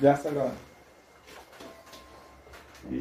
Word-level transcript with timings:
Ya 0.00 0.14
está 0.14 0.30
grabando. 0.30 0.56
Sí. 2.82 3.00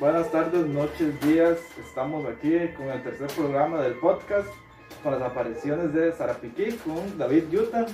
Buenas 0.00 0.30
tardes, 0.30 0.66
noches, 0.66 1.20
días. 1.20 1.58
Estamos 1.78 2.26
aquí 2.26 2.68
con 2.76 2.88
el 2.88 3.02
tercer 3.02 3.28
programa 3.28 3.82
del 3.82 3.94
podcast 3.94 4.48
con 5.02 5.12
las 5.12 5.22
apariciones 5.22 5.92
de 5.94 6.12
Sarapiquí 6.12 6.72
con 6.78 7.18
David 7.18 7.44
Yuta 7.50 7.86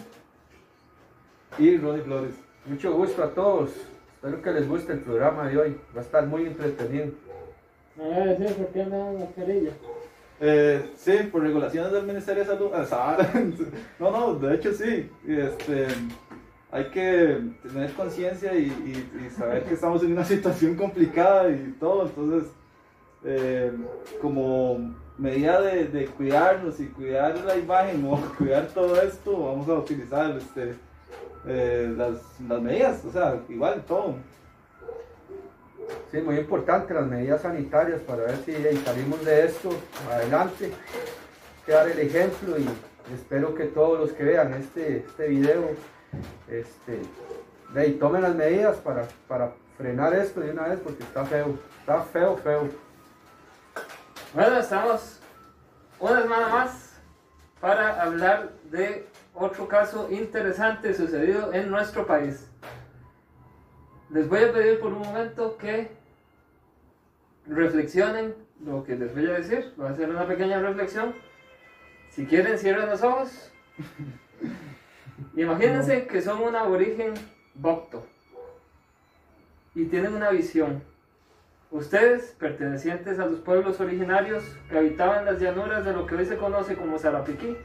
y 1.58 1.76
Ronnie 1.76 2.02
Flores. 2.02 2.34
Mucho 2.66 2.94
gusto 2.94 3.22
a 3.22 3.34
todos. 3.34 3.70
Espero 4.16 4.42
que 4.42 4.52
les 4.52 4.68
guste 4.68 4.92
el 4.94 5.00
programa 5.00 5.48
de 5.48 5.58
hoy. 5.58 5.80
Va 5.94 6.00
a 6.00 6.04
estar 6.04 6.26
muy 6.26 6.46
entretenido. 6.46 7.08
Me 7.96 8.04
voy 8.04 8.14
a 8.14 8.24
decir 8.24 8.56
por 8.56 8.68
qué 8.68 8.82
andan 8.82 9.18
mascarilla. 9.18 9.70
Eh, 10.46 10.90
sí, 10.98 11.12
por 11.32 11.42
regulaciones 11.42 11.90
del 11.90 12.04
Ministerio 12.04 12.44
de 12.44 12.50
Salud. 12.50 12.70
Sara. 12.86 13.32
No, 13.98 14.10
no, 14.10 14.34
de 14.34 14.56
hecho 14.56 14.74
sí. 14.74 15.10
Este, 15.26 15.86
hay 16.70 16.84
que 16.90 17.40
tener 17.62 17.90
conciencia 17.94 18.52
y, 18.54 18.70
saber 19.34 19.64
que 19.64 19.72
estamos 19.72 20.02
en 20.02 20.12
una 20.12 20.24
situación 20.34 20.74
complicada 20.74 21.48
y 21.48 21.74
todo. 21.80 22.04
Entonces, 22.04 22.50
eh, 23.24 23.72
como 24.20 24.94
medida 25.16 25.62
de, 25.62 26.04
cuidarnos 26.08 26.78
y 26.78 26.88
cuidar 26.88 27.38
la 27.38 27.56
imagen 27.56 28.04
o 28.04 28.16
cuidar 28.36 28.66
todo 28.66 29.00
esto, 29.00 29.46
vamos 29.46 29.66
a 29.70 29.78
utilizar 29.78 30.36
este, 30.36 30.74
eh, 31.46 31.90
las 31.96 32.20
medidas. 32.60 33.02
O 33.06 33.10
sea, 33.10 33.40
igual 33.48 33.82
todo. 33.88 34.16
Sí, 36.10 36.20
muy 36.20 36.36
importante 36.36 36.94
las 36.94 37.06
medidas 37.06 37.42
sanitarias 37.42 38.00
para 38.02 38.24
ver 38.24 38.36
si 38.44 38.52
eh, 38.52 38.80
salimos 38.84 39.24
de 39.24 39.46
esto 39.46 39.70
adelante. 40.10 40.72
Dar 41.66 41.88
el 41.88 41.98
ejemplo 41.98 42.58
y 42.58 42.68
espero 43.12 43.54
que 43.54 43.64
todos 43.64 43.98
los 43.98 44.12
que 44.12 44.24
vean 44.24 44.52
este, 44.54 44.98
este 44.98 45.28
video 45.28 45.70
este, 46.48 47.00
ahí, 47.74 47.92
tomen 47.94 48.22
las 48.22 48.34
medidas 48.34 48.76
para, 48.76 49.08
para 49.26 49.52
frenar 49.76 50.14
esto 50.14 50.40
de 50.40 50.50
una 50.50 50.68
vez 50.68 50.78
porque 50.80 51.02
está 51.02 51.24
feo. 51.24 51.58
Está 51.80 52.02
feo, 52.02 52.36
feo. 52.36 52.68
Bueno, 54.32 54.58
estamos 54.58 55.20
una 56.00 56.22
semana 56.22 56.48
más 56.48 56.92
para 57.60 58.02
hablar 58.02 58.52
de 58.70 59.08
otro 59.34 59.66
caso 59.66 60.08
interesante 60.10 60.94
sucedido 60.94 61.52
en 61.52 61.70
nuestro 61.70 62.06
país. 62.06 62.48
Les 64.14 64.28
voy 64.28 64.44
a 64.44 64.52
pedir 64.52 64.78
por 64.78 64.92
un 64.92 65.00
momento 65.00 65.58
que 65.58 65.90
reflexionen 67.48 68.32
lo 68.64 68.84
que 68.84 68.94
les 68.94 69.12
voy 69.12 69.26
a 69.26 69.32
decir. 69.32 69.72
Voy 69.76 69.88
a 69.88 69.90
hacer 69.90 70.08
una 70.08 70.24
pequeña 70.24 70.60
reflexión. 70.60 71.12
Si 72.10 72.24
quieren, 72.24 72.56
cierren 72.56 72.88
los 72.88 73.02
ojos. 73.02 73.50
Imagínense 75.36 76.06
que 76.06 76.22
son 76.22 76.44
un 76.44 76.54
aborigen 76.54 77.14
bocto 77.56 78.06
y 79.74 79.86
tienen 79.86 80.14
una 80.14 80.30
visión. 80.30 80.84
Ustedes, 81.72 82.36
pertenecientes 82.38 83.18
a 83.18 83.26
los 83.26 83.40
pueblos 83.40 83.80
originarios 83.80 84.44
que 84.70 84.78
habitaban 84.78 85.24
las 85.24 85.40
llanuras 85.40 85.84
de 85.84 85.92
lo 85.92 86.06
que 86.06 86.14
hoy 86.14 86.24
se 86.24 86.36
conoce 86.36 86.76
como 86.76 87.00
Sarapiquí, 87.00 87.56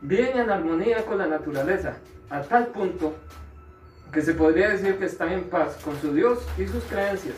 viven 0.00 0.38
en 0.38 0.50
armonía 0.50 1.04
con 1.04 1.18
la 1.18 1.26
naturaleza, 1.26 1.96
a 2.30 2.42
tal 2.42 2.68
punto 2.68 3.16
que 4.12 4.20
se 4.20 4.34
podría 4.34 4.68
decir 4.68 4.98
que 4.98 5.06
están 5.06 5.32
en 5.32 5.44
paz 5.44 5.78
con 5.82 5.98
su 6.00 6.12
Dios 6.12 6.46
y 6.58 6.66
sus 6.66 6.84
creencias. 6.84 7.36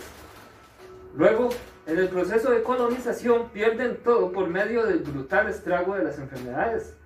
Luego, 1.16 1.50
en 1.86 1.98
el 1.98 2.08
proceso 2.08 2.50
de 2.50 2.64
colonización 2.64 3.50
pierden 3.50 3.98
todo 4.02 4.32
por 4.32 4.48
medio 4.48 4.84
del 4.84 4.98
brutal 4.98 5.48
estrago 5.48 5.94
de 5.94 6.02
las 6.02 6.18
enfermedades, 6.18 6.96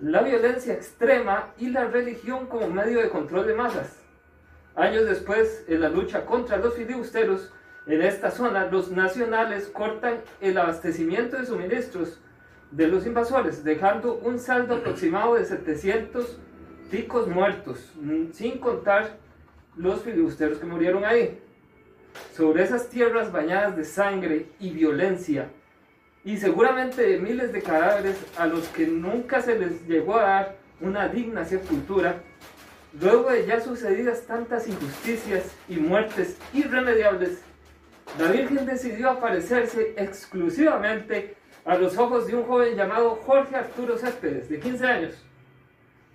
la 0.00 0.22
violencia 0.22 0.74
extrema 0.74 1.52
y 1.58 1.70
la 1.70 1.84
religión 1.84 2.46
como 2.46 2.68
medio 2.68 3.00
de 3.00 3.08
control 3.08 3.46
de 3.46 3.54
masas. 3.54 3.96
Años 4.74 5.06
después, 5.06 5.64
en 5.68 5.80
la 5.80 5.88
lucha 5.88 6.24
contra 6.24 6.56
los 6.56 6.74
filibusteros, 6.74 7.52
en 7.86 8.02
esta 8.02 8.30
zona 8.30 8.66
los 8.66 8.90
nacionales 8.90 9.68
cortan 9.68 10.18
el 10.40 10.58
abastecimiento 10.58 11.36
de 11.36 11.46
suministros 11.46 12.20
de 12.72 12.88
los 12.88 13.06
invasores, 13.06 13.64
dejando 13.64 14.14
un 14.14 14.38
saldo 14.38 14.76
aproximado 14.76 15.34
de 15.34 15.44
700 15.44 16.38
ticos 16.90 17.26
muertos, 17.28 17.92
mm, 18.00 18.32
sin 18.32 18.58
contar 18.58 19.16
los 19.76 20.02
filibusteros 20.02 20.58
que 20.58 20.66
murieron 20.66 21.04
ahí. 21.04 21.38
Sobre 22.34 22.64
esas 22.64 22.88
tierras 22.88 23.30
bañadas 23.30 23.76
de 23.76 23.84
sangre 23.84 24.46
y 24.58 24.70
violencia, 24.70 25.50
y 26.24 26.36
seguramente 26.36 27.02
de 27.02 27.18
miles 27.18 27.52
de 27.52 27.62
cadáveres 27.62 28.16
a 28.36 28.46
los 28.46 28.66
que 28.68 28.86
nunca 28.86 29.40
se 29.40 29.58
les 29.58 29.86
llegó 29.86 30.16
a 30.16 30.22
dar 30.22 30.56
una 30.80 31.08
digna 31.08 31.44
sepultura, 31.44 32.22
luego 33.00 33.30
de 33.30 33.46
ya 33.46 33.60
sucedidas 33.60 34.26
tantas 34.26 34.66
injusticias 34.66 35.44
y 35.68 35.76
muertes 35.76 36.36
irremediables, 36.52 37.42
la 38.18 38.32
Virgen 38.32 38.66
decidió 38.66 39.10
aparecerse 39.10 39.94
exclusivamente 39.96 41.36
a 41.64 41.76
los 41.76 41.98
ojos 41.98 42.26
de 42.26 42.34
un 42.34 42.44
joven 42.44 42.74
llamado 42.74 43.16
Jorge 43.26 43.54
Arturo 43.54 43.98
Céspedes, 43.98 44.48
de 44.48 44.58
15 44.58 44.86
años, 44.86 45.27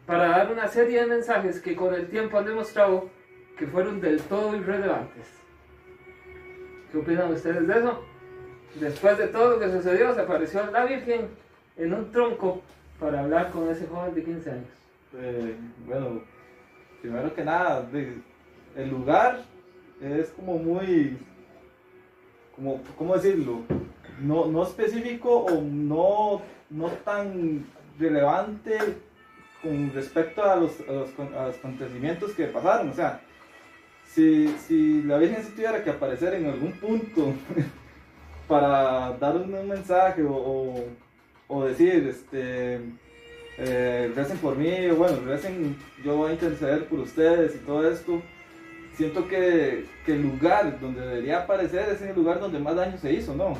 para 0.05 0.27
dar 0.27 0.51
una 0.51 0.67
serie 0.67 1.01
de 1.01 1.07
mensajes 1.07 1.59
que 1.61 1.75
con 1.75 1.93
el 1.93 2.07
tiempo 2.07 2.37
han 2.37 2.45
demostrado 2.45 3.09
que 3.57 3.67
fueron 3.67 4.01
del 4.01 4.21
todo 4.21 4.55
irrelevantes. 4.55 5.27
¿Qué 6.91 6.97
opinan 6.97 7.31
ustedes 7.31 7.67
de 7.67 7.73
eso? 7.79 8.03
Después 8.75 9.17
de 9.17 9.27
todo 9.27 9.51
lo 9.51 9.59
que 9.59 9.71
sucedió, 9.71 10.13
se 10.13 10.21
apareció 10.21 10.65
la 10.71 10.85
Virgen 10.85 11.27
en 11.77 11.93
un 11.93 12.11
tronco 12.11 12.61
para 12.99 13.21
hablar 13.21 13.51
con 13.51 13.69
ese 13.69 13.87
joven 13.87 14.13
de 14.13 14.23
15 14.23 14.51
años. 14.51 14.67
Eh, 15.15 15.55
bueno, 15.85 16.21
primero 17.01 17.33
que 17.33 17.43
nada, 17.43 17.87
el 18.75 18.89
lugar 18.89 19.41
es 20.01 20.29
como 20.29 20.57
muy, 20.57 21.17
¿cómo 22.97 23.15
decirlo? 23.15 23.61
No, 24.19 24.47
no 24.47 24.63
específico 24.63 25.29
o 25.29 25.61
no, 25.61 26.41
no 26.69 26.87
tan 27.03 27.65
relevante 27.99 28.77
con 29.63 29.91
respecto 29.93 30.43
a 30.43 30.57
los, 30.57 30.71
acontecimientos 31.57 32.33
que 32.33 32.45
pasaron. 32.45 32.89
O 32.89 32.93
sea, 32.93 33.21
si, 34.05 35.01
la 35.03 35.17
Virgen 35.17 35.43
se 35.43 35.51
tuviera 35.51 35.83
que 35.83 35.89
aparecer 35.89 36.35
en 36.35 36.47
algún 36.47 36.73
punto 36.73 37.33
para 38.47 39.17
dar 39.17 39.37
un, 39.37 39.67
mensaje 39.67 40.21
o 40.27 41.65
decir, 41.65 42.07
este, 42.07 42.79
eh, 43.57 44.11
recen 44.15 44.37
por 44.37 44.55
mí, 44.55 44.87
o 44.87 44.95
bueno, 44.95 45.19
recen, 45.25 45.75
yo 46.03 46.17
voy 46.17 46.31
a 46.31 46.33
interceder 46.33 46.85
por 46.85 46.99
ustedes 46.99 47.55
y 47.55 47.59
todo 47.59 47.87
esto. 47.89 48.21
Siento 48.95 49.27
que, 49.27 49.85
que 50.05 50.13
el 50.13 50.23
lugar 50.23 50.79
donde 50.79 51.01
debería 51.01 51.39
aparecer 51.39 51.89
es 51.89 52.01
el 52.01 52.15
lugar 52.15 52.39
donde 52.39 52.59
más 52.59 52.75
daño 52.75 52.97
se 52.97 53.13
hizo, 53.13 53.35
¿no? 53.35 53.57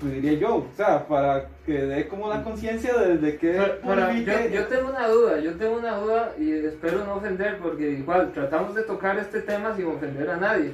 Pues 0.00 0.12
diría 0.12 0.34
yo, 0.34 0.56
o 0.56 0.66
sea, 0.76 1.06
para 1.06 1.46
que 1.64 1.72
dé 1.72 2.06
como 2.08 2.28
la 2.28 2.42
conciencia 2.44 2.92
de, 2.98 3.16
de 3.18 3.36
que 3.38 3.52
Pero- 3.96 4.06
yo, 4.18 4.32
yo 4.54 4.66
tengo 4.66 4.90
una 4.90 5.08
duda, 5.08 5.38
yo 5.40 5.54
tengo 5.54 5.76
una 5.78 5.96
duda 5.96 6.34
y 6.38 6.50
espero 6.52 7.04
no 7.04 7.14
ofender 7.14 7.58
porque 7.58 7.90
igual 7.90 8.32
tratamos 8.32 8.74
de 8.74 8.82
tocar 8.82 9.18
este 9.18 9.40
tema 9.40 9.74
sin 9.74 9.86
ofender 9.86 10.28
a 10.30 10.36
nadie. 10.36 10.72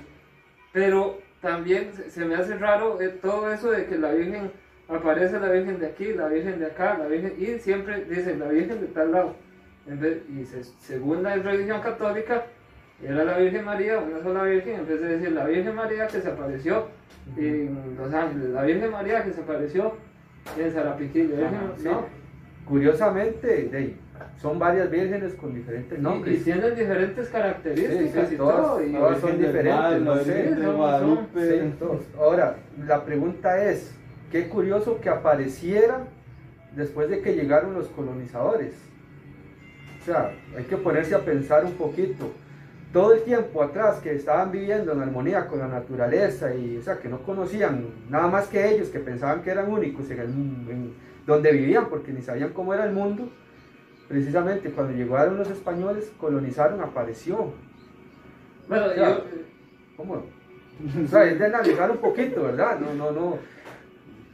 Pero 0.72 1.18
también 1.40 1.90
se, 1.94 2.10
se 2.10 2.24
me 2.24 2.34
hace 2.34 2.56
raro 2.56 3.00
eh, 3.00 3.08
todo 3.22 3.52
eso 3.52 3.70
de 3.70 3.86
que 3.86 3.96
la 3.96 4.12
Virgen 4.12 4.50
aparece 4.88 5.38
la 5.38 5.48
Virgen 5.50 5.78
de 5.78 5.86
aquí, 5.86 6.12
la 6.12 6.26
Virgen 6.28 6.58
de 6.58 6.66
acá, 6.66 6.96
la 6.98 7.06
Virgen 7.06 7.34
y 7.38 7.58
siempre 7.60 8.04
dicen 8.04 8.40
la 8.40 8.46
Virgen 8.48 8.80
de 8.80 8.86
tal 8.88 9.12
lado. 9.12 9.36
En 9.86 10.00
vez- 10.00 10.22
y 10.28 10.44
se- 10.44 10.64
según 10.80 11.22
la 11.22 11.36
religión 11.36 11.80
católica 11.80 12.44
era 13.02 13.24
la 13.24 13.38
Virgen 13.38 13.64
María, 13.64 13.98
una 13.98 14.22
sola 14.22 14.42
Virgen, 14.42 14.80
en 14.80 14.86
vez 14.88 15.00
de 15.00 15.06
decir 15.06 15.32
la 15.32 15.44
Virgen 15.44 15.74
María 15.74 16.06
que 16.08 16.20
se 16.20 16.28
apareció 16.28 16.88
en 17.36 17.96
Los 17.98 18.12
Ángeles, 18.12 18.50
la 18.50 18.62
Virgen 18.62 18.90
María 18.90 19.24
que 19.24 19.32
se 19.32 19.40
apareció 19.40 19.94
en 20.58 20.72
sí. 21.78 21.84
¿no? 21.84 22.04
Curiosamente, 22.66 23.46
de 23.70 23.94
son 24.40 24.58
varias 24.58 24.90
vírgenes 24.90 25.34
con 25.34 25.54
diferentes 25.54 25.96
Y- 25.98 26.00
Y, 26.00 26.04
nombres. 26.04 26.44
tienen 26.44 26.74
diferentes 26.74 27.28
características 27.28 28.28
Sí, 28.28 28.34
y 28.34 28.38
todas- 28.38 28.56
todo. 28.56 28.84
y- 28.86 28.92
todas 28.92 29.20
son 29.20 29.38
diferentes, 29.38 30.00
no 30.02 30.16
sé. 30.18 30.54
Son- 30.54 30.76
Guadalupe. 30.76 31.72
Ahora, 32.18 32.56
la 32.86 33.04
pregunta 33.04 33.64
es, 33.64 33.94
qué 34.30 34.48
curioso 34.48 35.00
que 35.00 35.08
apareciera 35.08 36.04
después 36.76 37.08
de 37.08 37.20
que 37.22 37.34
llegaron 37.34 37.74
los 37.74 37.88
colonizadores. 37.88 38.74
O 40.00 40.04
sea, 40.04 40.32
hay 40.56 40.64
que 40.64 40.76
ponerse 40.76 41.14
a 41.14 41.20
pensar 41.20 41.64
un 41.64 41.72
poquito. 41.72 42.30
Todo 42.92 43.14
el 43.14 43.22
tiempo 43.22 43.62
atrás 43.62 44.00
que 44.00 44.12
estaban 44.14 44.50
viviendo 44.50 44.92
en 44.92 45.00
armonía 45.00 45.46
con 45.46 45.60
la 45.60 45.68
naturaleza 45.68 46.54
y, 46.54 46.76
o 46.76 46.82
sea, 46.82 46.98
que 46.98 47.08
no 47.08 47.22
conocían 47.22 47.86
nada 48.08 48.26
más 48.26 48.48
que 48.48 48.68
ellos, 48.74 48.88
que 48.88 48.98
pensaban 48.98 49.42
que 49.42 49.50
eran 49.50 49.70
únicos 49.70 50.10
en, 50.10 50.18
el, 50.18 50.26
en 50.28 50.94
donde 51.24 51.52
vivían, 51.52 51.88
porque 51.88 52.12
ni 52.12 52.20
sabían 52.20 52.50
cómo 52.52 52.74
era 52.74 52.84
el 52.84 52.92
mundo. 52.92 53.28
Precisamente 54.08 54.70
cuando 54.70 54.92
llegaron 54.92 55.38
los 55.38 55.48
españoles, 55.48 56.10
colonizaron, 56.18 56.80
apareció. 56.80 57.52
Bueno, 58.68 58.86
O 58.86 58.94
sea, 58.94 59.08
yo, 59.08 59.24
¿Cómo? 59.96 60.22
O 61.04 61.08
sea, 61.08 61.24
es 61.24 61.38
de 61.38 61.46
analizar 61.46 61.90
un 61.90 61.98
poquito, 61.98 62.42
¿verdad? 62.42 62.80
No, 62.80 62.94
no, 62.94 63.12
no. 63.12 63.38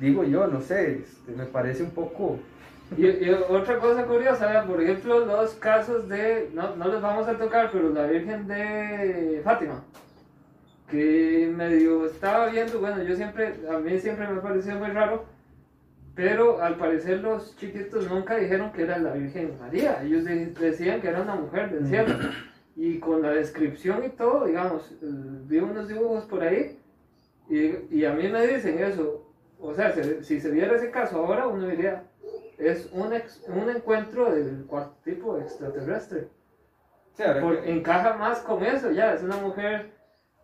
Digo 0.01 0.25
yo, 0.25 0.47
no 0.47 0.61
sé, 0.61 0.99
este, 0.99 1.33
me 1.33 1.45
parece 1.45 1.83
un 1.83 1.91
poco 1.91 2.39
Y, 2.97 3.07
y 3.07 3.31
otra 3.49 3.79
cosa 3.79 4.05
curiosa, 4.07 4.65
por 4.67 4.83
ejemplo, 4.83 5.25
los 5.27 5.55
casos 5.55 6.09
de, 6.09 6.51
no, 6.55 6.77
no 6.77 6.87
los 6.89 7.03
vamos 7.03 7.27
a 7.29 7.37
tocar, 7.37 7.71
pero 7.73 7.91
la 7.91 8.07
Virgen 8.07 8.47
de 8.47 9.41
Fátima, 9.43 9.83
que 10.91 11.53
medio 11.55 12.07
estaba 12.07 12.47
viendo, 12.47 12.79
bueno, 12.79 13.03
yo 13.03 13.17
siempre, 13.17 13.55
a 13.71 13.79
mí 13.79 13.99
siempre 13.99 14.29
me 14.29 14.41
pareció 14.41 14.77
muy 14.77 14.89
raro, 14.89 15.25
pero 16.15 16.63
al 16.63 16.77
parecer 16.77 17.21
los 17.21 17.57
chiquitos 17.57 18.09
nunca 18.09 18.37
dijeron 18.37 18.73
que 18.73 18.83
era 18.83 18.99
la 18.99 19.13
Virgen 19.15 19.53
María, 19.61 20.03
ellos 20.05 20.25
de- 20.25 20.47
decían 20.47 21.01
que 21.01 21.09
era 21.09 21.23
una 21.23 21.35
mujer 21.35 21.71
del 21.71 21.87
cielo. 21.89 22.15
Y 22.79 22.99
con 22.99 23.23
la 23.23 23.31
descripción 23.31 24.05
y 24.05 24.11
todo, 24.11 24.45
digamos, 24.45 24.93
eh, 25.03 25.07
vi 25.47 25.59
unos 25.59 25.89
dibujos 25.89 26.25
por 26.27 26.43
ahí 26.43 26.79
y, 27.49 27.73
y 27.91 28.05
a 28.05 28.13
mí 28.13 28.29
me 28.29 28.47
dicen 28.47 28.79
eso. 28.79 29.27
O 29.59 29.75
sea, 29.75 29.93
se- 29.93 30.23
si 30.23 30.41
se 30.41 30.51
viera 30.51 30.77
ese 30.77 30.91
caso 30.91 31.17
ahora, 31.17 31.47
uno 31.47 31.67
diría, 31.67 32.03
es 32.59 32.89
un, 32.93 33.13
ex- 33.13 33.43
un 33.49 33.69
encuentro 33.71 34.35
del 34.35 34.65
cuarto 34.67 34.95
tipo 35.05 35.37
extraterrestre. 35.39 36.29
Sí, 37.15 37.23
Por- 37.41 37.63
que- 37.63 37.71
encaja 37.73 38.15
más 38.15 38.41
con 38.41 38.63
eso, 38.65 38.91
ya, 38.91 39.15
es 39.15 39.23
una 39.23 39.37
mujer 39.37 39.91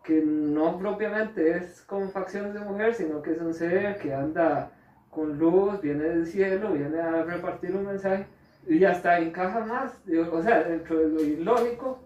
que 0.05 0.21
no 0.23 0.79
propiamente 0.79 1.57
es 1.57 1.83
con 1.83 2.11
facciones 2.11 2.55
de 2.55 2.61
mujer, 2.61 2.95
sino 2.95 3.23
que 3.23 3.33
es 3.33 3.41
un 3.41 3.55
ser 3.55 3.99
que 3.99 4.13
anda 4.15 4.71
con 5.11 5.39
luz, 5.39 5.81
viene 5.81 6.05
del 6.05 6.27
cielo, 6.27 6.73
viene 6.73 6.99
a 7.01 7.23
repartir 7.23 7.77
un 7.77 7.87
mensaje 7.87 8.27
y 8.67 8.85
hasta 8.85 9.19
encaja 9.19 9.61
más, 9.61 10.01
o 10.33 10.43
sea, 10.43 10.63
dentro 10.65 10.99
de 10.99 11.09
lo 11.09 11.21
ilógico, 11.23 11.99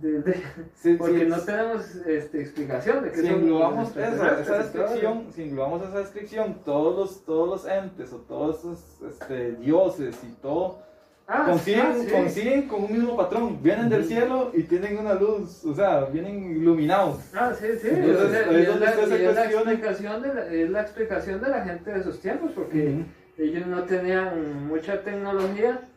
de- 0.00 0.20
de- 0.22 0.42
sí, 0.74 0.94
porque 0.94 1.20
sí, 1.20 1.26
no 1.26 1.38
tenemos 1.40 1.94
este, 2.06 2.40
explicación 2.40 3.04
de 3.04 3.10
que 3.12 3.20
si 3.20 3.26
englobamos 3.28 3.96
esa 3.96 4.42
todo. 4.42 4.58
descripción, 4.58 5.26
si 5.32 5.42
englobamos 5.42 5.82
esa 5.88 5.98
descripción, 5.98 6.62
todos 6.64 6.96
los, 6.98 7.24
todos 7.24 7.48
los 7.48 7.66
entes 7.72 8.12
o 8.12 8.16
todos 8.18 8.58
esos 8.60 9.12
este, 9.12 9.52
dioses 9.52 10.16
y 10.24 10.32
todo 10.40 10.88
Ah, 11.32 11.46
ah, 11.48 11.58
sí. 11.58 11.76
coinciden 12.10 12.66
con 12.66 12.82
un 12.82 12.92
mismo 12.92 13.16
patrón, 13.16 13.62
vienen 13.62 13.88
del 13.88 14.04
cielo 14.04 14.50
y 14.52 14.64
tienen 14.64 14.98
una 14.98 15.14
luz, 15.14 15.64
o 15.64 15.72
sea, 15.72 16.06
vienen 16.06 16.56
iluminados. 16.56 17.18
Ah, 17.32 17.52
sí, 17.56 17.66
sí. 17.80 17.86
Entonces, 17.88 18.48
es 18.50 18.80
la, 18.80 18.90
es 18.90 18.98
explicación 18.98 20.22
de 20.22 20.34
la, 20.34 20.46
es 20.48 20.70
la 20.70 20.80
explicación 20.82 21.40
de 21.40 21.48
la 21.50 21.62
gente 21.62 21.92
de 21.92 22.00
esos 22.00 22.18
tiempos, 22.18 22.50
porque 22.52 23.04
ellos 23.38 23.64
no 23.68 23.84
tenían 23.84 24.66
mucha 24.66 25.04
tecnología 25.04 25.88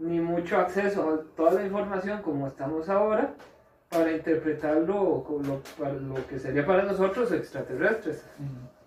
ni 0.00 0.18
mucho 0.20 0.56
acceso 0.58 1.08
a 1.08 1.36
toda 1.36 1.52
la 1.52 1.64
información 1.64 2.20
como 2.22 2.46
estamos 2.48 2.88
ahora 2.88 3.34
para 3.88 4.10
interpretarlo 4.12 5.22
como 5.24 5.42
lo, 5.46 5.60
para 5.78 5.92
lo 5.94 6.14
que 6.26 6.38
sería 6.38 6.64
para 6.66 6.82
nosotros 6.84 7.30
extraterrestres. 7.32 8.24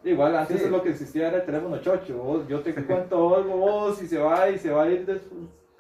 Igual 0.04 0.36
antes 0.36 0.62
Sí. 0.62 0.70
lo 0.70 0.84
que 0.84 0.90
existía 0.90 1.30
era 1.30 1.38
el 1.38 1.46
teléfono 1.46 1.78
chocho, 1.80 2.18
vos- 2.18 2.48
yo 2.48 2.60
te 2.62 2.74
cuento 2.74 3.36
algo 3.36 3.56
vos 3.58 4.02
y 4.02 4.08
se 4.08 4.18
va 4.18 4.50
y 4.50 4.58
se 4.60 4.70
va 4.72 4.84
a 4.84 4.90
ir 4.90 5.06
des- 5.06 5.30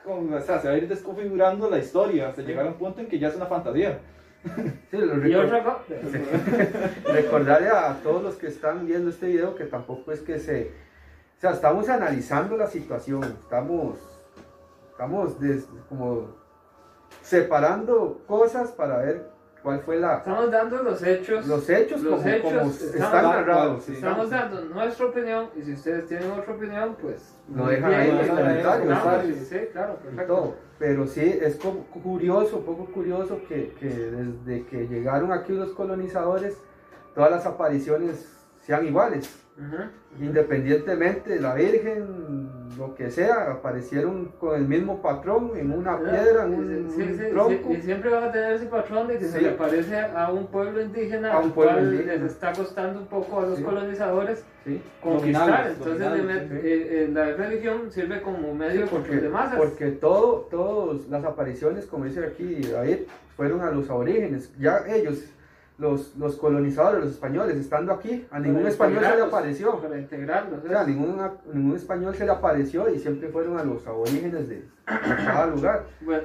con- 0.05 0.33
o 0.33 0.39
sea, 0.41 0.59
se 0.59 0.67
va 0.69 0.73
a 0.75 0.77
ir 0.77 0.87
desconfigurando 0.87 1.69
la 1.69 1.79
historia 1.79 2.29
hasta 2.29 2.41
llegar 2.41 2.65
a 2.65 2.69
un 2.69 2.75
punto 2.75 3.01
en 3.01 3.07
que 3.07 3.19
ya 3.19 3.27
es 3.29 3.35
una 3.35 3.45
fantasía. 3.47 3.99
Sí, 4.91 4.97
lo 4.97 5.25
Y 5.27 5.35
otra 5.35 5.63
cosa, 5.63 5.83
recordarle 7.13 7.69
a 7.69 7.97
todos 8.03 8.21
los 8.21 8.35
que 8.35 8.47
están 8.47 8.85
viendo 8.85 9.09
este 9.09 9.27
video 9.27 9.55
que 9.55 9.63
tampoco 9.65 10.11
es 10.11 10.19
que 10.21 10.37
se... 10.39 10.71
O 11.37 11.41
sea, 11.41 11.51
estamos 11.51 11.89
analizando 11.89 12.55
la 12.57 12.67
situación, 12.67 13.23
estamos, 13.23 13.97
estamos 14.93 15.39
des- 15.39 15.67
como 15.89 16.27
separando 17.21 18.21
cosas 18.27 18.71
para 18.71 18.97
ver 18.99 19.29
cuál 19.61 19.79
fue 19.79 19.97
la, 19.97 20.17
estamos 20.17 20.51
dando 20.51 20.83
los 20.83 21.01
hechos. 21.03 21.47
los 21.47 21.69
hechos 21.69 22.01
Los 22.01 22.15
como, 22.21 22.29
hechos 22.33 22.51
como 22.51 22.71
están 22.71 23.23
narrados. 23.23 23.83
sí. 23.83 23.93
Estamos 23.93 24.29
dando 24.29 24.61
nuestra 24.65 25.05
opinión 25.07 25.49
y 25.55 25.61
si 25.63 25.73
ustedes 25.73 26.07
tienen 26.07 26.31
otra 26.31 26.53
opinión, 26.53 26.97
pues 27.01 27.35
Lo 27.53 27.67
dejan 27.67 27.93
ahí 27.93 28.09
en 28.09 28.17
los 28.17 28.27
lo 28.27 28.35
comentarios. 28.35 29.37
Sí, 29.47 29.57
claro, 29.71 29.95
perfecto. 29.97 30.33
todo. 30.33 30.55
Pero 30.79 31.07
sí, 31.07 31.39
es 31.41 31.55
como 31.55 31.85
curioso, 31.85 32.57
un 32.57 32.65
poco 32.65 32.85
curioso 32.91 33.39
que, 33.47 33.73
que 33.79 33.87
desde 33.87 34.65
que 34.65 34.87
llegaron 34.87 35.31
aquí 35.31 35.53
los 35.53 35.71
colonizadores, 35.71 36.57
todas 37.15 37.31
las 37.31 37.45
apariciones 37.45 38.29
sean 38.59 38.85
iguales. 38.85 39.42
Independientemente 40.19 41.31
de 41.31 41.39
la 41.39 41.53
Virgen, 41.55 42.49
lo 42.77 42.95
que 42.95 43.09
sea, 43.11 43.51
aparecieron 43.51 44.31
con 44.39 44.55
el 44.55 44.67
mismo 44.67 45.01
patrón 45.01 45.51
en 45.55 45.71
una 45.71 45.99
piedra, 45.99 46.45
en 46.45 46.53
un 46.53 46.91
Sí, 46.91 47.03
tronco. 47.31 47.69
sí, 47.71 47.77
y 47.77 47.81
siempre 47.81 48.09
van 48.09 48.23
a 48.25 48.31
tener 48.31 48.53
ese 48.53 48.65
patrón 48.65 49.07
de 49.07 49.17
que 49.17 49.25
se 49.25 49.41
le 49.41 49.49
parece 49.51 49.97
a 49.99 50.31
un 50.31 50.47
pueblo 50.47 50.81
indígena 50.81 51.33
A 51.33 51.39
un 51.39 51.51
pueblo 51.51 51.73
cual 51.73 51.85
indígena. 51.85 52.13
les 52.23 52.31
está 52.31 52.53
costando 52.53 52.99
un 52.99 53.07
poco 53.07 53.39
a 53.41 53.45
los 53.47 53.59
colonizadores 53.59 54.43
conquistar. 55.01 55.67
Entonces 55.77 56.07
eh, 56.51 56.59
eh, 56.63 57.09
la 57.13 57.25
religión 57.33 57.91
sirve 57.91 58.21
como 58.21 58.53
medio 58.55 58.85
porque, 58.87 59.15
de 59.17 59.29
masas. 59.29 59.57
porque 59.57 59.91
todo, 59.91 60.47
todas 60.49 61.07
las 61.09 61.23
apariciones, 61.25 61.85
como 61.85 62.05
dice 62.05 62.25
aquí 62.25 62.61
David, 62.61 62.99
fueron 63.35 63.61
a 63.61 63.71
los 63.71 63.89
aborígenes. 63.89 64.51
Ya 64.57 64.83
ellos, 64.87 65.23
los, 65.77 66.15
los 66.17 66.37
colonizadores, 66.37 67.03
los 67.03 67.13
españoles, 67.13 67.57
estando 67.57 67.93
aquí, 67.93 68.25
a 68.31 68.39
ningún 68.39 68.67
español 68.67 69.03
se 69.03 69.15
le 69.15 69.21
apareció. 69.23 69.79
Para 69.79 69.97
integrarlos. 69.97 70.63
O 70.63 70.67
sea, 70.67 70.83
¿eh? 70.83 70.87
ningún, 70.87 71.19
ningún 71.53 71.75
español 71.75 72.15
se 72.15 72.25
le 72.25 72.31
apareció 72.31 72.89
y 72.93 72.99
siempre 72.99 73.29
fueron 73.29 73.57
a 73.57 73.63
los 73.63 73.85
aborígenes 73.87 74.47
de, 74.47 74.55
de 74.55 74.65
cada 74.85 75.47
lugar. 75.47 75.85
Bueno, 76.01 76.23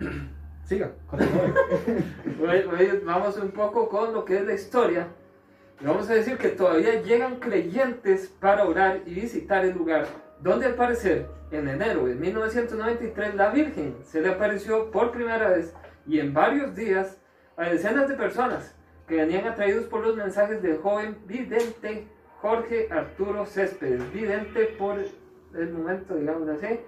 Siga. 0.64 0.92
vamos 3.04 3.36
un 3.38 3.50
poco 3.50 3.88
con 3.88 4.14
lo 4.14 4.24
que 4.24 4.38
es 4.38 4.46
la 4.46 4.54
historia. 4.54 5.08
Y 5.80 5.84
vamos 5.84 6.08
a 6.08 6.14
decir 6.14 6.38
que 6.38 6.50
todavía 6.50 7.02
llegan 7.02 7.40
creyentes 7.40 8.28
para 8.28 8.64
orar 8.64 9.00
y 9.06 9.14
visitar 9.14 9.64
el 9.64 9.76
lugar, 9.76 10.06
donde 10.40 10.66
al 10.66 10.74
parecer, 10.74 11.26
en 11.50 11.66
enero 11.66 12.06
de 12.06 12.14
1993, 12.14 13.34
la 13.34 13.50
Virgen 13.50 13.96
se 14.04 14.20
le 14.20 14.28
apareció 14.28 14.92
por 14.92 15.10
primera 15.10 15.48
vez 15.48 15.74
y 16.06 16.20
en 16.20 16.32
varios 16.32 16.76
días 16.76 17.18
a 17.56 17.68
decenas 17.68 18.08
de 18.08 18.14
personas 18.14 18.74
que 19.06 19.16
venían 19.16 19.46
atraídos 19.46 19.86
por 19.86 20.04
los 20.06 20.16
mensajes 20.16 20.62
del 20.62 20.78
joven 20.78 21.18
vidente 21.26 22.06
Jorge 22.40 22.88
Arturo 22.90 23.44
Céspedes, 23.44 24.12
vidente 24.12 24.64
por 24.78 24.98
el 24.98 25.72
momento, 25.72 26.14
digamos 26.14 26.48
así, 26.48 26.80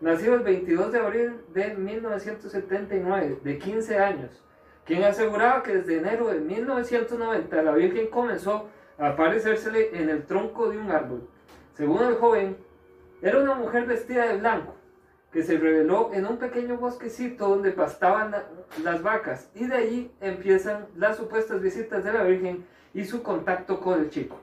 nacido 0.00 0.34
el 0.34 0.40
22 0.40 0.92
de 0.92 0.98
abril 0.98 1.40
de 1.54 1.74
1979, 1.74 3.38
de 3.42 3.58
15 3.58 3.98
años, 3.98 4.42
quien 4.84 5.04
aseguraba 5.04 5.62
que 5.62 5.76
desde 5.76 5.98
enero 5.98 6.28
de 6.28 6.40
1990 6.40 7.62
la 7.62 7.72
Virgen 7.72 8.08
comenzó 8.08 8.68
a 8.98 9.08
aparecérsele 9.08 9.90
en 10.00 10.08
el 10.08 10.24
tronco 10.24 10.70
de 10.70 10.78
un 10.78 10.90
árbol. 10.90 11.28
Según 11.74 12.02
el 12.02 12.14
joven, 12.14 12.56
era 13.20 13.38
una 13.38 13.54
mujer 13.54 13.86
vestida 13.86 14.26
de 14.26 14.38
blanco, 14.38 14.75
que 15.36 15.42
se 15.42 15.58
reveló 15.58 16.12
en 16.14 16.24
un 16.24 16.38
pequeño 16.38 16.78
bosquecito 16.78 17.46
donde 17.46 17.70
pastaban 17.70 18.30
la- 18.30 18.46
las 18.82 19.02
vacas, 19.02 19.50
y 19.54 19.66
de 19.66 19.76
allí 19.76 20.10
empiezan 20.22 20.86
las 20.96 21.18
supuestas 21.18 21.60
visitas 21.60 22.02
de 22.02 22.10
la 22.10 22.22
Virgen 22.22 22.64
y 22.94 23.04
su 23.04 23.22
contacto 23.22 23.78
con 23.78 24.00
el 24.00 24.08
chico. 24.08 24.40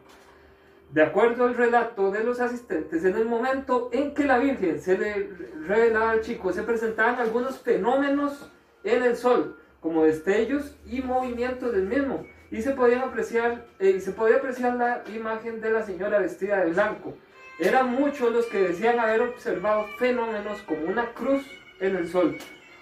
De 0.92 1.02
acuerdo 1.02 1.46
al 1.46 1.56
relato 1.56 2.12
de 2.12 2.24
los 2.24 2.40
asistentes, 2.40 3.04
en 3.06 3.16
el 3.16 3.26
momento 3.26 3.90
en 3.92 4.14
que 4.14 4.26
la 4.26 4.38
Virgen 4.38 4.80
se 4.80 4.96
le 4.96 5.32
revelaba 5.66 6.12
al 6.12 6.22
chico, 6.22 6.54
se 6.54 6.62
presentaban 6.62 7.16
algunos 7.16 7.58
fenómenos 7.58 8.52
en 8.84 9.02
el 9.02 9.16
sol, 9.16 9.58
como 9.80 10.04
destellos 10.04 10.78
y 10.86 11.02
movimientos 11.02 11.74
del 11.74 11.88
mismo, 11.88 12.24
y 12.52 12.62
se 12.62 12.70
apreciar, 12.70 13.66
eh, 13.80 14.00
se 14.00 14.12
podía 14.12 14.36
apreciar 14.36 14.76
la 14.76 15.02
imagen 15.12 15.60
de 15.60 15.72
la 15.72 15.82
señora 15.82 16.20
vestida 16.20 16.64
de 16.64 16.72
blanco. 16.72 17.16
Eran 17.64 17.92
muchos 17.92 18.32
los 18.32 18.46
que 18.48 18.60
decían 18.60 19.00
haber 19.00 19.22
observado 19.22 19.88
fenómenos 19.98 20.62
como 20.64 20.82
una 20.86 21.14
cruz 21.14 21.46
en 21.80 21.96
el 21.96 22.08
sol, 22.08 22.38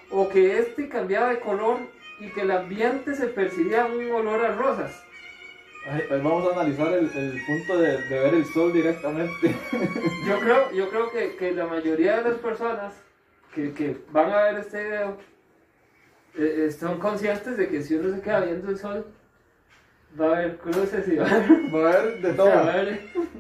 o 0.09 0.27
que 0.27 0.57
éste 0.57 0.89
cambiaba 0.89 1.29
de 1.29 1.39
color 1.39 1.77
y 2.19 2.29
que 2.29 2.41
el 2.41 2.51
ambiente 2.51 3.15
se 3.15 3.27
percibía 3.27 3.85
un 3.85 4.11
olor 4.11 4.43
a 4.43 4.55
rosas. 4.55 5.03
Pues 6.07 6.23
vamos 6.23 6.47
a 6.47 6.59
analizar 6.59 6.93
el, 6.93 7.09
el 7.15 7.41
punto 7.45 7.77
de, 7.79 8.01
de 8.03 8.19
ver 8.19 8.33
el 8.35 8.45
sol 8.45 8.71
directamente. 8.71 9.55
Yo 10.27 10.39
creo, 10.39 10.71
yo 10.71 10.89
creo 10.89 11.11
que, 11.11 11.35
que 11.35 11.51
la 11.53 11.65
mayoría 11.65 12.17
de 12.17 12.29
las 12.29 12.39
personas 12.39 12.93
que, 13.53 13.73
que 13.73 13.97
van 14.11 14.31
a 14.31 14.43
ver 14.43 14.59
este 14.59 14.83
video 14.83 15.17
eh, 16.37 16.65
eh, 16.67 16.71
son 16.71 16.99
conscientes 16.99 17.57
de 17.57 17.67
que 17.67 17.81
si 17.81 17.95
uno 17.95 18.15
se 18.15 18.21
queda 18.21 18.41
viendo 18.41 18.69
el 18.69 18.77
sol, 18.77 19.05
va 20.19 20.25
a 20.27 20.37
haber 20.37 20.57
cruces 20.57 21.07
y 21.07 21.15
va 21.15 21.25
a 21.25 21.35
haber, 21.35 21.49
Va 21.73 21.89
a 21.89 21.93
haber 21.99 22.21
de 22.21 22.33
todo. 22.33 22.49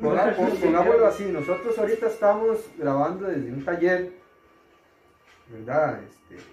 Ponga- 0.01 0.35
Pongámoslo 0.61 1.05
así, 1.07 1.25
nosotros 1.25 1.77
ahorita 1.77 2.07
estamos 2.07 2.57
grabando 2.77 3.27
desde 3.27 3.51
un 3.51 3.63
taller, 3.63 4.11
¿verdad? 5.49 5.99
Este, 6.09 6.43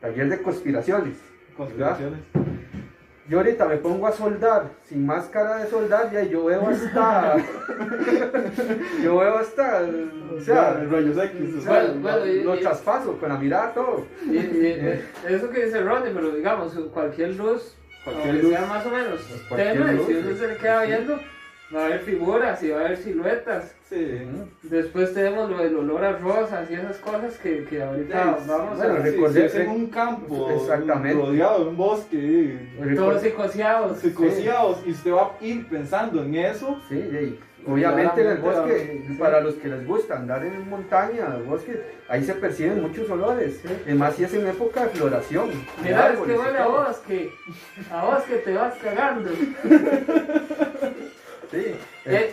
taller 0.00 0.28
de 0.28 0.42
conspiraciones. 0.42 1.16
Conspiraciones. 1.56 2.20
Yo 3.28 3.38
ahorita 3.38 3.64
me 3.66 3.76
pongo 3.76 4.08
a 4.08 4.12
soldar 4.12 4.70
sin 4.82 5.06
máscara 5.06 5.58
de 5.58 5.70
soldar 5.70 6.10
y 6.12 6.16
ahí 6.16 6.28
yo 6.30 6.46
veo 6.46 6.66
hasta. 6.66 7.36
yo 9.04 9.18
veo 9.18 9.38
hasta. 9.38 9.82
O 10.32 10.38
Ya, 10.38 10.44
sea, 10.44 10.74
rayos 10.90 11.16
X. 11.16 11.54
o 11.58 11.60
sea, 11.60 11.72
Bueno, 11.84 12.00
bueno, 12.00 12.26
y- 12.26 12.42
lo 12.42 12.56
y- 12.56 12.60
traspaso 12.60 13.16
con 13.18 13.28
la 13.28 13.36
mirada 13.38 13.72
todo. 13.72 14.04
y- 14.26 14.30
y- 14.36 14.40
eh, 14.66 15.04
eso 15.28 15.48
que 15.50 15.64
dice 15.66 15.80
Ronnie, 15.80 16.12
pero 16.12 16.30
digamos, 16.32 16.72
cualquier 16.92 17.36
luz, 17.36 17.76
Cualquier 18.12 18.34
luz. 18.44 18.52
sea 18.52 18.66
más 18.66 18.86
o 18.86 18.90
menos 18.90 19.20
Cualquier 19.48 19.72
tenue, 19.74 19.92
luz, 19.94 20.06
si 20.06 20.12
uno 20.14 20.30
sí. 20.30 20.36
se 20.36 20.48
le 20.48 20.56
queda 20.56 20.82
viendo, 20.84 21.20
va 21.74 21.80
a 21.82 21.84
haber 21.86 22.00
figuras 22.00 22.62
y 22.62 22.70
va 22.70 22.80
a 22.80 22.84
haber 22.86 22.96
siluetas. 22.98 23.74
Sí. 23.88 24.22
Después 24.62 25.12
tenemos 25.14 25.50
lo 25.50 25.58
del 25.58 25.76
olor 25.76 26.04
a 26.04 26.12
rosas 26.18 26.70
y 26.70 26.74
esas 26.74 26.96
cosas 26.98 27.36
que, 27.38 27.64
que 27.64 27.82
ahorita 27.82 28.36
Sí, 28.38 28.48
vamos 28.48 28.76
bueno, 28.78 28.94
a... 28.94 29.04
Sí, 29.04 29.16
si 29.32 29.40
es 29.40 29.54
en 29.56 29.68
un 29.68 29.86
campo, 29.88 30.48
Exactamente. 30.50 31.20
rodeado 31.20 31.64
de 31.64 31.70
un 31.70 31.76
bosque, 31.76 32.68
Todos 32.94 33.20
psicoseados. 33.20 33.98
psicoseados, 33.98 34.78
y 34.86 34.92
usted 34.92 35.12
va 35.12 35.22
a 35.40 35.44
ir 35.44 35.68
pensando 35.68 36.22
en 36.22 36.34
eso. 36.36 36.80
Sí, 36.88 36.94
y 36.96 37.40
obviamente 37.66 38.20
en 38.22 38.28
el 38.28 38.38
bosque, 38.38 39.02
sí. 39.06 39.14
para 39.14 39.40
los 39.40 39.54
que 39.54 39.68
les 39.68 39.86
gusta 39.86 40.16
andar 40.16 40.44
en 40.44 40.68
montaña, 40.68 41.26
en 41.26 41.32
el 41.34 41.42
bosque, 41.42 41.80
ahí 42.08 42.24
se 42.24 42.34
perciben 42.34 42.80
muchos 42.82 43.08
olores. 43.10 43.60
Y 43.86 43.92
más 43.94 44.14
si 44.16 44.24
es 44.24 44.34
en 44.34 44.46
época 44.46 44.84
de 44.84 44.88
floración. 44.90 45.50
Mira, 45.82 46.12
es 46.12 46.18
que 46.20 46.32
huele 46.38 46.58
a 46.58 46.64
todo. 46.64 46.84
vos 46.84 46.96
que, 47.06 47.32
a 47.90 48.04
vos 48.04 48.22
que 48.24 48.36
te 48.36 48.54
vas 48.54 48.74
cagando. 48.82 49.30
Sí. 51.50 51.74
Eh, 52.04 52.32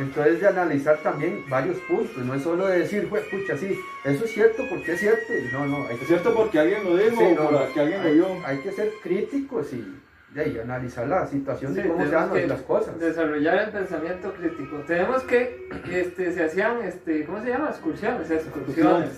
Entonces 0.00 0.40
de 0.40 0.48
analizar 0.48 0.96
también 1.02 1.44
varios 1.50 1.76
puntos, 1.80 2.16
no 2.16 2.34
es 2.34 2.42
solo 2.42 2.66
de 2.66 2.78
decir, 2.78 3.06
"Jue, 3.10 3.20
pucha, 3.20 3.58
sí, 3.58 3.78
eso 4.06 4.24
es 4.24 4.30
cierto 4.32 4.62
porque 4.70 4.92
es 4.94 5.00
cierto. 5.00 5.34
y 5.34 5.52
No, 5.52 5.66
no, 5.66 5.86
hay 5.86 5.96
que 5.96 6.02
Es 6.02 6.08
cierto 6.08 6.34
porque 6.34 6.58
alguien 6.60 6.82
lo 6.82 6.96
dijo 6.96 7.14
Sí, 7.18 7.24
o 7.38 7.42
no, 7.50 7.58
porque 7.58 7.80
alguien 7.80 8.02
lo 8.02 8.12
vio. 8.14 8.26
hay 8.46 8.58
que 8.60 8.72
ser 8.72 8.90
críticos 9.02 9.70
y, 9.74 9.84
de 10.34 10.42
ahí, 10.42 10.58
analizar 10.58 11.06
la 11.06 11.26
situación 11.28 11.74
Sí, 11.74 11.80
de 11.80 11.88
cómo 11.88 12.04
se 12.04 12.10
dan 12.10 12.48
las 12.48 12.62
cosas. 12.62 12.98
Desarrollar 12.98 13.66
el 13.66 13.70
pensamiento 13.70 14.32
crítico. 14.34 14.78
Tenemos 14.84 15.22
que, 15.22 15.68
este, 15.92 16.32
se 16.32 16.44
hacían, 16.44 16.82
este, 16.82 17.24
¿cómo 17.24 17.40
se 17.40 17.50
llama? 17.50 17.68
Excursiones, 17.70 18.30
excursiones. 18.30 19.12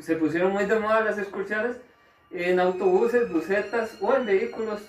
Se 0.00 0.16
pusieron 0.16 0.52
muy 0.52 0.64
de 0.64 0.80
moda 0.80 1.00
las 1.02 1.18
excursiones 1.18 1.76
en 2.32 2.58
autobuses, 2.58 3.32
busetas 3.32 3.96
o 4.00 4.12
en 4.14 4.26
vehículos. 4.26 4.80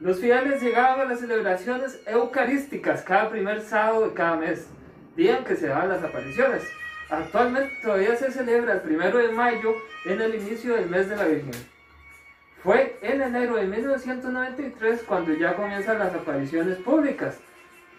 Los 0.00 0.20
fieles 0.20 0.60
llegaban 0.60 1.00
a 1.00 1.04
las 1.06 1.20
celebraciones 1.20 2.00
eucarísticas 2.06 3.02
cada 3.02 3.30
primer 3.30 3.62
sábado 3.62 4.08
de 4.08 4.14
cada 4.14 4.36
mes, 4.36 4.66
día 5.16 5.38
en 5.38 5.44
que 5.44 5.56
se 5.56 5.68
daban 5.68 5.88
las 5.88 6.04
apariciones. 6.04 6.62
Actualmente 7.08 7.72
todavía 7.82 8.16
se 8.16 8.30
celebra 8.30 8.74
el 8.74 8.80
primero 8.80 9.16
de 9.16 9.28
mayo 9.28 9.74
en 10.04 10.20
el 10.20 10.34
inicio 10.34 10.74
del 10.74 10.90
mes 10.90 11.08
de 11.08 11.16
la 11.16 11.24
Virgen. 11.24 11.71
Fue 12.62 12.96
en 13.02 13.20
enero 13.20 13.56
de 13.56 13.66
1993 13.66 15.02
cuando 15.02 15.34
ya 15.34 15.54
comienzan 15.54 15.98
las 15.98 16.14
apariciones 16.14 16.78
públicas. 16.78 17.38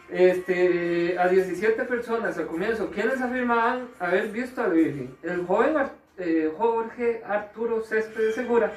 Este, 0.10 1.18
a 1.20 1.28
17 1.28 1.84
personas 1.86 2.38
al 2.38 2.48
comienzo, 2.48 2.90
quienes 2.92 3.20
afirmaban 3.20 3.88
haber 4.00 4.30
visto 4.30 4.62
a 4.62 4.68
la 4.68 4.74
Virgen. 4.74 5.16
El 5.24 5.46
joven 5.46 5.76
eh, 6.18 6.52
Jorge 6.58 7.22
Arturo 7.28 7.82
Céspedes 7.82 8.36
Segura 8.36 8.72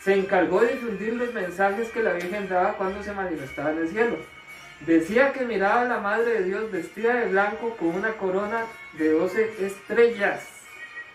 se 0.00 0.14
encargó 0.14 0.60
de 0.60 0.72
difundir 0.72 1.14
los 1.14 1.32
mensajes 1.34 1.90
que 1.90 2.02
la 2.02 2.14
Virgen 2.14 2.48
daba 2.48 2.72
cuando 2.74 3.02
se 3.02 3.12
manifestaba 3.12 3.72
en 3.72 3.78
el 3.78 3.88
cielo. 3.88 4.16
Decía 4.86 5.32
que 5.32 5.44
miraba 5.44 5.82
a 5.82 5.84
la 5.84 5.98
Madre 5.98 6.34
de 6.34 6.44
Dios 6.44 6.70
vestida 6.72 7.14
de 7.14 7.28
blanco 7.28 7.76
con 7.78 7.88
una 7.88 8.12
corona 8.12 8.64
de 8.96 9.10
12 9.10 9.66
estrellas. 9.66 10.48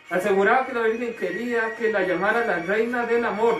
Aseguraba 0.09 0.65
que 0.65 0.73
la 0.73 0.81
Virgen 0.81 1.15
quería 1.15 1.75
que 1.75 1.91
la 1.91 2.03
llamara 2.03 2.45
la 2.45 2.59
Reina 2.59 3.05
del 3.05 3.25
Amor. 3.25 3.57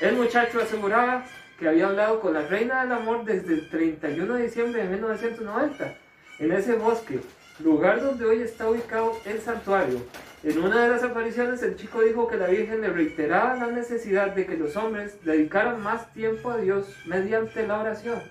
El 0.00 0.16
muchacho 0.16 0.60
aseguraba 0.60 1.24
que 1.58 1.68
había 1.68 1.88
hablado 1.88 2.20
con 2.20 2.32
la 2.32 2.46
Reina 2.46 2.82
del 2.82 2.92
Amor 2.92 3.22
desde 3.26 3.52
el 3.52 3.68
31 3.68 4.34
de 4.34 4.42
diciembre 4.44 4.82
de 4.82 4.88
1990, 4.88 5.94
en 6.38 6.52
ese 6.52 6.74
bosque, 6.76 7.20
lugar 7.62 8.00
donde 8.00 8.24
hoy 8.24 8.40
está 8.40 8.70
ubicado 8.70 9.12
el 9.26 9.42
santuario. 9.42 10.00
En 10.42 10.58
una 10.58 10.84
de 10.84 10.88
las 10.88 11.02
apariciones 11.02 11.62
el 11.62 11.76
chico 11.76 12.00
dijo 12.00 12.28
que 12.28 12.38
la 12.38 12.46
Virgen 12.46 12.80
le 12.80 12.88
reiteraba 12.88 13.56
la 13.56 13.66
necesidad 13.66 14.34
de 14.34 14.46
que 14.46 14.56
los 14.56 14.74
hombres 14.74 15.22
dedicaran 15.22 15.82
más 15.82 16.10
tiempo 16.14 16.50
a 16.50 16.56
Dios 16.56 16.96
mediante 17.04 17.66
la 17.66 17.80
oración. 17.80 18.22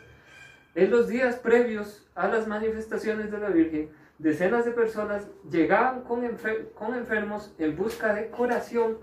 En 0.74 0.90
los 0.90 1.08
días 1.08 1.36
previos 1.36 2.10
a 2.16 2.28
las 2.28 2.48
manifestaciones 2.48 3.30
de 3.30 3.38
la 3.38 3.50
Virgen, 3.50 3.92
decenas 4.18 4.66
de 4.66 4.72
personas 4.72 5.28
llegaban 5.52 6.02
con, 6.02 6.28
con 6.74 6.96
enfermos 6.96 7.54
en 7.60 7.76
busca 7.76 8.16
de 8.16 8.26
curación 8.30 8.98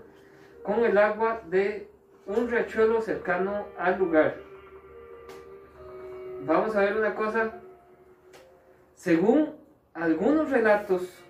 con 0.63 0.83
el 0.83 0.97
agua 0.97 1.41
de 1.49 1.89
un 2.27 2.49
riachuelo 2.49 3.01
cercano 3.01 3.67
al 3.77 3.97
lugar. 3.97 4.35
Vamos 6.45 6.75
a 6.75 6.81
ver 6.81 6.97
una 6.97 7.15
cosa. 7.15 7.53
Según 8.95 9.55
algunos 9.93 10.49
relatos, 10.49 11.23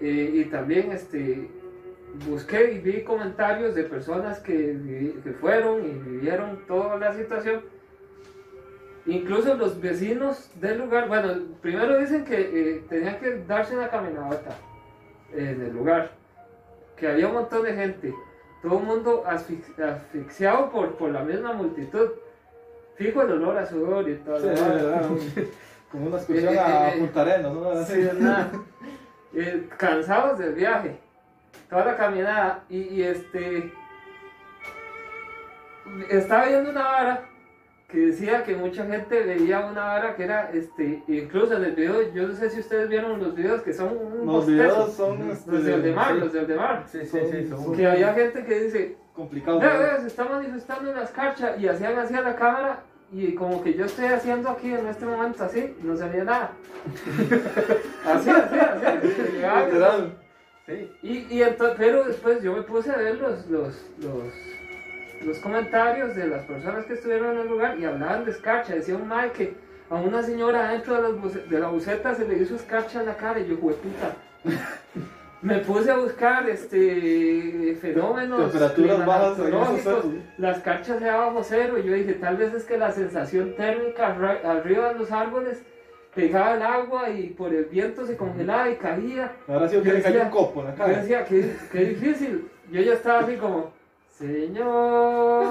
eh, 0.00 0.30
y 0.34 0.44
también 0.46 0.92
este, 0.92 1.48
busqué 2.28 2.72
y 2.72 2.78
vi 2.78 3.02
comentarios 3.02 3.74
de 3.74 3.84
personas 3.84 4.40
que, 4.40 5.14
que 5.22 5.32
fueron 5.32 5.84
y 5.84 5.90
vivieron 5.90 6.66
toda 6.66 6.98
la 6.98 7.14
situación. 7.14 7.62
Incluso 9.06 9.54
los 9.54 9.80
vecinos 9.80 10.50
del 10.60 10.78
lugar, 10.78 11.06
bueno, 11.06 11.32
primero 11.62 11.98
dicen 11.98 12.24
que 12.24 12.40
eh, 12.40 12.84
tenían 12.88 13.20
que 13.20 13.44
darse 13.46 13.76
una 13.76 13.88
caminata 13.88 14.56
en 15.32 15.62
el 15.62 15.72
lugar, 15.72 16.10
que 16.96 17.06
había 17.06 17.28
un 17.28 17.34
montón 17.34 17.62
de 17.62 17.74
gente, 17.74 18.14
todo 18.68 18.80
el 18.80 18.84
mundo 18.84 19.22
asfix- 19.24 19.78
asfixiado 19.80 20.70
por, 20.70 20.96
por 20.96 21.10
la 21.10 21.22
misma 21.22 21.52
multitud. 21.52 22.10
Fijo 22.96 23.22
el 23.22 23.30
olor 23.32 23.58
a 23.58 23.66
sudor 23.66 24.08
y 24.08 24.16
todo. 24.16 24.40
Sí, 24.40 24.46
lo 24.46 24.52
demás. 24.54 24.82
era 24.82 25.06
un- 25.06 25.50
como 25.92 26.06
una 26.08 26.16
excursión 26.16 26.52
Eh, 26.52 26.56
eh, 26.56 26.60
a 26.60 26.94
eh, 26.94 26.98
Punta 26.98 27.20
Arenas, 27.20 27.52
¿no? 27.52 27.84
Sí, 27.84 28.08
nada. 28.18 28.50
Eh, 29.34 29.68
cansados 29.76 30.38
del 30.38 30.54
viaje, 30.54 30.98
toda 31.70 31.84
la 31.84 31.96
caminada, 31.96 32.64
y, 32.68 32.78
y, 32.80 33.02
este. 33.02 33.72
Estaba 36.08 36.46
viendo 36.46 36.70
una 36.70 36.82
vara 36.82 37.28
que 37.96 38.08
decía 38.08 38.44
que 38.44 38.54
mucha 38.54 38.84
gente 38.84 39.22
veía 39.22 39.60
una 39.60 39.84
vara 39.84 40.14
que 40.16 40.24
era, 40.24 40.50
este, 40.52 41.02
incluso 41.08 41.56
en 41.56 41.64
el 41.64 41.72
video, 41.72 42.12
yo 42.12 42.28
no 42.28 42.34
sé 42.34 42.50
si 42.50 42.60
ustedes 42.60 42.90
vieron 42.90 43.18
los 43.18 43.34
videos 43.34 43.62
que 43.62 43.72
son 43.72 43.96
un 43.96 44.26
Los 44.26 44.46
videos 44.46 44.92
son 44.92 45.30
este, 45.30 45.50
los 45.50 45.64
de 45.64 45.72
Aldemar, 45.72 46.12
sí, 46.12 46.20
los 46.20 46.32
de 46.34 46.40
Aldemar. 46.40 46.84
Sí, 46.86 46.98
sí, 47.06 47.18
sí, 47.30 47.48
son- 47.48 47.74
Que 47.74 47.86
había 47.86 48.12
gente 48.12 48.44
que 48.44 48.60
dice, 48.64 48.96
vea, 49.78 49.98
se 49.98 50.08
está 50.08 50.26
manifestando 50.26 50.90
en 50.90 50.96
la 50.96 51.04
escarcha 51.04 51.56
y 51.56 51.68
hacían 51.68 51.98
así 51.98 52.12
a 52.14 52.20
la 52.20 52.36
cámara 52.36 52.82
y 53.10 53.34
como 53.34 53.62
que 53.64 53.72
yo 53.72 53.86
estoy 53.86 54.08
haciendo 54.08 54.50
aquí 54.50 54.70
en 54.70 54.86
este 54.88 55.06
momento 55.06 55.44
así, 55.44 55.74
no 55.82 55.96
salía 55.96 56.24
nada. 56.24 56.50
Así, 58.04 58.28
así, 58.30 58.58
así. 58.58 59.08
se 60.66 60.66
sí. 60.66 60.92
Y, 61.02 61.16
y 61.34 61.40
ento- 61.42 61.74
pero 61.78 62.04
después 62.04 62.42
yo 62.42 62.52
me 62.52 62.62
puse 62.62 62.90
a 62.90 62.96
ver 62.98 63.16
los, 63.18 63.46
los, 63.46 63.90
los, 64.00 64.34
los 65.26 65.38
comentarios 65.40 66.14
de 66.14 66.26
las 66.28 66.42
personas 66.44 66.84
que 66.86 66.94
estuvieron 66.94 67.34
en 67.34 67.40
el 67.42 67.48
lugar 67.48 67.78
y 67.78 67.84
hablaban 67.84 68.24
de 68.24 68.30
escarcha. 68.30 68.74
Decía 68.74 68.96
un 68.96 69.08
mae 69.08 69.30
que 69.32 69.54
a 69.90 69.96
una 69.96 70.22
señora 70.22 70.70
dentro 70.70 70.94
de, 70.94 71.02
las 71.02 71.48
de 71.50 71.60
la 71.60 71.68
buceta 71.68 72.14
se 72.14 72.26
le 72.26 72.38
hizo 72.38 72.56
escarcha 72.56 73.00
en 73.00 73.06
la 73.06 73.16
cara 73.16 73.40
y 73.40 73.46
yo, 73.48 73.56
puta. 73.58 74.14
Me 75.42 75.58
puse 75.58 75.90
a 75.90 75.98
buscar 75.98 76.48
este 76.48 77.76
fenómenos 77.80 78.50
Temperaturas 78.50 79.06
bajas 79.06 79.38
las 80.38 80.60
carchas 80.60 80.98
de 80.98 81.10
abajo 81.10 81.42
cero 81.44 81.78
y 81.78 81.84
yo 81.86 81.92
dije 81.92 82.14
tal 82.14 82.36
vez 82.38 82.54
es 82.54 82.64
que 82.64 82.78
la 82.78 82.90
sensación 82.90 83.54
térmica 83.54 84.16
arri- 84.16 84.42
arriba 84.44 84.92
de 84.92 84.98
los 84.98 85.12
árboles 85.12 85.62
pegaba 86.14 86.54
el 86.54 86.62
agua 86.62 87.10
y 87.10 87.28
por 87.28 87.52
el 87.54 87.66
viento 87.66 88.06
se 88.06 88.16
congelaba 88.16 88.70
y 88.70 88.76
caía 88.76 89.32
Ahora 89.46 89.68
sí 89.68 89.76
que 89.82 89.92
le 89.92 90.02
cayó 90.02 90.22
un 90.22 90.30
copo 90.30 90.60
en 90.60 90.66
la 90.68 90.72
yo 90.72 90.78
cara. 90.78 90.98
decía, 91.00 91.24
qué, 91.26 91.54
qué 91.70 91.80
difícil. 91.84 92.48
Yo 92.72 92.80
ya 92.80 92.94
estaba 92.94 93.20
así 93.20 93.36
como, 93.36 93.72
Señor, 94.18 95.44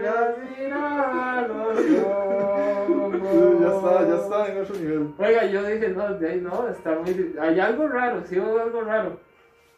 la 0.00 0.34
mirada 0.58 1.46
los 1.46 1.78
ojos". 2.06 3.60
Ya 3.60 3.68
está, 3.68 4.08
ya 4.08 4.16
está 4.16 4.48
en 4.48 4.62
otro 4.62 4.76
nivel. 4.76 5.14
Oiga, 5.18 5.44
yo 5.44 5.62
dije, 5.64 5.88
no, 5.90 6.14
de 6.14 6.30
ahí 6.30 6.40
no, 6.40 6.68
está 6.68 6.98
muy... 6.98 7.36
Hay 7.38 7.60
algo 7.60 7.86
raro, 7.88 8.22
sí 8.26 8.38
hubo 8.40 8.58
algo 8.58 8.80
raro. 8.80 9.20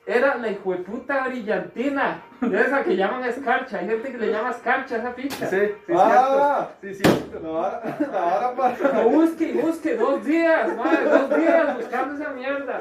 Era 0.07 0.37
la 0.37 0.51
hijueputa 0.53 1.27
brillantina, 1.27 2.23
de 2.43 2.61
esa 2.61 2.83
que 2.83 2.97
llaman 2.97 3.25
escarcha. 3.25 3.79
Hay 3.79 3.89
gente 3.89 4.11
que 4.13 4.19
le 4.19 4.31
llama 4.33 4.51
escarcha 4.51 4.97
a 4.97 4.99
esa 4.99 5.15
picha. 5.15 5.47
Sí, 5.49 5.57
sí, 5.87 5.93
Ah. 5.97 6.69
cierto. 6.81 6.95
Sí, 6.99 7.03
cierto. 7.03 7.41
La 7.43 7.49
vara, 7.51 7.97
la 8.01 8.21
vara 8.21 8.55
para. 8.55 9.03
Busque 9.05 9.53
busque, 9.53 9.97
dos 9.97 10.25
días, 10.25 10.77
madre, 10.77 11.05
dos 11.05 11.39
días 11.39 11.77
buscando 11.77 12.15
esa 12.23 12.33
mierda. 12.33 12.81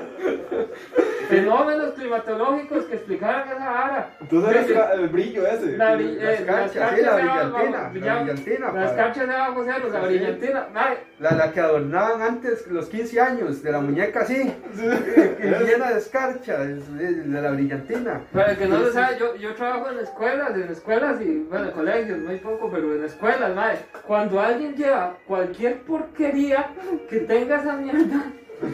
Fenómenos 1.29 1.93
climatológicos 1.93 2.85
que 2.85 2.95
explicaran 2.95 3.47
esa 3.47 3.69
vara. 3.69 4.09
Entonces 4.19 4.69
era 4.69 4.93
el 4.93 5.07
brillo 5.07 5.45
ese. 5.47 5.77
La 5.77 5.95
bri- 5.95 6.15
La 6.17 6.31
eh, 6.31 6.35
escarcha, 6.35 6.79
las 6.79 6.95
sí, 6.95 7.01
la 7.01 7.15
de 7.15 7.21
brillantina, 7.21 7.77
la 7.83 7.89
brillantina, 7.89 8.71
Las 8.71 8.91
para- 8.91 8.95
carchas 8.95 9.27
de 9.27 9.33
abajo 9.35 9.63
cero, 9.65 9.89
la 9.91 9.99
brillantina. 10.01 10.67
Mae, 10.73 10.97
La, 11.19 11.31
la 11.31 11.51
que 11.51 11.59
adornaban 11.59 12.21
antes 12.21 12.67
los 12.67 12.87
15 12.89 13.21
años, 13.21 13.61
de 13.63 13.71
la 13.71 13.79
muñeca 13.79 14.21
así, 14.21 14.51
que 14.75 15.55
llena 15.65 15.91
de 15.91 15.99
escarcha, 15.99 16.63
es- 16.63 16.89
es 16.99 17.31
de 17.31 17.41
la 17.41 17.51
brillantina. 17.51 18.21
Para 18.33 18.51
el 18.51 18.57
que 18.57 18.65
no 18.67 18.77
lo 18.79 18.91
sabe, 18.91 19.17
yo, 19.19 19.35
yo 19.35 19.50
trabajo 19.55 19.89
en 19.89 19.99
escuelas, 19.99 20.55
en 20.55 20.63
escuelas 20.71 21.21
y, 21.21 21.45
bueno, 21.49 21.65
en 21.65 21.71
colegios, 21.71 22.19
muy 22.19 22.37
poco, 22.37 22.69
pero 22.71 22.95
en 22.95 23.03
escuelas, 23.03 23.55
madre. 23.55 23.79
Cuando 24.05 24.39
alguien 24.39 24.75
lleva 24.75 25.15
cualquier 25.27 25.79
porquería 25.81 26.67
que 27.09 27.19
tenga 27.21 27.57
esa 27.61 27.73
mierda, 27.73 28.23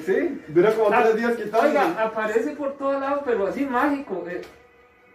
Sí, 0.05 0.41
Dura 0.49 0.73
como 0.73 0.89
tres 0.89 1.15
días 1.15 1.35
quitando. 1.37 1.65
oiga, 1.65 2.03
aparece 2.03 2.51
por 2.57 2.73
todo 2.77 2.99
lado, 2.99 3.21
pero 3.25 3.47
así 3.47 3.65
mágico. 3.65 4.25
eh, 4.29 4.41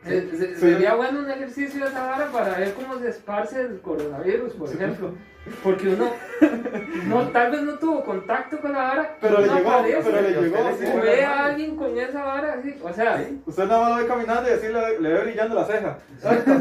Eh, 0.04 0.28
se- 0.32 0.54
Sí. 0.54 0.60
Sería 0.60 0.94
bueno 0.94 1.20
un 1.20 1.30
ejercicio 1.30 1.84
de 1.84 1.90
esa 1.90 2.04
vara 2.06 2.26
para 2.32 2.58
ver 2.58 2.74
cómo 2.74 2.98
se 2.98 3.08
esparce 3.08 3.60
el 3.60 3.80
coronavirus, 3.80 4.52
por 4.54 4.68
ejemplo. 4.68 5.14
Porque 5.62 5.88
uno, 5.88 6.10
no, 7.08 7.28
tal 7.30 7.50
vez 7.50 7.62
no 7.62 7.74
tuvo 7.78 8.04
contacto 8.04 8.60
con 8.60 8.72
la 8.72 8.78
vara, 8.78 9.16
Pero 9.20 9.40
le 9.40 9.48
llegó, 9.48 9.70
aparece. 9.70 9.98
pero 10.04 10.20
le 10.22 10.30
llegó. 10.40 10.70
usted 10.70 10.86
sí. 10.92 11.00
Ve 11.02 11.24
a 11.24 11.44
alguien 11.46 11.76
con 11.76 11.98
esa 11.98 12.22
vara 12.22 12.54
así, 12.54 12.76
o 12.82 12.92
sea, 12.92 13.24
Usted 13.46 13.64
nada 13.66 13.80
más 13.80 13.90
lo 13.90 13.96
ve 14.02 14.06
caminando 14.08 14.48
y 14.48 14.52
así 14.52 14.68
le, 14.68 15.00
le 15.00 15.08
ve 15.12 15.20
brillando 15.22 15.54
la 15.56 15.64
ceja. 15.64 15.98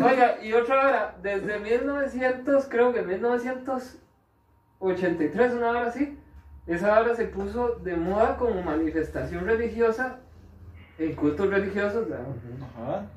oiga, 0.03 0.37
y 0.41 0.53
otra 0.53 0.75
vara, 0.75 1.15
desde 1.21 1.59
1900, 1.59 2.65
creo 2.69 2.91
que 2.93 3.01
1983, 4.79 5.53
una 5.53 5.69
hora 5.69 5.85
así, 5.87 6.17
esa 6.67 6.99
hora 6.99 7.15
se 7.15 7.25
puso 7.25 7.75
de 7.83 7.95
moda 7.95 8.37
como 8.37 8.61
manifestación 8.63 9.45
religiosa 9.45 10.19
en 11.05 11.15
cultos 11.15 11.49
religiosos, 11.49 12.05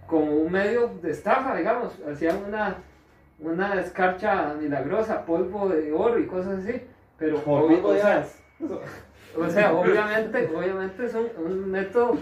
como 0.07 0.33
un 0.33 0.53
medio 0.53 0.91
de 1.03 1.11
estafa, 1.11 1.55
digamos, 1.57 1.93
hacían 2.11 2.39
una, 2.49 2.77
una 3.41 3.81
escarcha 3.81 4.55
milagrosa, 4.61 5.25
polvo 5.25 5.69
de 5.69 5.93
oro 5.93 6.19
y 6.19 6.27
cosas 6.27 6.61
así, 6.61 6.81
pero 7.19 7.39
Por 7.41 7.63
obvi- 7.65 7.77
polvo 7.77 7.89
o, 7.89 7.93
de 7.93 8.01
sea. 8.01 8.21
Eso. 8.21 8.81
o 9.39 9.49
sea, 9.51 9.73
obviamente, 9.73 10.51
obviamente 10.55 11.05
es 11.07 11.15
un, 11.15 11.27
un 11.45 11.71
método, 11.71 12.17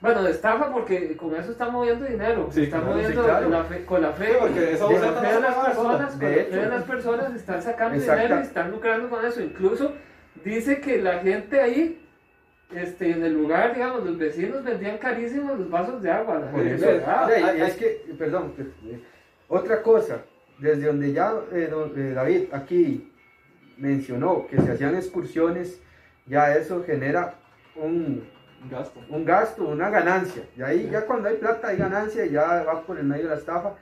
bueno, 0.00 0.22
de 0.22 0.30
estafa 0.30 0.70
porque 0.72 1.16
con 1.16 1.34
eso 1.34 1.50
está 1.50 1.68
moviendo 1.70 2.04
dinero, 2.04 2.48
Sí, 2.52 2.64
está 2.64 2.78
claro, 2.78 2.92
moviendo 2.94 3.22
sí, 3.22 3.28
claro. 3.28 3.48
la 3.48 3.64
fe- 3.64 3.84
con 3.84 4.02
la 4.02 4.12
fe, 4.12 4.26
Sí, 4.26 4.32
porque 4.38 4.72
esa 4.72 4.86
de 4.88 4.98
la 5.00 5.12
fe 5.12 5.34
de 5.34 5.40
las 5.40 5.54
personas, 5.54 6.10
con 6.12 6.20
De 6.20 6.36
la 6.36 6.44
fe 6.44 6.56
de 6.56 6.66
las 6.68 6.84
personas 6.84 7.34
están 7.34 7.62
sacando 7.62 7.96
Exacta. 7.96 8.22
dinero 8.22 8.40
y 8.40 8.42
están 8.44 8.70
lucrando 8.70 9.08
con 9.10 9.24
eso, 9.24 9.40
incluso 9.42 9.92
dice 10.44 10.80
que 10.80 11.02
la 11.02 11.18
gente 11.18 11.60
ahí 11.60 12.04
este, 12.74 13.10
en 13.10 13.24
el 13.24 13.34
lugar, 13.34 13.74
digamos, 13.74 14.04
los 14.04 14.18
vecinos 14.18 14.62
vendían 14.64 14.98
carísimos 14.98 15.58
los 15.58 15.70
vasos 15.70 16.02
de 16.02 16.10
agua. 16.10 16.50
Por 16.50 16.66
eso, 16.66 16.86
ay, 17.06 17.60
es 17.62 17.74
que, 17.76 18.14
perdón, 18.18 18.52
eh, 18.58 19.00
otra 19.48 19.82
cosa, 19.82 20.22
desde 20.58 20.86
donde 20.86 21.12
ya 21.12 21.32
eh, 21.52 21.68
don- 21.70 21.92
eh, 21.96 22.12
David 22.12 22.44
aquí 22.52 23.10
mencionó 23.78 24.46
que 24.48 24.60
se 24.60 24.72
hacían 24.72 24.94
excursiones, 24.96 25.80
ya 26.26 26.54
eso 26.56 26.82
genera 26.84 27.34
un, 27.76 28.24
Gasto. 28.70 29.00
un 29.08 29.24
gasto, 29.24 29.66
una 29.68 29.88
ganancia. 29.88 30.42
Y 30.56 30.62
ahí 30.62 30.88
ya 30.90 31.06
cuando 31.06 31.28
hay 31.28 31.36
plata 31.36 31.68
hay 31.68 31.76
ganancia 31.76 32.26
y 32.26 32.30
ya 32.30 32.64
va 32.64 32.82
por 32.84 32.98
el 32.98 33.04
medio 33.06 33.24
de 33.24 33.30
la 33.30 33.36
estafa, 33.36 33.74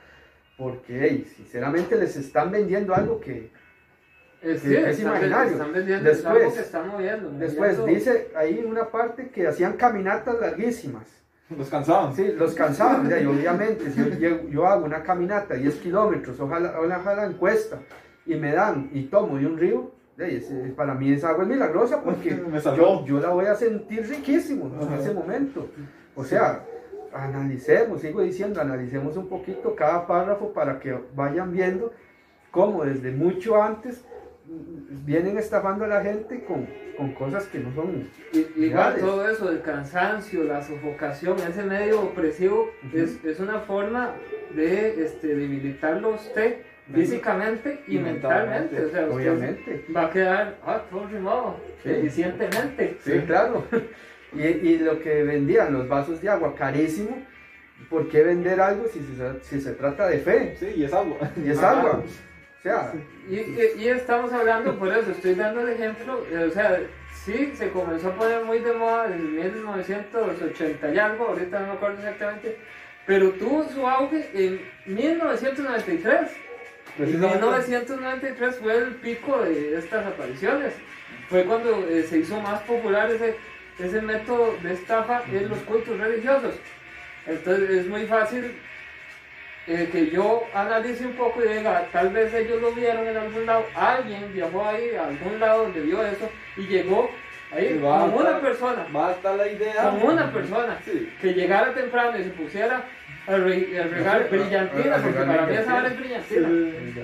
porque 0.58 0.98
hey, 1.00 1.26
sinceramente 1.36 1.96
les 1.96 2.14
están 2.16 2.50
vendiendo 2.52 2.94
algo 2.94 3.18
que 3.20 3.50
Es, 4.46 4.62
que 4.62 4.68
sí, 4.68 4.74
es 4.76 4.98
están, 4.98 5.06
imaginario. 5.16 5.52
Están 5.52 5.72
vendiendo 5.72 6.10
es 6.10 6.16
Después- 6.18 6.42
algo 6.42 6.54
que 6.54 6.60
están 6.60 6.88
moviendo. 6.88 7.30
después 7.32 7.78
moviendo- 7.78 7.86
dice 7.98 8.28
ahí 8.36 8.64
una 8.66 8.84
parte 8.90 9.28
que 9.30 9.46
hacían 9.46 9.72
caminatas 9.74 10.40
larguísimas. 10.40 11.04
Los 11.56 11.68
cansaban. 11.68 12.14
Sí, 12.14 12.32
los 12.36 12.54
cansaban, 12.54 13.08
ya, 13.08 13.20
y 13.20 13.26
obviamente, 13.26 13.90
si 13.90 14.00
yo, 14.50 14.66
hago 14.66 14.84
una 14.84 15.02
caminata 15.02 15.54
10 15.54 15.76
kilómetros, 15.76 16.40
ojalá, 16.40 16.74
ojalá 16.80 17.24
encuesta, 17.26 17.78
y 18.24 18.34
me 18.34 18.52
dan 18.52 18.90
y 18.92 19.04
tomo 19.04 19.36
de 19.38 19.46
un 19.46 19.56
río, 19.56 19.92
ya, 20.18 20.28
y 20.28 20.36
ese- 20.36 20.72
para 20.76 20.94
mí 20.94 21.12
esa 21.12 21.28
agua 21.30 21.44
es 21.44 21.48
milagrosa 21.50 22.02
porque 22.02 22.30
yo, 22.76 23.04
yo 23.04 23.20
la 23.20 23.28
voy 23.30 23.46
a 23.46 23.54
sentir 23.54 24.08
riquísimo 24.08 24.66
en 24.80 24.88
Ajá. 24.88 24.96
ese 24.98 25.12
momento. 25.14 25.68
O 26.16 26.24
sea, 26.24 26.64
analicemos, 27.12 28.00
sigo 28.00 28.22
diciendo, 28.22 28.60
analicemos 28.60 29.16
un 29.16 29.28
poquito 29.28 29.74
cada 29.74 30.06
párrafo 30.06 30.52
para 30.52 30.78
que 30.80 30.98
vayan 31.14 31.52
viendo 31.52 31.92
cómo 32.50 32.84
desde 32.84 33.12
mucho 33.12 33.62
antes 33.62 34.04
vienen 35.04 35.38
estafando 35.38 35.84
a 35.84 35.88
la 35.88 36.02
gente 36.02 36.44
con, 36.44 36.66
con 36.96 37.12
cosas 37.14 37.44
que 37.46 37.58
no 37.58 37.74
son 37.74 38.08
Y- 38.32 38.64
Igual 38.66 38.96
todo 38.98 39.28
eso, 39.28 39.50
el 39.50 39.60
cansancio, 39.62 40.44
la 40.44 40.62
sofocación, 40.62 41.36
ese 41.48 41.62
medio 41.62 42.00
opresivo, 42.02 42.70
Ujú. 42.88 42.96
es, 42.98 43.24
es 43.24 43.40
una 43.40 43.60
forma 43.60 44.14
de 44.54 45.04
este, 45.04 45.28
debilitarlo 45.34 46.10
usted 46.14 46.58
físicamente 46.94 47.80
y 47.88 47.96
Y 47.96 47.98
mentalmente. 47.98 48.76
mentalmente, 48.76 48.84
O 48.84 48.90
sea, 48.90 49.02
usted 49.08 49.14
obviamente. 49.32 49.84
va 49.94 50.06
a 50.06 50.10
quedar 50.10 50.58
ah, 50.64 50.82
todo 50.90 51.06
rimado, 51.08 51.56
Sí. 51.82 51.90
eficientemente. 51.90 52.96
Sí, 53.00 53.18
claro. 53.26 53.64
Y, 54.32 54.42
y 54.42 54.78
lo 54.78 55.00
que 55.00 55.22
vendían 55.24 55.72
los 55.72 55.88
vasos 55.88 56.20
de 56.22 56.28
agua 56.28 56.54
carísimo, 56.54 57.16
¿por 57.90 58.08
qué 58.08 58.22
vender 58.22 58.60
algo 58.60 58.86
si 58.88 59.00
se, 59.00 59.42
si 59.44 59.60
se 59.60 59.72
trata 59.72 60.06
de 60.08 60.18
fe? 60.18 60.56
Sí, 60.58 60.66
y 60.76 60.84
es 60.84 60.92
agua. 60.92 61.16
Y 61.44 61.50
es 61.50 61.58
Ajá. 61.58 61.80
agua. 61.80 62.02
Sea, 62.66 62.92
Y, 63.30 63.36
y- 63.36 63.72
y 63.78 63.88
estamos 63.90 64.32
hablando, 64.32 64.76
por 64.76 64.88
eso 64.88 65.12
estoy 65.12 65.34
dando 65.34 65.60
el 65.60 65.68
ejemplo, 65.68 66.26
eh, 66.32 66.48
o 66.48 66.50
sea, 66.50 66.80
sí, 67.24 67.52
se 67.54 67.70
comenzó 67.70 68.08
a 68.08 68.14
poner 68.16 68.42
muy 68.44 68.58
de 68.58 68.72
moda 68.72 69.06
en 69.06 69.36
1980 69.36 70.92
y 70.92 70.98
algo, 70.98 71.28
ahorita 71.28 71.60
no 71.60 71.66
me 71.68 71.72
acuerdo 71.74 71.98
exactamente, 71.98 72.56
pero 73.06 73.30
tuvo 73.30 73.68
su 73.68 73.86
auge 73.86 74.28
en 74.34 74.60
1993. 74.86 76.20
En 76.22 77.04
Precisamente. 77.04 77.36
1993 77.36 78.56
fue 78.56 78.76
el 78.78 78.94
pico 78.96 79.42
de 79.42 79.78
estas 79.78 80.04
apariciones. 80.04 80.72
Fue 81.28 81.44
cuando 81.44 81.86
eh, 81.88 82.02
se 82.02 82.18
hizo 82.18 82.40
más 82.40 82.62
popular 82.62 83.08
ese, 83.12 83.36
ese 83.78 84.00
método 84.02 84.56
de 84.62 84.72
estafa 84.72 85.22
en 85.30 85.48
los 85.48 85.58
cultos 85.60 85.96
religiosos. 86.00 86.54
Entonces 87.28 87.70
es 87.70 87.86
muy 87.86 88.06
fácil 88.06 88.56
eh, 89.68 89.88
que 89.90 90.10
yo 90.10 90.44
analice 90.54 91.04
un 91.06 91.14
poco 91.14 91.44
y 91.44 91.48
diga, 91.48 91.86
tal 91.92 92.10
vez 92.10 92.32
ellos 92.34 92.60
lo 92.62 92.70
vieron 92.72 93.06
en 93.06 93.16
algún 93.16 93.46
lado, 93.46 93.64
alguien 93.74 94.32
viajó 94.32 94.64
ahí 94.64 94.94
a 94.94 95.08
algún 95.08 95.40
lado 95.40 95.62
donde 95.64 95.80
vio 95.80 96.04
eso 96.04 96.30
y 96.56 96.62
llegó 96.66 97.10
ahí 97.54 97.78
como 97.80 98.16
una 98.18 98.40
persona, 98.40 98.86
Va 98.94 99.08
a 99.08 99.12
estar 99.12 99.34
la 99.34 99.48
idea. 99.48 99.90
como 99.90 100.06
una 100.06 100.32
persona 100.32 100.78
Sí. 100.84 101.12
que 101.20 101.34
llegara 101.34 101.74
temprano 101.74 102.16
y 102.18 102.24
se 102.24 102.30
pusiera 102.30 102.84
a, 103.28 103.36
re- 103.36 103.80
a 103.80 103.84
regar 103.89 104.28
brillantina, 104.30 104.97
porque 104.99 105.19
para 105.19 105.47
mí 105.47 105.56
esa 105.56 105.75
hora 105.75 105.89
es 105.89 105.99
brillantina. 105.99 106.49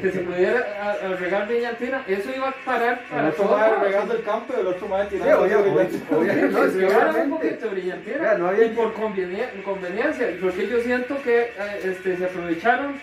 Que 0.01 0.11
se 0.11 0.19
pudiera 0.21 0.61
a, 0.81 0.91
a 1.07 1.17
regar 1.17 1.49
brillantina, 1.49 2.05
eso 2.07 2.31
iba 2.35 2.49
a 2.49 2.53
parar 2.65 3.01
El 3.03 3.09
para 3.11 3.29
otro 3.29 3.45
todos 3.45 3.61
va 3.61 3.67
lados. 3.69 3.83
regando 3.83 4.15
el 4.15 4.23
campo 4.23 4.55
y 4.57 4.61
el 4.61 4.67
otro 4.69 4.87
sí, 5.11 5.17
tirando. 5.19 5.47
no, 6.51 6.69
sí, 6.71 6.79
regara 6.79 7.05
un 7.05 7.11
obviamente. 7.11 7.31
poquito 7.31 7.65
de 7.67 7.71
brillantina 7.73 8.19
Vea, 8.19 8.35
no 8.39 8.49
había- 8.49 8.65
y 8.67 8.69
por 8.71 8.95
convenien- 8.95 9.63
conveniencia, 9.65 10.29
porque 10.41 10.69
yo 10.69 10.81
siento 10.81 11.21
que 11.23 11.41
eh, 11.41 11.51
este, 11.85 12.17
se 12.17 12.25
aprovecharon 12.25 13.01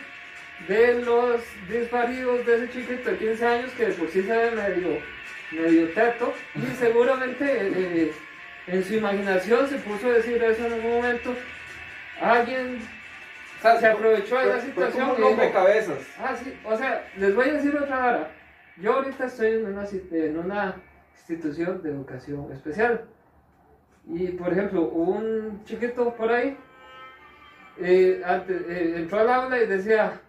de 0.67 1.01
los 1.03 1.41
desvaríos 1.69 2.45
de 2.45 2.55
ese 2.55 2.69
chiquito 2.71 3.11
de 3.11 3.17
15 3.17 3.45
años 3.45 3.71
que 3.77 3.85
de 3.87 3.93
por 3.93 4.09
sí 4.09 4.21
se 4.23 4.31
ve 4.31 4.51
medio, 4.51 4.97
medio 5.51 5.87
teto 5.89 6.33
y 6.55 6.75
seguramente 6.77 7.45
eh, 7.45 8.11
en 8.67 8.83
su 8.83 8.93
imaginación 8.95 9.67
se 9.69 9.77
puso 9.77 10.07
a 10.07 10.13
decir 10.13 10.41
eso 10.43 10.65
en 10.67 10.73
algún 10.73 10.91
momento. 10.97 11.33
Alguien 12.21 12.79
O 13.59 13.61
sea, 13.61 13.77
se 13.77 13.87
aprovechó 13.87 14.37
de 14.37 14.51
fue 14.51 14.61
situación 14.61 15.09
como 15.09 15.19
y 15.19 15.21
un 15.23 15.27
rompecabezas. 15.37 15.99
Ah, 16.17 16.35
sí, 16.35 16.57
o 16.65 16.75
sea, 16.77 17.05
les 17.17 17.35
voy 17.35 17.49
a 17.49 17.53
decir 17.53 17.75
otra 17.77 18.05
hora. 18.05 18.31
Yo 18.77 18.93
ahorita 18.93 19.25
estoy 19.25 19.51
en 19.55 19.65
una, 19.65 19.83
sit- 19.85 20.11
en 20.13 20.39
una 20.39 20.75
institución 21.13 21.81
de 21.83 21.89
educación 21.89 22.49
especial. 22.53 23.05
Y, 24.07 24.27
por 24.29 24.51
ejemplo, 24.53 24.83
un 24.83 25.61
chiquito 25.65 26.13
por 26.15 26.31
ahí 26.31 26.57
eh, 27.81 28.21
ante- 28.25 28.53
eh, 28.67 28.93
entró 28.97 29.19
al 29.19 29.29
aula 29.29 29.59
y 29.61 29.65
decía, 29.65 30.21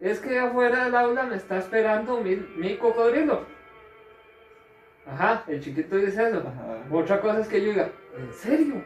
es 0.00 0.20
que 0.20 0.38
afuera 0.38 0.84
del 0.84 0.94
aula 0.94 1.24
me 1.24 1.36
está 1.36 1.58
esperando 1.58 2.20
mi, 2.20 2.36
mi 2.56 2.76
cocodrilo. 2.76 3.44
Ajá, 5.06 5.44
el 5.48 5.60
chiquito 5.60 5.96
dice 5.96 6.28
eso. 6.28 6.38
Ajá. 6.38 6.84
Otra 6.90 7.20
cosa 7.20 7.40
es 7.40 7.48
que 7.48 7.60
yo 7.60 7.70
diga, 7.72 7.90
¿en 8.16 8.32
serio? 8.32 8.82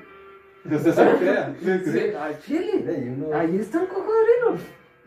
Usted 0.77 0.95
se 0.95 1.05
lo 1.05 1.17
crea. 1.19 1.55
Sí, 1.61 1.81
sí. 1.85 1.93
Sí, 1.93 1.99
a 2.17 2.39
Chile. 2.41 3.17
Ahí 3.35 3.57
está 3.59 3.79
un 3.81 3.87
cocodrilo. 3.87 4.57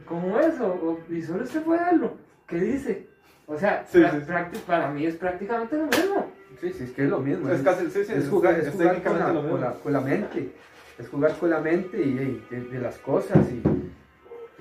¿Cómo 0.05 0.39
eso? 0.39 0.99
Y 1.09 1.21
solo 1.21 1.43
usted 1.43 1.61
puede 1.61 1.83
verlo. 1.85 2.13
¿Qué 2.47 2.57
dice? 2.59 3.07
O 3.47 3.57
sea, 3.57 3.85
Sí, 3.89 4.01
sí, 4.01 4.59
para 4.65 4.89
mí 4.91 5.05
es 5.05 5.15
prácticamente 5.15 5.77
lo 5.77 5.85
mismo. 5.85 6.31
Sí, 6.59 6.71
sí, 6.73 6.83
es 6.85 6.91
que 6.91 7.03
es 7.03 7.09
lo 7.09 7.19
mismo. 7.19 7.49
Es 7.49 7.61
casi- 7.61 7.85
es 7.85 7.95
es- 7.95 8.29
jugar, 8.29 8.59
es 8.59 8.67
es 8.67 8.73
jugar 8.73 9.01
con, 9.03 9.19
la, 9.19 9.27
lo 9.27 9.33
mismo. 9.41 9.49
con 9.51 9.61
la- 9.61 9.73
con 9.73 9.93
la 9.93 10.01
mente. 10.01 10.49
Es 10.99 11.07
jugar 11.09 11.33
con 11.37 11.49
la 11.49 11.59
mente 11.59 11.97
y, 12.01 12.09
y 12.09 12.45
de, 12.55 12.61
de 12.65 12.79
las 12.79 12.97
cosas. 12.99 13.37
Y, 13.49 13.61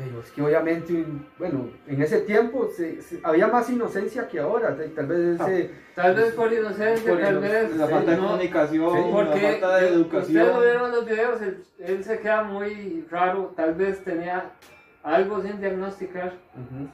pero 0.05 0.21
es 0.21 0.31
que 0.31 0.43
obviamente, 0.43 1.05
bueno, 1.39 1.69
en 1.87 2.03
ese 2.03 2.21
tiempo 2.21 2.69
se- 2.75 3.03
se- 3.03 3.21
había 3.23 3.49
más 3.49 3.69
inocencia 3.69 4.27
que 4.29 4.39
ahora. 4.41 4.77
Tal 4.97 5.07
vez 5.07 5.41
ese. 5.41 5.71
Tal 5.95 6.15
vez 6.15 6.33
por 6.33 6.51
inocencia, 6.53 7.11
Por 7.13 7.21
tal 7.21 7.33
ino- 7.33 7.41
vez. 7.43 7.77
La 7.77 7.87
sí, 7.87 7.93
falta 7.93 8.11
de 8.13 8.17
no, 8.17 8.27
comunicación, 8.29 8.91
Sí, 8.95 8.99
la 9.05 9.11
Porque 9.13 9.41
falta 9.41 9.49
de 9.51 9.55
ustedes 9.85 9.91
lo 9.91 9.97
educación. 10.01 10.61
vieron 10.63 10.87
en 10.87 10.93
los 10.93 11.05
videos, 11.07 11.43
él, 11.43 11.65
él 11.81 12.05
se 12.05 12.19
queda 12.21 12.43
muy 12.45 13.07
raro. 13.11 13.53
Tal 13.57 13.75
vez 13.75 14.03
tenía 14.03 14.51
algo 15.03 15.43
sin 15.43 15.61
diagnosticar. 15.61 16.33
Ujú. 16.55 16.89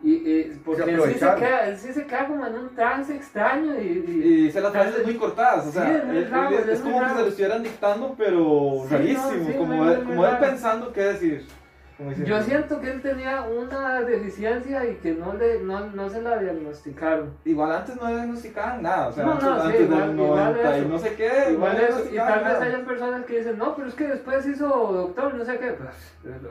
Y, 0.00 0.12
y- 0.14 0.60
porque 0.64 0.84
Se 0.84 0.90
él 0.92 1.02
sí, 1.06 1.12
se 1.14 1.18
queda, 1.18 1.68
él 1.68 1.76
sí 1.76 1.92
se 1.92 2.06
queda 2.06 2.26
como 2.28 2.46
en 2.46 2.54
un 2.54 2.74
trance 2.74 3.14
extraño. 3.16 3.74
Y, 3.80 3.86
y- 3.86 4.10
Y 4.24 4.36
dice 4.44 4.60
las 4.60 4.70
frases 4.72 5.04
muy 5.04 5.14
cortadas, 5.16 5.66
o 5.66 5.72
sea, 5.72 5.84
Sí, 5.86 5.90
es 5.90 6.16
él- 6.24 6.30
raro, 6.30 6.48
él- 6.50 6.54
es 6.64 6.68
es 6.68 6.84
muy 6.84 6.92
como 6.92 6.98
que 6.98 7.04
raro. 7.06 7.16
se 7.16 7.22
lo 7.22 7.28
estuvieran 7.30 7.62
dictando, 7.64 8.14
pero 8.16 8.82
Sí, 8.88 8.94
rarísimo, 8.94 9.32
no, 9.32 9.46
sí, 9.46 9.52
como, 9.58 9.74
muy, 9.74 9.88
él, 9.92 9.98
muy 10.04 10.06
como 10.16 10.26
él 10.28 10.36
pensando 10.38 10.92
qué 10.92 11.00
decir. 11.02 11.46
Yo 12.24 12.40
siento 12.42 12.80
que 12.80 12.92
él 12.92 13.02
tenía 13.02 13.42
una 13.42 14.02
deficiencia 14.02 14.84
y 14.88 14.94
que 14.96 15.12
no, 15.14 15.34
le, 15.34 15.58
no, 15.60 15.80
no 15.90 16.08
se 16.08 16.22
la 16.22 16.38
diagnosticaron. 16.38 17.32
Igual 17.44 17.72
antes 17.72 17.96
no 17.96 18.06
diagnosticaban 18.06 18.82
nada, 18.82 19.08
o 19.08 19.12
sea, 19.12 19.24
No, 19.24 19.32
antes, 19.32 19.48
no, 19.48 19.54
sí, 19.56 19.66
antes 19.66 19.80
igual- 19.80 20.00
del 20.08 20.20
igual 20.20 20.38
90 20.54 20.78
y 20.78 20.84
no 20.86 20.98
sé 21.00 21.14
qué, 21.14 21.30
Igual 21.52 21.76
no 21.76 21.82
eso, 21.82 22.04
y 22.12 22.16
tal 22.16 22.44
vez 22.44 22.60
hayan 22.60 22.84
personas 22.84 23.24
que 23.26 23.38
dicen, 23.38 23.58
no, 23.58 23.74
pero 23.74 23.88
es 23.88 23.94
que 23.94 24.06
después 24.06 24.46
hizo 24.46 24.66
doctor, 24.68 25.34
no 25.34 25.44
sé 25.44 25.58
qué. 25.58 25.72
Pues, 25.72 25.90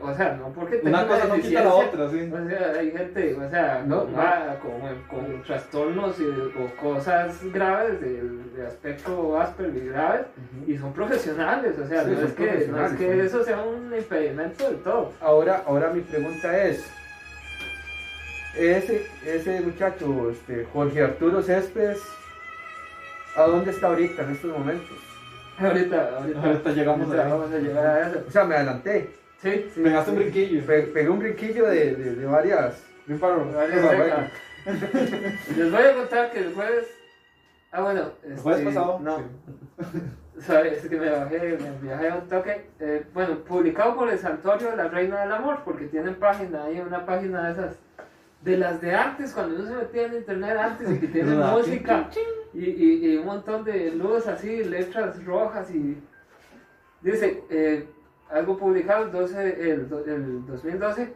o 0.02 0.14
sea, 0.14 0.34
no 0.34 0.48
porque 0.52 0.76
tenga 0.76 0.98
Una 1.04 1.08
cosa 1.08 1.24
no 1.28 1.34
quita 1.36 1.64
la 1.64 1.74
otra, 1.74 2.10
sí. 2.10 2.30
O 2.32 2.48
sea, 2.48 2.72
hay 2.78 2.90
gente, 2.90 3.34
o 3.36 3.48
sea, 3.50 3.82
No, 3.86 4.06
va- 4.12 4.56
con, 4.60 4.80
con 5.18 5.42
trastornos 5.44 6.20
y- 6.20 6.24
o 6.24 6.76
cosas 6.82 7.42
graves 7.52 8.00
de, 8.02 8.22
de 8.54 8.66
aspecto 8.66 9.38
Asperger 9.40 9.82
y 9.82 9.88
graves 9.88 10.26
y 10.66 10.76
son 10.76 10.92
profesionales, 10.92 11.74
o 11.82 11.86
sea, 11.86 12.04
Sí, 12.04 12.10
no, 12.10 12.20
es 12.26 12.32
que, 12.34 12.68
no 12.70 12.84
es 12.86 12.92
que 12.92 13.24
eso 13.24 13.42
sea 13.44 13.62
un 13.62 13.94
impedimento 13.96 14.64
del 14.68 14.76
todo. 14.82 15.12
Ahora, 15.20 15.37
ahora 15.46 15.90
mi 15.90 16.00
pregunta 16.00 16.66
es, 16.66 16.84
ese, 18.56 19.06
ese 19.24 19.60
muchacho, 19.60 20.30
este, 20.30 20.66
Jorge 20.72 21.02
Arturo 21.02 21.42
Céspedes, 21.42 22.00
¿a 23.36 23.42
dónde 23.42 23.70
está 23.70 23.88
ahorita 23.88 24.22
en 24.24 24.30
estos 24.32 24.50
momentos? 24.50 24.96
Ahorita, 25.58 26.18
ahorita, 26.18 26.40
Ahorita 26.40 26.70
llegamos 26.70 27.08
ahorita 27.08 27.28
vamos 27.28 27.52
a 27.52 27.58
llegar 27.58 27.86
a 27.86 28.08
eso. 28.08 28.24
O 28.28 28.30
sea, 28.30 28.44
me 28.44 28.54
adelanté, 28.54 29.10
Sí, 29.42 29.66
sí. 29.74 29.80
Pegaste 29.82 30.10
un 30.12 30.16
brinquillo. 30.18 30.66
Pe- 30.66 30.82
pegué 30.82 31.08
un 31.08 31.18
brinquillo 31.18 31.66
de, 31.66 31.94
de, 31.94 32.14
de 32.16 32.26
varias... 32.26 32.82
De. 33.06 33.14
Varias. 33.16 34.30
Les 35.56 35.70
voy 35.72 35.82
a 35.82 35.94
contar 35.94 36.30
que 36.30 36.40
el 36.40 36.54
jueves. 36.54 36.86
Ah, 37.72 37.80
bueno. 37.82 38.12
El 38.24 38.36
jueves 38.36 38.60
este, 38.60 38.74
pasado. 38.74 38.98
No, 39.00 39.18
sí. 39.18 39.98
Sabes 40.40 40.84
es 40.84 40.90
que 40.90 40.96
me 40.96 41.10
bajé, 41.10 41.58
me 41.58 41.70
viajé 41.82 42.12
un 42.12 42.28
toque. 42.28 42.66
Eh, 42.80 43.04
bueno, 43.12 43.36
publicado 43.40 43.94
por 43.96 44.10
el 44.10 44.18
Santuario 44.18 44.70
de 44.70 44.76
la 44.76 44.88
Reina 44.88 45.20
del 45.20 45.32
Amor, 45.32 45.60
porque 45.64 45.86
tienen 45.86 46.14
página 46.14 46.64
ahí, 46.64 46.80
una 46.80 47.04
página 47.04 47.46
de 47.46 47.52
esas. 47.52 47.76
De 48.40 48.56
las 48.56 48.80
de 48.80 48.94
antes, 48.94 49.32
cuando 49.32 49.56
uno 49.56 49.66
se 49.66 49.74
metía 49.74 50.06
en 50.06 50.14
internet 50.14 50.56
antes 50.56 50.90
y 50.92 51.00
que 51.00 51.08
tienen 51.08 51.38
¿Verdad? 51.38 51.52
música 51.58 52.08
y, 52.54 52.64
y, 52.64 53.12
y 53.12 53.16
un 53.16 53.26
montón 53.26 53.64
de 53.64 53.90
luces 53.90 54.28
así, 54.28 54.62
letras 54.64 55.22
rojas 55.24 55.68
y. 55.72 55.98
Dice, 57.00 57.42
eh, 57.50 57.88
algo 58.30 58.56
publicado 58.56 59.04
el, 59.04 59.12
12, 59.12 59.70
el, 59.70 59.70
el 60.06 60.46
2012 60.46 61.12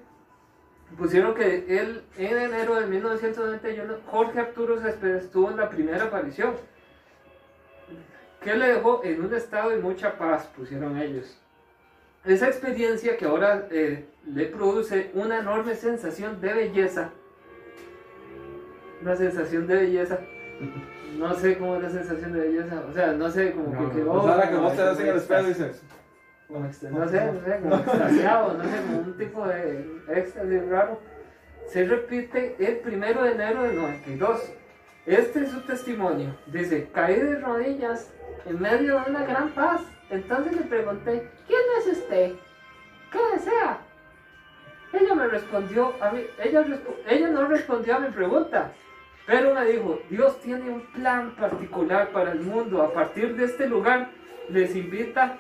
pusieron 0.97 1.35
que 1.35 1.65
él 1.69 2.03
en 2.19 2.39
enero 2.39 2.79
de 2.81 2.87
1991 2.87 3.95
Jorge 4.07 4.41
Arturo 4.41 4.81
Céspedes 4.81 5.31
tuvo 5.31 5.51
en 5.51 5.57
la 5.57 5.71
primera 5.71 6.05
aparición 6.05 6.53
que 8.43 8.55
le 8.55 8.75
dejó 8.75 9.03
en 9.05 9.25
un 9.25 9.35
estado 9.35 9.71
de 9.71 9.79
mucha 9.79 10.17
paz 10.19 10.47
pusieron 10.57 10.99
ellos 10.99 11.39
esa 12.25 12.47
experiencia 12.47 13.17
que 13.17 13.25
ahora 13.25 13.67
eh, 13.71 14.07
le 14.27 14.47
produce 14.47 15.11
una 15.15 15.39
enorme 15.41 15.75
sensación 15.75 16.41
de 16.41 16.53
belleza 16.53 17.11
una 19.01 19.17
sensación 19.17 19.67
de 19.67 19.75
belleza 19.77 20.19
no 21.19 21.35
sé 21.35 21.59
cómo 21.59 21.77
es 21.77 21.83
la 21.83 21.91
sensación 21.91 22.33
de 22.33 22.41
belleza 22.41 22.83
o 22.89 22.93
sea 22.93 23.13
no 23.13 23.31
sé 23.31 23.53
como 23.53 23.75
No, 23.75 23.91
que 23.91 23.97
quedó 23.97 24.13
O 24.13 24.25
sea, 24.25 24.37
la 24.37 24.51
que 24.51 24.57
vos 24.57 24.75
te 24.75 24.83
das 24.83 25.01
en 25.01 25.07
el 25.09 25.17
espejo 25.17 25.43
y 25.43 25.49
dices, 25.49 25.83
Como 26.49 26.61
no 26.61 26.73
sé, 26.73 26.91
no 26.91 27.09
sé, 27.09 27.59
como 27.61 27.77
extasiado, 27.77 28.55
no 28.55 28.65
sé, 28.65 28.83
como 28.83 28.99
un 28.99 29.17
tipo 29.17 29.47
de 29.47 29.87
éxtasis 30.09 30.69
raro. 30.69 31.01
Se 31.67 31.85
repite 31.85 32.57
el 32.59 32.77
primero 32.79 33.23
de 33.23 33.33
enero 33.33 33.63
del 33.63 33.77
92. 33.77 34.53
Este 35.07 35.45
es 35.45 35.51
su 35.51 35.61
testimonio. 35.63 36.37
Dice, 36.47 36.89
caí 36.93 37.19
de 37.19 37.37
rodillas 37.37 38.11
en 38.47 38.61
medio 38.61 39.01
de 39.01 39.11
una 39.11 39.25
gran 39.25 39.51
paz. 39.51 39.83
Entonces 40.11 40.55
le 40.55 40.63
pregunté, 40.63 41.31
¿quién 41.47 41.61
es 41.79 41.99
usted? 41.99 42.33
¿Qué 43.11 43.19
desea? 43.35 43.79
Ella 44.93 45.15
me 45.15 45.27
respondió, 45.27 45.95
ella, 46.43 46.67
ella 47.09 47.29
no 47.29 47.47
respondió 47.47 47.97
a 47.97 48.01
mi 48.01 48.09
pregunta, 48.11 48.73
pero 49.27 49.55
me 49.55 49.65
dijo, 49.65 50.01
Dios 50.11 50.39
tiene 50.41 50.69
un 50.69 50.83
plan 50.93 51.35
particular 51.37 52.11
para 52.11 52.33
el 52.33 52.41
mundo. 52.41 52.83
A 52.83 52.93
partir 52.93 53.35
de 53.37 53.45
este 53.45 53.69
lugar 53.69 54.11
les 54.51 54.77
invita 54.77 55.39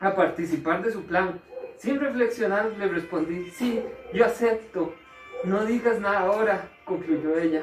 a 0.00 0.14
participar 0.14 0.82
de 0.82 0.92
su 0.92 1.04
plan. 1.04 1.40
Sin 1.76 1.98
reflexionar 2.00 2.66
le 2.78 2.88
respondí, 2.88 3.50
sí, 3.50 3.82
yo 4.12 4.24
acepto. 4.24 4.94
No 5.44 5.64
digas 5.64 6.00
nada 6.00 6.20
ahora, 6.20 6.68
concluyó 6.84 7.38
ella. 7.38 7.62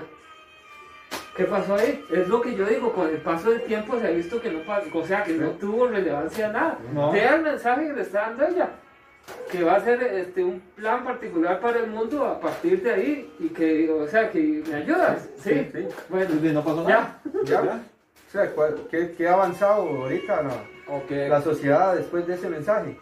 ¿Qué 1.35 1.43
pasó 1.45 1.75
ahí? 1.75 2.03
Es 2.11 2.27
lo 2.29 2.41
que 2.41 2.55
yo 2.55 2.65
digo, 2.65 2.93
con 2.93 3.07
el 3.09 3.17
paso 3.17 3.49
del 3.51 3.61
tiempo 3.63 3.99
se 3.99 4.07
ha 4.07 4.11
visto 4.11 4.41
que 4.41 4.51
no 4.51 4.59
pasó, 4.65 4.87
o 4.93 5.05
sea, 5.05 5.23
que 5.23 5.33
no 5.33 5.49
tuvo 5.51 5.87
relevancia 5.87 6.47
nada. 6.49 6.77
No. 6.93 7.11
Vea 7.11 7.35
el 7.35 7.41
mensaje 7.41 7.87
que 7.87 7.93
le 7.93 8.01
está 8.03 8.21
dando 8.21 8.47
ella, 8.47 8.69
que 9.51 9.63
va 9.63 9.75
a 9.75 9.81
ser 9.81 10.01
este, 10.03 10.43
un 10.43 10.61
plan 10.75 11.03
particular 11.03 11.59
para 11.59 11.79
el 11.79 11.87
mundo 11.87 12.25
a 12.25 12.39
partir 12.39 12.81
de 12.81 12.91
ahí 12.93 13.33
y 13.39 13.49
que, 13.49 13.89
o 13.91 14.07
sea, 14.07 14.31
que 14.31 14.63
me 14.69 14.75
ayudas, 14.75 15.27
¿sí? 15.37 15.69
sí. 15.73 15.87
Bueno, 16.09 16.27
"Pues, 16.39 16.53
no 16.53 16.63
pasó 16.63 16.87
ya, 16.87 17.19
nada. 17.33 17.43
¿Ya? 17.43 17.61
O 17.61 18.31
sea, 18.31 18.49
¿cuál- 18.51 18.87
¿qué, 18.89 19.11
qué 19.17 19.27
ha 19.27 19.33
avanzado 19.33 19.81
ahorita 19.81 20.41
la, 20.41 20.53
O 20.95 21.05
que, 21.05 21.27
la 21.27 21.41
sociedad 21.41 21.95
después 21.95 22.25
de 22.27 22.35
ese 22.35 22.47
mensaje? 22.49 22.97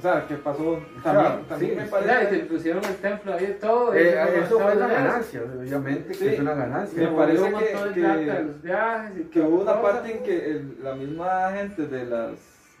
O 0.00 0.02
sea, 0.02 0.26
¿qué 0.26 0.34
pasó? 0.36 0.78
También, 1.02 1.44
también 1.46 1.70
sí, 1.72 1.76
me 1.76 1.84
parece. 1.84 2.26
te 2.38 2.44
pusieron 2.46 2.82
el 2.82 2.96
templo 2.96 3.34
ahí 3.34 3.58
todo. 3.60 3.92
Eh, 3.94 4.16
eso 4.42 4.58
fue 4.58 4.74
una 4.74 4.86
ganancia, 4.88 5.42
obviamente 5.42 6.16
que 6.16 6.34
es 6.34 6.40
una 6.40 6.54
Me 6.54 6.60
ganancia. 6.62 7.14
parece 7.14 7.42
un 7.42 7.52
montón 7.52 7.88
que- 7.88 7.94
que- 7.94 8.00
plata 8.00 8.16
de 8.18 8.44
los 8.44 8.62
viajes 8.62 9.12
y 9.18 9.22
que 9.24 9.40
hubo 9.42 9.60
una 9.60 9.82
parte 9.82 10.10
en 10.16 10.22
que 10.22 10.46
el- 10.52 10.76
la 10.82 10.94
misma 10.94 11.52
gente 11.52 11.86
de 11.86 12.06
las 12.06 12.30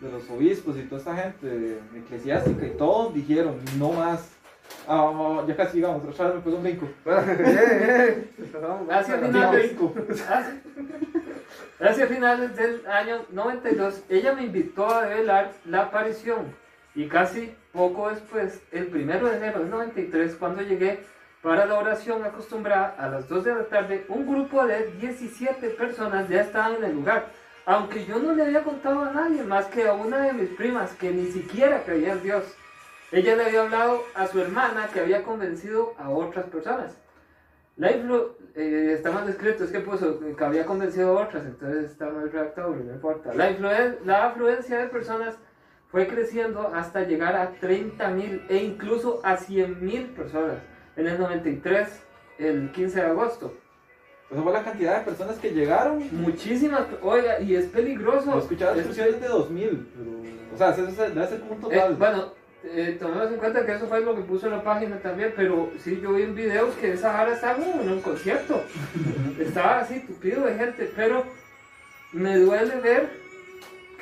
de 0.00 0.10
los 0.10 0.30
obispos 0.30 0.78
y 0.78 0.82
toda 0.84 0.98
esta 0.98 1.14
gente 1.14 1.78
eclesiástica 1.94 2.64
y 2.66 2.70
todos 2.70 3.12
dijeron 3.12 3.56
no 3.78 3.92
más 3.92 4.30
ah, 4.88 5.44
ya 5.46 5.54
casi 5.54 5.76
llegamos 5.76 6.02
otra 6.08 6.26
vez 6.28 6.34
me 6.36 6.40
puse 6.40 6.56
un 6.56 6.62
brinco 6.62 6.88
Eh, 7.06 7.28
eh. 7.38 8.30
Hacia 8.90 9.18
finales, 9.18 9.76
brinco. 9.76 9.94
hacia, 10.10 10.60
hacia 11.90 12.06
finales 12.06 12.56
del 12.56 12.86
año 12.86 13.26
92, 13.30 14.02
ella 14.08 14.32
me 14.32 14.44
invitó 14.44 14.88
a 14.90 15.02
develar 15.06 15.52
la 15.66 15.82
aparición 15.82 16.46
y 16.94 17.06
casi 17.08 17.54
poco 17.72 18.10
después, 18.10 18.62
el 18.72 18.86
primero 18.88 19.28
de 19.28 19.36
enero 19.36 19.60
del 19.60 19.70
93, 19.70 20.34
cuando 20.36 20.62
llegué 20.62 21.00
para 21.42 21.64
la 21.64 21.78
oración 21.78 22.24
acostumbrada 22.24 22.96
a 22.98 23.08
las 23.08 23.28
2 23.28 23.44
de 23.44 23.54
la 23.54 23.64
tarde, 23.64 24.04
un 24.08 24.26
grupo 24.26 24.66
de 24.66 24.90
17 25.00 25.70
personas 25.70 26.28
ya 26.28 26.42
estaban 26.42 26.76
en 26.76 26.84
el 26.84 26.94
lugar. 26.94 27.26
Aunque 27.64 28.04
yo 28.04 28.18
no 28.18 28.34
le 28.34 28.42
había 28.42 28.64
contado 28.64 29.02
a 29.02 29.12
nadie 29.12 29.42
más 29.42 29.66
que 29.66 29.86
a 29.86 29.92
una 29.92 30.22
de 30.22 30.32
mis 30.32 30.50
primas 30.50 30.92
que 30.94 31.12
ni 31.12 31.26
siquiera 31.26 31.82
creía 31.84 32.12
en 32.12 32.22
Dios. 32.22 32.44
Ella 33.12 33.36
le 33.36 33.44
había 33.44 33.62
hablado 33.62 34.02
a 34.14 34.26
su 34.26 34.40
hermana 34.40 34.88
que 34.92 35.00
había 35.00 35.22
convencido 35.22 35.94
a 35.98 36.10
otras 36.10 36.46
personas. 36.46 36.96
La 37.76 37.92
influ 37.92 38.36
eh, 38.54 38.94
está 38.96 39.10
mal 39.10 39.28
escrito, 39.28 39.64
es 39.64 39.70
que 39.70 39.80
puso 39.80 40.20
que 40.36 40.44
había 40.44 40.66
convencido 40.66 41.18
a 41.18 41.22
otras, 41.22 41.44
entonces 41.46 41.90
está 41.90 42.10
mal 42.10 42.30
redactado, 42.30 42.74
no 42.74 42.92
importa. 42.92 43.32
La, 43.32 43.50
la 44.04 44.26
afluencia 44.26 44.78
de 44.78 44.86
personas 44.88 45.36
fue 45.90 46.06
creciendo 46.06 46.70
hasta 46.74 47.02
llegar 47.02 47.34
a 47.36 47.52
30.000 47.60 48.42
e 48.48 48.56
incluso 48.58 49.20
a 49.24 49.36
100.000 49.36 50.14
personas 50.14 50.58
en 50.96 51.06
el 51.06 51.18
93, 51.18 51.88
el 52.38 52.70
15 52.72 53.00
de 53.00 53.06
agosto. 53.06 53.54
esa 54.30 54.42
fue 54.42 54.52
la 54.52 54.62
cantidad 54.62 54.98
de 54.98 55.04
personas 55.04 55.36
que 55.38 55.50
llegaron 55.50 56.02
Muchísimas, 56.12 56.82
oiga, 57.02 57.40
y 57.40 57.56
es 57.56 57.66
peligroso. 57.66 58.38
escuchaba 58.38 58.72
Es- 58.72 58.78
discusiones 58.78 59.20
de 59.20 59.28
2000 59.28 59.88
pero 59.96 60.54
o 60.54 60.56
sea 60.56 60.70
eso 60.70 60.86
es- 60.86 60.96
debe 61.14 61.26
ser 61.26 61.40
como 61.40 61.52
un 61.52 61.58
Eh, 61.58 61.60
total 61.62 61.94
bueno, 61.96 62.32
eh, 62.62 62.96
tomemos 63.00 63.28
en 63.32 63.36
cuenta 63.38 63.64
que 63.66 63.72
eso 63.74 63.86
fue 63.86 64.00
lo 64.02 64.14
que 64.14 64.22
puso 64.22 64.46
en 64.46 64.52
la 64.52 64.62
página 64.62 64.98
también, 65.00 65.32
pero 65.34 65.70
sí, 65.78 65.98
yo 66.02 66.12
vi 66.12 66.22
en 66.22 66.34
videos 66.34 66.74
que 66.76 66.92
esa 66.92 67.12
jara 67.12 67.32
estaba 67.32 67.54
como 67.56 67.82
en 67.82 67.90
un 67.90 68.00
concierto. 68.00 68.62
estaba 69.40 69.80
así, 69.80 70.00
tupido 70.00 70.44
de 70.44 70.54
gente, 70.54 70.92
pero 70.94 71.24
me 72.12 72.36
duele 72.36 72.76
ver 72.80 73.10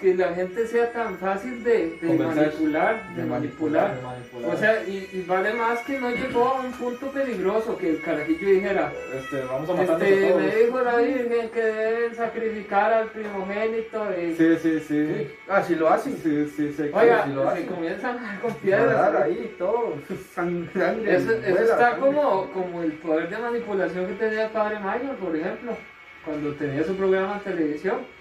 que 0.01 0.15
la 0.15 0.33
gente 0.35 0.67
sea 0.67 0.93
tan 0.93 1.17
fácil 1.19 1.63
de, 1.65 1.93
manipular, 2.03 3.15
de, 3.15 3.23
De 3.23 3.29
manipular. 3.29 3.97
de 3.97 4.03
manipular. 4.03 4.55
O 4.55 4.57
sea, 4.57 4.83
y, 4.85 5.09
y 5.13 5.25
vale 5.27 5.53
más 5.55 5.81
que 5.81 5.99
no 5.99 6.11
llegó 6.11 6.45
a 6.49 6.61
un 6.61 6.73
punto 6.73 7.09
peligroso 7.11 7.77
que 7.77 7.91
el 7.91 8.01
carajillo 8.03 8.49
dijera, 8.49 8.93
este, 9.17 9.43
vamos 9.43 9.69
a 9.71 9.73
matarnos 9.75 10.03
este, 10.03 10.29
todos 10.29 10.43
me 10.43 10.57
dijo 10.57 10.81
la 10.81 10.97
Virgen 10.97 11.49
que 11.51 11.61
deben 11.63 12.15
sacrificar 12.15 12.93
al 12.93 13.09
primogénito. 13.11 14.05
de- 14.07 14.35
sí 14.37 14.57
sí 14.63 14.81
sí 14.87 15.31
Ah, 15.49 15.63
si 15.63 15.75
lo 15.75 15.89
hacen, 15.89 16.17
sí 16.23 16.47
sí 16.57 16.73
sí 16.77 16.91
Oiga, 16.93 17.25
si 17.25 17.33
lo 17.33 17.43
se 17.43 17.49
hacen. 17.49 17.67
comienzan 17.67 18.19
a 18.19 18.41
con 18.41 18.55
piedras. 18.55 19.15
ahí, 19.23 19.55
todo, 19.59 19.95
sangre. 20.35 20.71
Eso, 21.17 21.33
eso 21.33 21.41
vuela, 21.51 21.61
está 21.61 21.77
sangre. 21.91 22.01
como, 22.01 22.51
como 22.53 22.83
el 22.83 22.93
poder 22.93 23.29
de 23.31 23.39
manipulación 23.39 24.07
que 24.07 24.15
tenía 24.15 24.45
el 24.47 24.51
padre 24.51 24.79
Mayo, 24.79 25.13
por 25.21 25.35
ejemplo, 25.35 25.77
cuando 26.25 26.53
tenía 26.55 26.85
su 26.85 26.95
programa 26.97 27.41
en 27.45 27.53
televisión. 27.53 28.18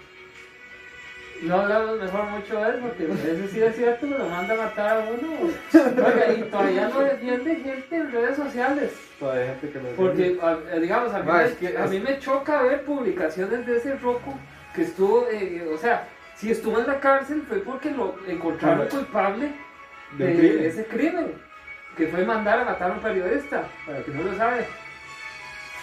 No 1.42 1.54
hablamos 1.60 2.00
mejor 2.00 2.24
mucho 2.24 2.60
de 2.60 2.68
él, 2.70 2.76
porque 2.82 3.04
eso 3.04 3.48
sí 3.52 3.62
es 3.62 3.76
cierto, 3.76 4.06
lo 4.06 4.28
manda 4.28 4.54
a 4.54 4.56
matar 4.56 4.96
a 4.98 5.00
uno. 5.10 5.52
Oiga, 6.06 6.32
y 6.36 6.42
todavía 6.50 6.88
no 6.88 7.00
defiende 7.00 7.56
gente 7.56 7.96
en 7.96 8.12
redes 8.12 8.36
sociales. 8.36 8.92
Todavía 9.20 9.42
hay 9.42 9.48
gente 9.50 9.70
que 9.70 9.78
lo 9.80 9.88
Porque, 9.96 10.38
a- 10.42 10.74
eh, 10.74 10.80
digamos, 10.80 11.14
a 11.14 11.22
mí, 11.22 11.30
es 11.44 11.52
que 11.54 11.68
a 11.76 11.84
es- 11.84 11.90
mí 11.90 12.00
me 12.00 12.18
choca 12.18 12.62
ver 12.62 12.82
publicaciones 12.84 13.66
de 13.66 13.76
ese 13.76 13.94
roco 13.96 14.34
que 14.74 14.82
estuvo, 14.82 15.28
eh, 15.30 15.68
o 15.72 15.78
sea, 15.78 16.08
si 16.36 16.50
estuvo 16.50 16.78
en 16.80 16.86
la 16.86 16.98
cárcel 17.00 17.42
fue 17.48 17.58
porque 17.58 17.90
lo 17.90 18.16
encontraron 18.26 18.86
culpable 18.88 19.52
de 20.16 20.34
crimen. 20.36 20.64
ese 20.64 20.86
crimen, 20.86 21.32
que 21.96 22.06
fue 22.08 22.24
mandar 22.24 22.60
a 22.60 22.64
matar 22.64 22.90
a 22.90 22.94
un 22.94 23.00
periodista, 23.00 23.62
para 23.86 24.02
que 24.02 24.10
no 24.12 24.22
lo 24.22 24.34
sabe. 24.36 24.66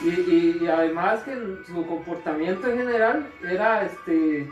Y, 0.03 0.09
y- 0.09 0.57
y 0.63 0.67
además 0.67 1.21
que 1.23 1.33
su 1.65 1.85
comportamiento 1.87 2.69
en 2.69 2.77
general 2.79 3.25
era 3.49 3.85
este 3.85 4.49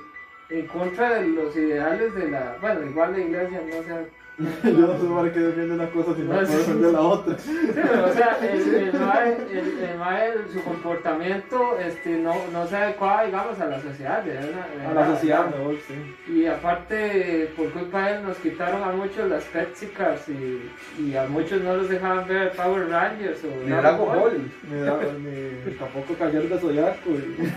en 0.49 0.67
contra 0.67 1.15
de 1.15 1.27
los 1.27 1.55
ideales 1.55 2.13
de 2.15 2.29
la, 2.29 2.57
bueno, 2.61 2.85
igual 2.85 3.13
la 3.13 3.19
iglesia 3.19 3.61
no 3.65 3.83
sea 3.83 4.05
Yo 4.63 4.71
no 4.71 4.97
sé 4.99 5.05
para 5.13 5.31
qué 5.31 5.39
defiende 5.39 5.75
una 5.75 5.89
cosa 5.91 6.15
si 6.15 6.21
no 6.23 6.33
No, 6.33 6.39
puede 6.39 6.47
sí. 6.47 6.57
defender 6.57 6.91
la 6.91 7.01
otra. 7.01 7.37
Sí, 7.37 7.69
pero, 7.75 8.05
o 8.05 8.11
sea, 8.13 8.37
el, 8.41 8.75
el 8.75 8.93
mae, 8.99 9.37
el- 9.51 9.79
el 9.91 9.97
mae, 9.99 10.31
su 10.51 10.63
comportamiento 10.63 11.77
este, 11.79 12.17
no, 12.17 12.33
no 12.51 12.65
se 12.65 12.75
adecuaba, 12.75 13.25
digamos, 13.25 13.59
a 13.59 13.65
la 13.67 13.79
sociedad. 13.79 14.23
una- 14.25 14.89
A 14.89 14.93
la 14.95 15.05
sociedad 15.13 15.45
mejor, 15.55 15.75
sí. 15.87 16.31
Y 16.33 16.45
aparte, 16.47 17.53
por 17.55 17.69
culpa 17.73 18.07
de 18.07 18.15
él, 18.17 18.23
nos 18.23 18.37
quitaron 18.37 18.81
a 18.83 18.91
muchos 18.91 19.29
las 19.29 19.43
Pepsi 19.45 19.85
Cars 19.87 20.27
y, 20.29 20.71
y 20.99 21.15
a 21.15 21.25
muchos 21.27 21.61
no 21.61 21.75
los 21.75 21.87
dejaban 21.89 22.27
ver 22.27 22.53
Power 22.53 22.89
Rangers 22.89 23.39
o 23.43 23.63
Ni 23.63 23.69
Dragon 23.69 24.07
Ball. 24.19 24.51
Ni, 24.67 25.71
tampoco 25.75 26.15
Cayer 26.17 26.49
de 26.49 26.57
Zodiaco. 26.57 27.09
Y, 27.11 27.51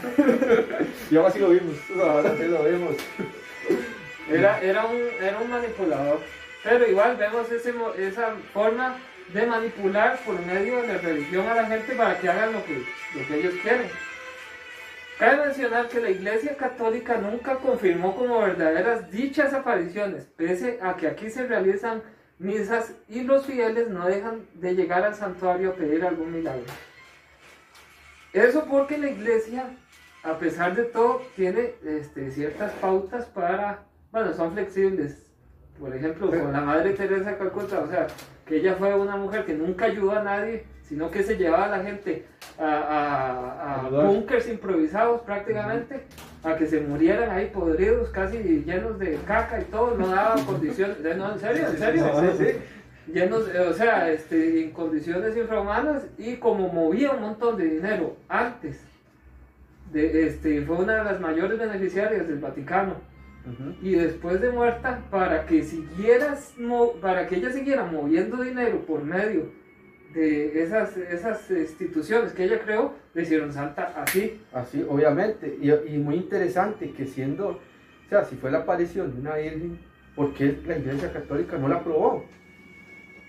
y 1.14 1.16
ahora 1.16 1.30
sí 1.30 1.38
lo 1.38 1.48
vimos. 1.48 1.74
ahora 1.98 2.30
Así 2.30 2.44
lo 2.48 2.62
vimos. 2.64 2.96
Era, 4.30 4.60
era, 4.60 4.84
un, 4.86 4.96
era 5.22 5.38
un 5.40 5.50
manipulador. 5.50 6.18
Pero 6.66 6.84
igual 6.84 7.16
vemos 7.16 7.46
esa 7.52 8.34
forma 8.52 8.96
de 9.32 9.46
manipular 9.46 10.18
por 10.26 10.44
medio 10.44 10.82
de 10.82 10.88
la 10.88 10.98
religión 10.98 11.46
a 11.46 11.54
la 11.54 11.66
gente 11.66 11.94
para 11.94 12.18
que 12.18 12.28
hagan 12.28 12.52
lo 12.54 12.64
que, 12.64 12.84
lo 13.14 13.26
que 13.26 13.38
ellos 13.38 13.54
quieren. 13.62 13.88
Cabe 15.16 15.46
mencionar 15.46 15.88
que 15.88 16.00
la 16.00 16.10
Iglesia 16.10 16.56
Católica 16.56 17.18
nunca 17.18 17.54
confirmó 17.58 18.16
como 18.16 18.40
verdaderas 18.40 19.12
dichas 19.12 19.54
apariciones, 19.54 20.24
pese 20.36 20.80
a 20.82 20.96
que 20.96 21.06
aquí 21.06 21.30
se 21.30 21.46
realizan 21.46 22.02
misas 22.40 22.94
y 23.08 23.22
los 23.22 23.46
fieles 23.46 23.88
no 23.88 24.04
dejan 24.04 24.44
de 24.54 24.74
llegar 24.74 25.04
al 25.04 25.14
santuario 25.14 25.70
a 25.70 25.74
pedir 25.74 26.04
algún 26.04 26.32
milagro. 26.32 26.64
Eso 28.32 28.66
porque 28.68 28.98
la 28.98 29.08
Iglesia, 29.08 29.70
a 30.24 30.36
pesar 30.36 30.74
de 30.74 30.82
todo, 30.82 31.22
tiene 31.36 31.74
este, 31.84 32.32
ciertas 32.32 32.72
pautas 32.72 33.24
para, 33.26 33.84
bueno, 34.10 34.34
son 34.34 34.52
flexibles. 34.52 35.25
Por 35.80 35.94
ejemplo, 35.94 36.30
con 36.30 36.52
la 36.52 36.60
Madre 36.62 36.90
Teresa 36.94 37.32
de 37.32 37.36
Calcuta, 37.36 37.80
o 37.80 37.88
sea, 37.88 38.06
que 38.46 38.56
ella 38.56 38.76
fue 38.78 38.94
una 38.94 39.16
mujer 39.16 39.44
que 39.44 39.52
nunca 39.52 39.86
ayudó 39.86 40.12
a 40.12 40.22
nadie, 40.22 40.64
sino 40.82 41.10
que 41.10 41.22
se 41.22 41.36
llevaba 41.36 41.66
a 41.66 41.78
la 41.78 41.84
gente 41.84 42.24
a, 42.58 43.82
a, 43.82 44.50
improvisados 44.50 45.20
prácticamente, 45.22 46.00
a 46.42 46.56
que 46.56 46.66
se 46.66 46.80
murieran 46.80 47.30
ahí 47.30 47.50
podridos, 47.52 48.08
casi 48.10 48.38
llenos 48.64 48.98
de 48.98 49.18
caca 49.26 49.60
y 49.60 49.64
todo, 49.64 49.96
no 49.96 50.08
daba 50.08 50.36
condiciones, 50.46 50.98
no, 51.16 51.32
en 51.32 51.40
serio, 51.40 51.66
en 51.66 51.78
serio, 51.78 52.04
sí, 52.20 52.44
sí. 52.44 53.12
llenos, 53.12 53.42
o 53.48 53.74
sea, 53.74 54.10
este, 54.10 54.62
en 54.62 54.70
condiciones 54.70 55.36
infrahumanas 55.36 56.04
y 56.16 56.36
como 56.36 56.68
movía 56.68 57.10
un 57.10 57.20
montón 57.20 57.56
de 57.56 57.64
dinero 57.64 58.16
antes, 58.28 58.80
de, 59.92 60.26
este, 60.26 60.62
fue 60.62 60.76
una 60.76 60.96
de 60.96 61.04
las 61.04 61.20
mayores 61.20 61.58
beneficiarias 61.58 62.26
del 62.26 62.38
Vaticano 62.38 62.94
y 63.82 63.92
después 63.92 64.40
de 64.40 64.50
muerta 64.50 65.04
para 65.10 65.46
que 65.46 65.62
siguieras 65.62 66.54
para 67.00 67.26
que 67.26 67.36
ella 67.36 67.50
siguiera 67.50 67.84
moviendo 67.84 68.42
dinero 68.42 68.84
por 68.86 69.04
medio 69.04 69.50
de 70.12 70.62
esas 70.62 70.96
esas 70.96 71.50
instituciones 71.50 72.32
que 72.32 72.44
ella 72.44 72.60
creó 72.60 72.94
le 73.14 73.22
hicieron 73.22 73.52
santa 73.52 73.92
así 73.96 74.40
Así, 74.52 74.84
obviamente. 74.88 75.58
Y, 75.60 75.70
y 75.70 75.98
muy 75.98 76.16
interesante 76.16 76.90
que 76.92 77.06
siendo, 77.06 77.48
o 77.48 78.08
sea, 78.08 78.24
si 78.24 78.36
fue 78.36 78.50
la 78.50 78.58
aparición 78.58 79.14
de 79.14 79.20
una 79.20 79.36
virgen, 79.36 79.78
¿por 80.14 80.32
qué 80.34 80.58
la 80.66 80.78
Iglesia 80.78 81.12
Católica 81.12 81.58
no 81.58 81.68
la 81.68 81.76
aprobó? 81.76 82.24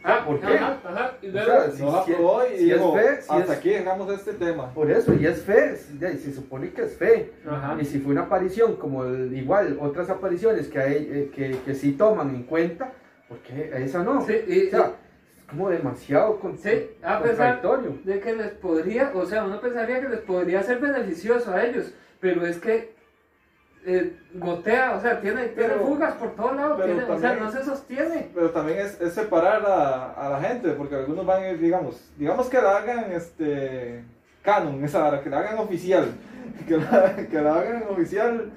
Ah 0.04 0.24
¿por 0.26 0.40
qué? 0.40 0.48
ajá, 0.48 0.80
ajá, 0.86 1.12
y 1.22 1.28
O 1.28 1.32
luego 1.32 1.46
sea, 1.52 1.72
si- 1.72 1.84
No 1.84 2.04
si- 2.06 2.12
si 2.58 2.72
es 2.72 2.78
dijo, 2.78 2.94
fe, 2.96 3.22
si 3.22 3.32
hasta 3.34 3.44
es- 3.44 3.50
aquí 3.60 3.70
dejamos 3.70 4.14
este 4.14 4.34
tema. 4.34 4.74
Por 4.74 4.92
eso, 4.92 5.14
y 5.14 5.26
es 5.26 5.42
fe, 5.42 5.76
si- 5.76 5.98
se 6.00 6.34
supone 6.34 6.72
que 6.72 6.84
es 6.84 6.98
fe. 6.98 7.34
Ajá. 7.50 7.78
Y 7.80 7.86
si 7.86 8.00
fue 8.00 8.12
una 8.14 8.22
aparición, 8.24 8.76
como 8.76 9.04
el- 9.06 9.36
igual 9.36 9.78
otras 9.82 10.10
apariciones 10.10 10.68
que, 10.68 10.80
hay, 10.80 10.96
eh, 11.12 11.32
que, 11.36 11.58
que 11.66 11.74
sí 11.76 11.94
toman 11.94 12.30
en 12.36 12.44
cuenta, 12.44 12.92
¿por 13.28 13.38
qué 13.40 13.72
esa 13.76 14.04
no? 14.04 14.22
Sí, 14.26 14.34
y- 14.48 14.68
o 14.68 14.70
sea, 14.70 14.92
es 15.38 15.44
como 15.50 15.70
demasiado 15.70 16.40
con, 16.40 16.58
Sí, 16.58 16.70
a 17.04 17.22
pesar- 17.22 17.62
de 18.04 18.20
que 18.20 18.36
les 18.36 18.52
podría, 18.52 19.12
o 19.14 19.26
sea, 19.26 19.44
uno 19.46 19.60
pensaría 19.62 20.02
que 20.02 20.10
les 20.10 20.20
podría 20.22 20.62
ser 20.64 20.80
beneficioso 20.80 21.52
a 21.52 21.64
ellos, 21.66 21.94
pero 22.20 22.46
es 22.46 22.58
que 22.58 22.96
eh, 23.89 24.13
gotea, 24.34 24.95
o 24.97 25.02
sea, 25.02 25.21
tiene, 25.21 25.47
tiene 25.47 25.69
Pero- 25.69 25.86
fugas 25.86 26.13
por 26.15 26.36
todos 26.36 26.56
lados, 26.58 26.84
tiene- 26.84 27.04
o 27.06 27.19
sea, 27.19 27.36
no 27.36 27.50
se 27.52 27.63
sostiene. 27.63 28.30
Pero 28.36 28.50
también 28.52 28.80
es, 28.80 29.00
es 29.00 29.13
separar 29.13 29.63
a, 29.65 30.12
a 30.12 30.30
la 30.30 30.39
gente, 30.41 30.71
porque 30.71 30.95
algunos 30.95 31.26
van, 31.26 31.43
eh, 31.45 31.56
digamos, 31.56 32.12
digamos 32.17 32.50
que 32.50 32.62
la 32.62 32.78
hagan 32.78 33.12
este 33.13 34.04
canon, 34.41 34.84
esa 34.84 35.00
vara, 35.00 35.21
que 35.21 35.30
la 35.30 35.39
hagan 35.39 35.58
oficial, 35.60 36.06
que 36.67 36.78
la, 36.78 37.15
que 37.30 37.41
la 37.41 37.56
hagan 37.56 37.84
oficial 37.89 38.52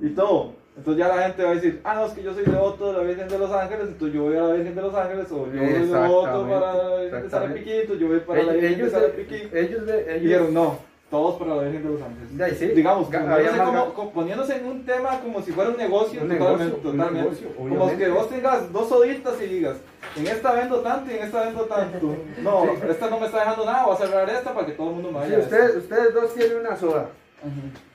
y 0.00 0.10
todo. 0.10 0.60
Entonces 0.76 1.04
ya 1.06 1.14
la 1.14 1.22
gente 1.24 1.44
va 1.44 1.50
a 1.50 1.54
decir, 1.54 1.80
ah, 1.84 1.94
no, 1.94 2.06
es 2.06 2.12
que 2.14 2.22
yo 2.22 2.32
soy 2.34 2.44
devoto 2.44 2.92
de 2.92 2.98
la 2.98 3.04
Virgen 3.04 3.28
de 3.28 3.38
los 3.38 3.52
Ángeles, 3.52 3.88
entonces 3.88 4.14
yo 4.16 4.22
voy 4.22 4.36
a 4.36 4.40
la 4.40 4.54
Virgen 4.54 4.74
de 4.74 4.80
los 4.82 4.94
Ángeles, 4.94 5.30
o 5.30 5.46
yo 5.52 5.60
soy 5.60 5.86
devoto 5.86 6.48
para 6.48 6.72
la 6.74 6.96
Virgen 7.02 7.22
de. 7.22 7.30
Sarapiquito, 7.30 7.94
yo 7.94 8.08
voy 8.08 8.20
para 8.20 8.42
la 8.42 8.52
Ellos, 8.54 8.62
Virgen 8.62 8.78
de 8.78 8.82
ellos, 8.84 8.92
Sarapiquito. 8.92 9.56
ellos, 9.56 9.86
de- 9.86 10.02
Y 10.02 10.10
ellos, 10.10 10.22
dijeron, 10.22 10.54
no, 10.54 10.78
todos 11.12 11.36
para 11.38 11.54
la 11.56 11.62
Virgen 11.64 11.82
de 11.84 11.90
los 11.90 12.00
Ángeles. 12.02 12.58
Sí, 12.58 12.66
Digamos, 12.68 13.10
ga- 13.10 13.20
poniéndose, 13.26 13.58
como- 13.94 14.12
como- 14.12 14.22
en 14.26 14.66
un 14.66 14.84
tema 14.86 15.20
como 15.20 15.42
si 15.42 15.52
fuera 15.52 15.68
un 15.70 15.76
negocio, 15.76 16.22
Un 16.22 16.28
totalmente. 16.28 16.64
negocio, 16.64 16.76
un 16.76 16.82
totalmente. 16.82 17.20
negocio, 17.20 17.48
como 17.54 17.98
que 17.98 18.08
vos 18.08 18.28
tengas 18.30 18.72
dos 18.72 18.88
soditas 18.88 19.34
y 19.42 19.46
digas, 19.46 19.76
en 20.16 20.26
esta 20.26 20.52
vendo 20.52 20.80
tanto 20.80 21.10
y 21.12 21.14
en 21.18 21.22
esta 21.24 21.42
vendo 21.44 21.64
tanto. 21.66 22.16
No, 22.42 22.64
esta 22.90 23.10
no 23.10 23.20
me 23.20 23.26
está 23.26 23.40
dejando 23.40 23.66
nada, 23.66 23.84
voy 23.84 23.94
a 23.94 23.98
cerrar 23.98 24.30
esta 24.30 24.54
para 24.54 24.66
que 24.66 24.72
todo 24.72 24.88
el 24.88 24.94
mundo 24.94 25.12
me 25.12 25.18
vaya. 25.18 25.38
ustedes, 25.38 25.76
ustedes 25.76 26.14
dos 26.14 26.34
tienen 26.34 26.56
una 26.58 26.76
soda. 26.76 27.10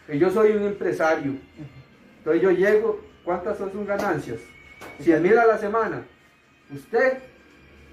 Y 0.08 0.20
yo 0.20 0.30
soy 0.30 0.52
un 0.52 0.64
empresario. 0.68 1.34
Entonces 2.20 2.42
yo 2.44 2.52
llego, 2.52 3.02
¿cuántas 3.26 3.58
son 3.58 3.72
sus 3.72 3.86
ganancias? 3.88 4.40
100 5.00 5.24
mil 5.24 5.38
a 5.40 5.46
la 5.48 5.58
semana. 5.58 6.04
Usted, 6.72 7.18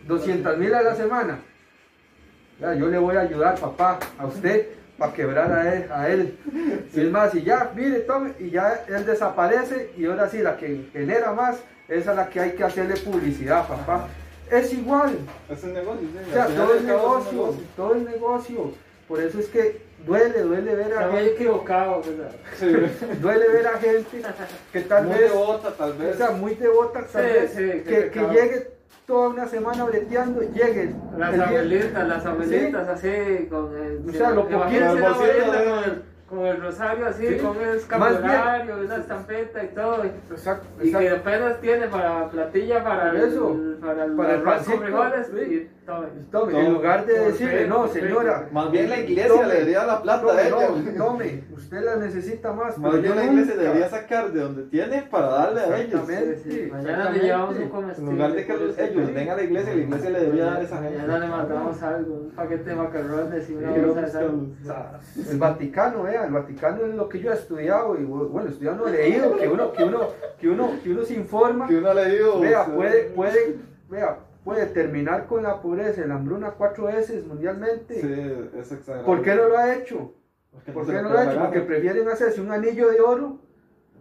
200 0.06 0.58
mil 0.58 0.74
a 0.74 0.82
la 0.82 0.94
semana. 0.94 1.38
Ya, 2.60 2.74
yo 2.74 2.88
le 2.88 2.98
voy 2.98 3.16
a 3.16 3.20
ayudar, 3.20 3.58
papá, 3.58 3.98
a 4.18 4.26
usted, 4.26 4.68
para 5.04 5.16
quebrar 5.16 5.52
a 5.52 5.74
él. 5.74 5.86
A 5.90 6.08
él. 6.08 6.38
Y 6.94 7.00
es 7.00 7.10
más, 7.10 7.34
y 7.34 7.42
ya, 7.42 7.72
mire, 7.74 8.00
tome, 8.00 8.32
y 8.38 8.50
ya 8.50 8.84
él 8.88 9.04
desaparece, 9.04 9.90
y 9.96 10.06
ahora 10.06 10.28
sí, 10.28 10.38
la 10.38 10.56
que 10.56 10.88
genera 10.92 11.32
más, 11.32 11.56
esa 11.88 12.10
es 12.10 12.16
la 12.16 12.28
que 12.28 12.40
hay 12.40 12.52
que 12.52 12.64
hacerle 12.64 12.96
publicidad, 12.96 13.66
papá. 13.66 14.08
Es 14.50 14.72
igual, 14.72 15.18
Es 15.50 15.64
un 15.64 15.72
negocio, 15.72 16.00
sí. 16.02 16.30
o 16.30 16.32
sea, 16.32 16.44
al 16.44 16.48
final 16.50 16.66
todo 16.66 16.76
es 16.76 16.84
negocio, 16.84 17.54
todo 17.76 17.94
es 17.94 18.02
negocio. 18.02 18.72
Por 19.08 19.20
eso 19.20 19.38
es 19.38 19.48
que 19.48 19.82
duele, 20.06 20.40
duele 20.40 20.74
ver 20.74 20.92
a 20.94 21.10
gente, 21.10 21.32
equivocado, 21.32 22.02
¿verdad? 22.02 22.30
Sí. 22.58 23.16
duele 23.20 23.48
ver 23.48 23.66
a 23.66 23.78
gente 23.78 24.22
que 24.72 24.80
tal 24.80 25.04
Muy 25.04 25.18
vez 25.18 25.30
devota, 25.32 25.70
tal 25.72 25.92
o 25.92 26.14
sea, 26.14 26.30
muy 26.30 26.54
devota, 26.54 27.06
tal 27.06 27.22
Sí, 27.22 27.62
vez, 27.62 27.82
que, 27.84 28.10
llegue 28.32 28.70
toda 29.06 29.28
una 29.28 29.46
semana 29.46 29.84
breteando, 29.84 30.40
llegue 30.42 30.94
Las 31.18 31.30
el 31.30 31.36
día- 31.36 31.46
abuelitas, 31.48 32.08
las 32.08 32.26
abuelitas 32.26 32.88
así, 32.88 33.46
con 33.50 33.76
el. 33.76 34.08
O 34.08 34.12
sea, 34.12 34.30
lo 34.30 34.48
imagínense 34.50 35.02
con 36.28 36.46
el, 36.46 36.60
rosario 36.60 37.06
así, 37.06 37.26
Sí. 37.28 37.36
con 37.38 37.56
el 37.60 37.76
escapulario, 37.76 38.76
una 38.84 38.96
estampeta 38.96 39.62
y 39.62 39.68
todo. 39.68 40.04
Exacto, 40.04 40.66
Y 40.82 40.90
que 40.92 41.10
apenas 41.10 41.60
tiene 41.60 41.86
para 41.88 42.28
platilla, 42.30 42.82
para 42.82 43.12
eso, 43.24 43.52
el, 43.52 43.76
para 43.80 44.04
el, 44.04 44.12
para 44.12 44.34
el 44.34 44.40
arroz 44.40 44.44
con 44.44 44.54
pancito, 44.64 44.78
frijoles 44.82 45.26
sí. 45.26 45.54
y 45.54 45.84
todo. 45.86 46.06
Tome, 46.32 46.52
Tome. 46.52 46.66
en 46.66 46.72
lugar 46.72 47.04
de 47.04 47.18
decirle, 47.26 47.66
no, 47.68 47.86
señora, 47.88 48.48
Más 48.52 48.70
bien 48.70 48.88
la 48.88 49.00
iglesia 49.00 49.28
Tome, 49.28 49.46
le 49.48 49.52
debería 49.54 49.84
la 49.84 50.00
plata 50.00 50.26
tome, 50.26 50.40
a 50.40 50.46
ella. 50.48 50.68
tome, 50.96 51.44
usted 51.54 51.80
la 51.84 51.96
necesita 51.96 52.52
más. 52.54 52.78
Más 52.78 53.02
bien 53.02 53.14
la 53.14 53.24
iglesia 53.26 53.52
nunca. 53.54 53.62
debería 53.68 53.88
sacar 53.90 54.32
de 54.32 54.40
donde 54.40 54.62
tiene 54.62 55.02
para 55.02 55.26
darle 55.28 55.60
a 55.60 55.78
ellos. 55.78 56.00
Sí, 56.08 56.50
sí. 56.50 56.68
Mañana 56.72 57.10
le 57.10 57.18
llevamos 57.18 57.56
un 57.56 57.62
En 57.62 57.68
comestible. 57.68 58.12
lugar 58.12 58.32
de 58.32 58.46
que 58.46 58.52
ellos 58.54 59.12
vengan 59.14 59.28
a 59.28 59.36
la 59.36 59.42
iglesia, 59.42 59.74
la 59.74 59.80
iglesia 59.82 60.10
le 60.10 60.20
debería 60.20 60.44
dar 60.46 60.56
a 60.56 60.62
esa 60.62 60.78
gente. 60.82 60.98
Mañana 60.98 61.18
le 61.18 61.26
mandamos 61.28 61.82
algo, 61.82 62.14
un 62.14 62.30
paquete 62.30 62.70
de 62.70 62.76
macarrones 62.76 63.50
y 63.50 63.54
una 63.54 63.70
bolsa 63.72 64.00
de 64.00 64.08
sal. 64.10 64.40
El 65.30 65.38
Vaticano, 65.38 66.08
vea, 66.14 66.26
el 66.26 66.32
Vaticano 66.32 66.84
es 66.86 66.94
lo 66.94 67.08
que 67.08 67.18
yo 67.20 67.30
he 67.30 67.34
estudiado 67.34 67.98
y 67.98 68.04
bueno, 68.04 68.48
estudiado 68.48 68.76
no 68.78 68.88
he 68.88 68.92
leído, 68.92 69.36
que 69.36 69.48
uno, 69.48 69.72
que 69.72 69.84
uno, 69.84 70.00
que 70.38 70.48
uno, 70.48 70.70
que 70.82 70.90
uno 70.90 71.04
se 71.04 71.14
informa. 71.14 71.66
Que 71.66 71.76
uno 71.76 71.92
le 71.94 72.10
digo. 72.10 72.40
Vea, 72.40 72.66
puede, 72.66 73.04
puede, 73.10 73.56
vea, 73.90 74.18
puede 74.44 74.66
terminar 74.66 75.26
con 75.26 75.42
la 75.42 75.60
pobreza 75.60 76.06
la 76.06 76.14
hambruna 76.14 76.52
cuatro 76.52 76.84
veces 76.86 77.26
mundialmente. 77.26 78.00
Sí, 78.00 78.48
es 78.58 78.72
exagerado. 78.72 79.06
¿Por 79.06 79.22
qué 79.22 79.34
no 79.34 79.48
lo 79.48 79.58
ha 79.58 79.74
hecho? 79.74 80.12
Porque 80.52 80.72
¿Por 80.72 80.86
qué 80.86 80.92
no 81.02 81.08
pega 81.08 81.12
lo 81.12 81.18
ha 81.18 81.32
hecho? 81.32 81.40
Porque 81.44 81.60
prefieren 81.60 82.08
hacerse 82.08 82.40
un 82.40 82.52
anillo 82.52 82.90
de 82.90 83.00
oro 83.00 83.38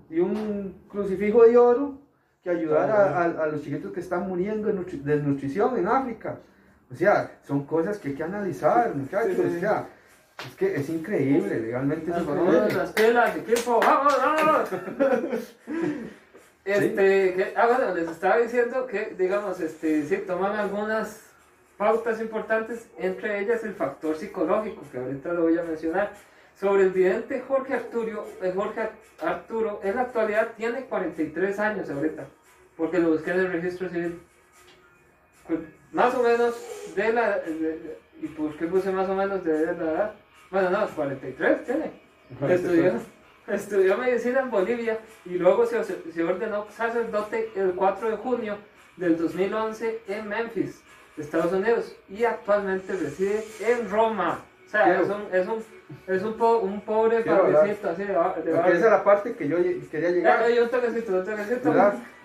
y 0.09 0.19
un 0.19 0.83
crucifijo 0.87 1.43
de 1.43 1.57
oro 1.57 1.97
que 2.43 2.49
ayudar 2.49 2.91
a, 2.91 3.21
a- 3.23 3.43
a 3.43 3.47
los 3.47 3.63
chiquitos 3.63 3.91
que 3.91 4.01
están 4.01 4.27
muriendo 4.27 4.67
de 4.67 4.75
nutri- 4.75 5.01
desnutrición 5.01 5.77
en 5.77 5.87
África. 5.87 6.39
O 6.91 6.95
sea, 6.95 7.39
son 7.41 7.65
cosas 7.65 7.97
que 7.97 8.09
hay 8.09 8.15
que 8.15 8.23
analizar, 8.23 8.93
muchachos. 8.93 9.35
Sí, 9.35 9.49
sí. 9.49 9.57
O 9.57 9.59
sea, 9.61 9.87
es 10.39 10.55
que 10.55 10.75
es 10.75 10.89
increíble, 10.89 11.59
legalmente 11.59 12.11
es 12.11 12.17
Las 12.17 12.21
increíble. 12.23 12.73
las 12.73 12.91
pilas, 12.93 13.35
equipo, 13.37 13.79
vamos, 13.79 14.17
vamos. 14.17 14.69
Este, 16.65 17.33
que- 17.35 17.53
ah, 17.57 17.67
bueno, 17.67 17.93
les 17.93 18.09
estaba 18.09 18.37
diciendo 18.37 18.87
que, 18.87 19.13
digamos, 19.17 19.59
este, 19.59 20.03
sí, 20.05 20.17
toman 20.25 20.55
algunas 20.55 21.19
pautas 21.77 22.21
importantes, 22.21 22.87
entre 22.97 23.39
ellas 23.41 23.63
el 23.63 23.73
factor 23.73 24.15
psicológico, 24.15 24.81
que 24.91 24.97
ahorita 24.97 25.33
lo 25.33 25.41
voy 25.43 25.57
a 25.57 25.63
mencionar. 25.63 26.11
Sobre 26.59 26.83
el 26.83 26.91
vidente 26.91 27.41
Jorge 27.47 27.73
Arturo, 27.73 28.25
eh, 28.41 28.53
Jorge 28.55 28.89
Arturo, 29.21 29.81
en 29.83 29.95
la 29.95 30.03
actualidad 30.03 30.49
tiene 30.55 30.85
43 30.85 31.59
años 31.59 31.89
ahorita, 31.89 32.25
porque 32.77 32.99
lo 32.99 33.09
busqué 33.09 33.31
en 33.31 33.39
el 33.39 33.51
registro 33.51 33.89
civil. 33.89 34.21
Pues, 35.47 35.59
más 35.91 36.15
o 36.15 36.23
menos 36.23 36.55
de 36.95 37.11
la... 37.13 37.39
de- 37.39 37.53
de- 37.59 38.03
¿Y 38.21 38.27
por 38.27 38.55
qué 38.55 38.67
puse 38.67 38.89
más 38.91 39.09
o 39.09 39.15
menos 39.15 39.43
de 39.43 39.65
la 39.65 39.71
edad? 39.71 40.13
Bueno, 40.53 40.69
no, 40.69 40.87
43 40.87 41.65
tiene. 41.65 41.91
Estudió, 42.47 42.93
estudió 43.47 43.97
medicina 43.97 44.41
en 44.41 44.51
Bolivia 44.51 44.99
y 45.25 45.31
luego 45.39 45.65
se, 45.65 45.83
se 45.83 46.23
ordenó 46.23 46.67
sacerdote 46.69 47.49
el 47.55 47.71
4 47.73 48.11
de 48.11 48.17
junio 48.17 48.57
del 48.95 49.17
2011 49.17 50.01
en 50.07 50.27
Memphis, 50.29 50.81
Estados 51.17 51.51
Unidos, 51.53 51.95
y 52.07 52.23
actualmente 52.23 52.93
reside 52.93 53.43
en 53.67 53.89
Roma. 53.89 54.41
O 54.67 54.69
sea, 54.69 54.83
Quiero- 54.85 55.01
es 55.01 55.09
un, 55.09 55.23
es 55.33 55.47
un, 55.47 55.63
es 56.15 56.23
un, 56.23 56.33
po- 56.37 56.59
un 56.59 56.81
pobre 56.81 57.21
padrecito 57.21 57.89
así 57.89 58.03
de, 58.03 58.13
Porque 58.13 58.49
esa 58.77 58.85
es 58.85 58.91
la 58.91 59.03
parte 59.03 59.33
que 59.35 59.47
yo 59.47 59.57
quería 59.91 60.11
llegar. 60.11 60.43
oye, 60.43 60.61
un 60.61 60.69
toquecito, 60.69 61.13
un 61.13 61.25
toquecito. 61.25 61.73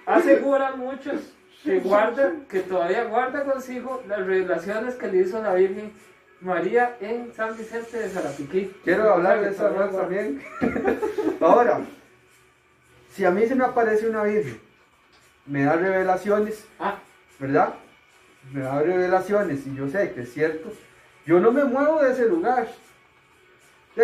Aseguran 0.06 0.78
muchos 0.78 1.34
que 1.64 1.80
guarda, 1.80 2.32
que 2.48 2.60
todavía 2.60 3.04
guarda 3.04 3.44
consigo 3.44 4.02
las 4.06 4.18
revelaciones 4.26 4.94
que 4.96 5.08
le 5.08 5.18
hizo 5.18 5.42
la 5.42 5.54
Virgen 5.54 5.92
María 6.40 6.96
en 7.00 7.32
San 7.34 7.56
Vicente 7.56 7.98
de 7.98 8.08
Sarapiquí. 8.10 8.72
Quiero 8.84 9.12
hablar 9.12 9.40
de 9.42 9.50
esa 9.50 9.68
raza 9.70 10.00
también. 10.02 10.40
Ahora, 11.40 11.80
si 13.14 13.24
a 13.24 13.30
mí 13.30 13.46
se 13.46 13.54
me 13.56 13.64
aparece 13.64 14.08
una 14.08 14.22
virgen, 14.22 14.60
me 15.46 15.64
da 15.64 15.74
revelaciones, 15.76 16.64
Ah, 16.78 16.98
¿verdad? 17.40 17.74
Me 18.52 18.60
da 18.60 18.80
revelaciones 18.80 19.66
y 19.66 19.74
yo 19.74 19.88
sé 19.88 20.12
que 20.12 20.22
es 20.22 20.32
cierto. 20.32 20.72
Yo 21.26 21.40
no 21.40 21.50
me 21.50 21.64
muevo 21.64 22.02
de 22.02 22.12
ese 22.12 22.26
lugar. 22.28 22.68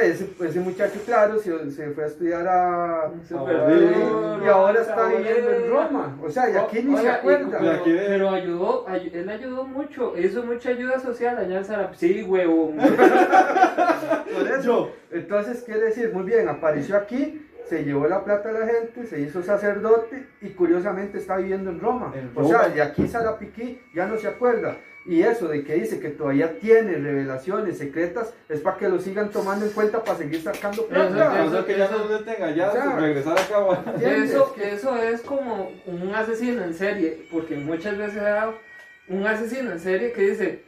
Ese, 0.02 0.28
ese 0.44 0.60
muchacho, 0.60 0.98
claro, 1.06 1.38
se, 1.38 1.70
se 1.70 1.90
fue 1.90 2.04
a 2.04 2.06
estudiar 2.06 2.46
a... 2.48 3.10
súper 3.28 3.56
Ah, 3.56 3.68
duro, 3.70 4.44
y 4.44 4.48
ahora 4.48 4.80
está 4.80 5.06
viviendo 5.08 5.50
en. 5.52 5.70
Roma. 5.70 6.18
O 6.22 6.30
sea, 6.30 6.50
y 6.50 6.56
aquí 6.56 6.82
ni 6.82 6.96
se 6.96 7.08
acuerda. 7.08 7.58
Pero 7.84 8.30
ayudó, 8.30 8.84
ay- 8.88 9.10
él 9.14 9.28
ayudó 9.28 9.64
mucho, 9.64 10.14
hizo 10.18 10.42
mucha 10.42 10.70
ayuda 10.70 10.98
social 10.98 11.38
allá 11.38 11.58
en 11.58 11.64
Sarapiquí. 11.64 12.14
Sí, 12.14 12.22
huevón. 12.22 12.76
Por 12.78 14.48
eso. 14.48 14.62
Yo. 14.62 14.90
Entonces 15.10 15.62
quiere 15.62 15.82
decir, 15.82 16.12
muy 16.12 16.24
bien, 16.24 16.48
apareció 16.48 16.96
aquí, 16.96 17.46
se 17.68 17.84
llevó 17.84 18.06
la 18.06 18.24
plata 18.24 18.50
a 18.50 18.52
la 18.52 18.66
gente, 18.66 19.06
se 19.06 19.20
hizo 19.20 19.42
sacerdote 19.42 20.26
y 20.40 20.50
curiosamente 20.50 21.18
está 21.18 21.36
viviendo 21.36 21.70
en 21.70 21.80
Roma. 21.80 22.12
En 22.14 22.30
O 22.34 22.46
sea, 22.46 22.68
de 22.68 22.82
aquí 22.82 23.08
Sarapiquí 23.08 23.80
ya 23.94 24.06
no 24.06 24.16
se 24.18 24.28
acuerda. 24.28 24.76
Y 25.06 25.20
eso 25.20 25.48
de 25.48 25.64
que 25.64 25.74
dice 25.74 26.00
que 26.00 26.08
todavía 26.08 26.58
tiene 26.58 26.96
revelaciones 26.96 27.76
secretas 27.76 28.32
es 28.48 28.60
para 28.60 28.78
que 28.78 28.88
lo 28.88 28.98
sigan 28.98 29.30
tomando 29.30 29.66
en 29.66 29.72
cuenta 29.72 30.02
para 30.02 30.16
seguir 30.16 30.40
sacando 30.40 30.82
Eso, 30.82 30.88
plata. 30.88 31.44
O 31.44 31.50
sea, 31.50 31.64
que 31.64 31.76
ya 31.76 31.90
no 31.90 31.98
lo 31.98 32.20
tenga 32.20 32.50
ya, 32.52 32.70
O 32.70 32.72
sea, 32.72 32.96
regresar. 32.96 33.36
¿Entiendes? 33.86 34.30
Eso, 34.30 34.54
eso 34.62 34.96
es 34.96 35.20
como 35.20 35.72
un 35.84 36.14
asesino 36.14 36.64
en 36.64 36.72
serie, 36.72 37.26
porque 37.30 37.54
muchas 37.56 37.98
veces 37.98 38.22
ha 38.22 38.30
dado 38.30 38.54
un 39.08 39.26
asesino 39.26 39.72
en 39.72 39.80
serie 39.80 40.12
que 40.12 40.22
dice 40.22 40.64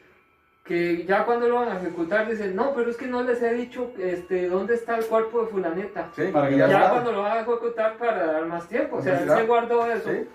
que 0.66 1.05
ya 1.05 1.24
cuando 1.24 1.48
lo 1.48 1.57
van 1.57 1.68
a 1.68 1.76
ejecutar 1.81 2.29
dicen, 2.29 2.57
no, 2.57 2.74
pero 2.74 2.90
es 2.90 2.96
que 2.96 3.07
no 3.07 3.22
les 3.22 3.40
he 3.40 3.55
dicho 3.55 3.92
este, 3.98 4.48
dónde 4.48 4.74
está 4.74 4.96
el 4.96 5.05
cuerpo 5.07 5.42
de 5.42 5.46
fulanita. 5.46 6.09
Sí, 6.16 6.24
Para 6.33 6.48
que 6.48 6.57
y 6.57 6.59
ya 6.59 6.66
Ya 6.68 6.90
cuando 6.90 7.12
lo 7.12 7.22
van 7.22 7.38
a 7.38 7.40
ejecutar 7.42 7.96
para 7.96 8.26
dar 8.33 8.46
más 8.46 8.66
tiempo, 8.68 8.96
o 8.96 9.02
sea, 9.02 9.20
él 9.20 9.29
se 9.31 9.42
guardó 9.46 9.90
eso 9.90 10.11
Sí. 10.11 10.26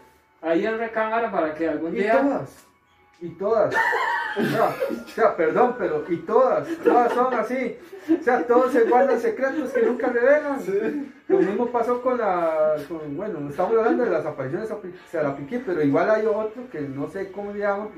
ahí 0.42 0.66
en 0.66 0.78
recámara 0.78 1.30
para 1.32 1.54
que 1.54 1.68
algún 1.68 1.94
Y 1.96 2.00
día... 2.00 2.22
todas, 2.22 2.66
y 3.22 3.30
todas. 3.30 3.74
O 4.38 4.42
sea, 4.44 4.70
o 4.90 5.08
sea, 5.10 5.36
perdón, 5.36 5.76
pero 5.78 6.04
y 6.08 6.18
todas, 6.18 6.68
todas 6.84 7.12
son 7.14 7.34
así. 7.34 7.78
O 8.20 8.24
sea, 8.24 8.46
todos 8.48 8.72
se 8.72 8.84
guardan 8.86 9.20
secretos 9.20 9.72
que 9.72 9.82
nunca 9.84 10.08
revelan. 10.08 10.58
Lo 11.28 11.38
mismo 11.38 11.68
pasó 11.68 12.02
con 12.02 12.18
la, 12.18 12.76
con- 12.88 13.16
bueno, 13.16 13.50
estamos 13.50 13.78
hablando 13.78 14.04
de 14.06 14.10
las 14.10 14.26
apariciones 14.26 14.70
de 14.70 14.76
Sarapiquí, 15.12 15.62
pero 15.66 15.82
igual 15.82 16.10
hay 16.10 16.26
otro 16.26 16.64
que 16.72 16.82
no 16.82 17.08
sé 17.10 17.32
cómo 17.32 17.52
se 17.54 17.60
llama, 17.60 17.90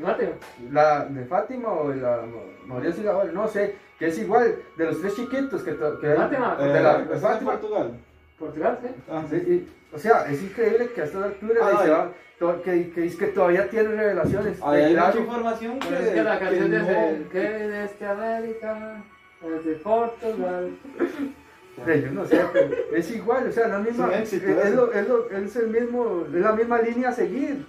la 0.72 1.06
de 1.06 1.26
Fátima 1.26 1.72
o 1.72 1.90
de 1.90 1.98
la 1.98 2.22
María 2.66 2.90
Auxiliadora, 2.90 3.32
no 3.32 3.48
sé, 3.48 3.76
que 3.98 4.08
es 4.08 4.20
igual 4.20 4.56
de 4.78 4.86
los 4.86 5.00
tres 5.02 5.16
chiquitos 5.16 5.64
que, 5.64 5.74
Fátima. 5.74 6.58
Eh, 6.60 6.64
de 6.68 6.82
la 6.82 7.00
¿es 7.00 7.10
de 7.10 7.16
Fátima. 7.18 7.52
Portugal. 7.52 7.92
Portugal, 8.38 8.80
sí. 8.82 8.90
Ah, 9.10 9.24
Sí, 9.30 9.36
y- 9.36 9.70
o 9.94 9.98
sea, 10.00 10.26
es 10.30 10.42
increíble 10.42 10.90
que 10.94 11.02
a 11.02 11.04
estas 11.06 11.24
alturas 11.24 11.64
Ah, 11.74 11.82
se 11.84 11.90
va- 11.90 12.12
to- 12.40 12.62
que, 12.64 12.90
que, 12.92 13.06
es 13.06 13.16
que 13.16 13.28
todavía 13.28 13.70
tiene 13.70 13.90
revelaciones. 13.90 14.58
Ahí 14.62 14.82
Eh, 14.82 14.86
hay 14.86 14.94
claro, 14.94 15.08
mucha 15.08 15.20
información 15.24 15.80
que, 15.80 15.94
es 15.94 16.10
que 16.10 16.24
la 16.24 16.40
que 16.40 16.46
canción 16.46 16.72
no- 16.72 16.78
dice 16.80 17.22
que 17.32 17.40
desde 17.40 18.06
América, 18.08 19.04
desde 19.42 19.76
Portugal. 19.76 20.70
Eh, 21.88 22.04
yo 22.06 22.12
no 22.12 22.24
sé, 22.24 22.40
pero 22.54 22.70
es 22.96 23.10
igual, 23.16 23.48
o 23.50 23.52
sea, 23.52 23.68
la 23.68 23.80
misma, 23.80 24.14
es, 24.14 24.32
es 24.32 24.44
eso. 24.44 24.76
lo- 24.76 24.94
es 24.94 25.08
lo- 25.10 25.28
es 25.32 25.56
el 25.56 25.70
mismo, 25.70 26.24
es 26.32 26.40
la 26.42 26.52
misma 26.52 26.80
línea 26.80 27.10
a 27.10 27.14
seguir. 27.14 27.66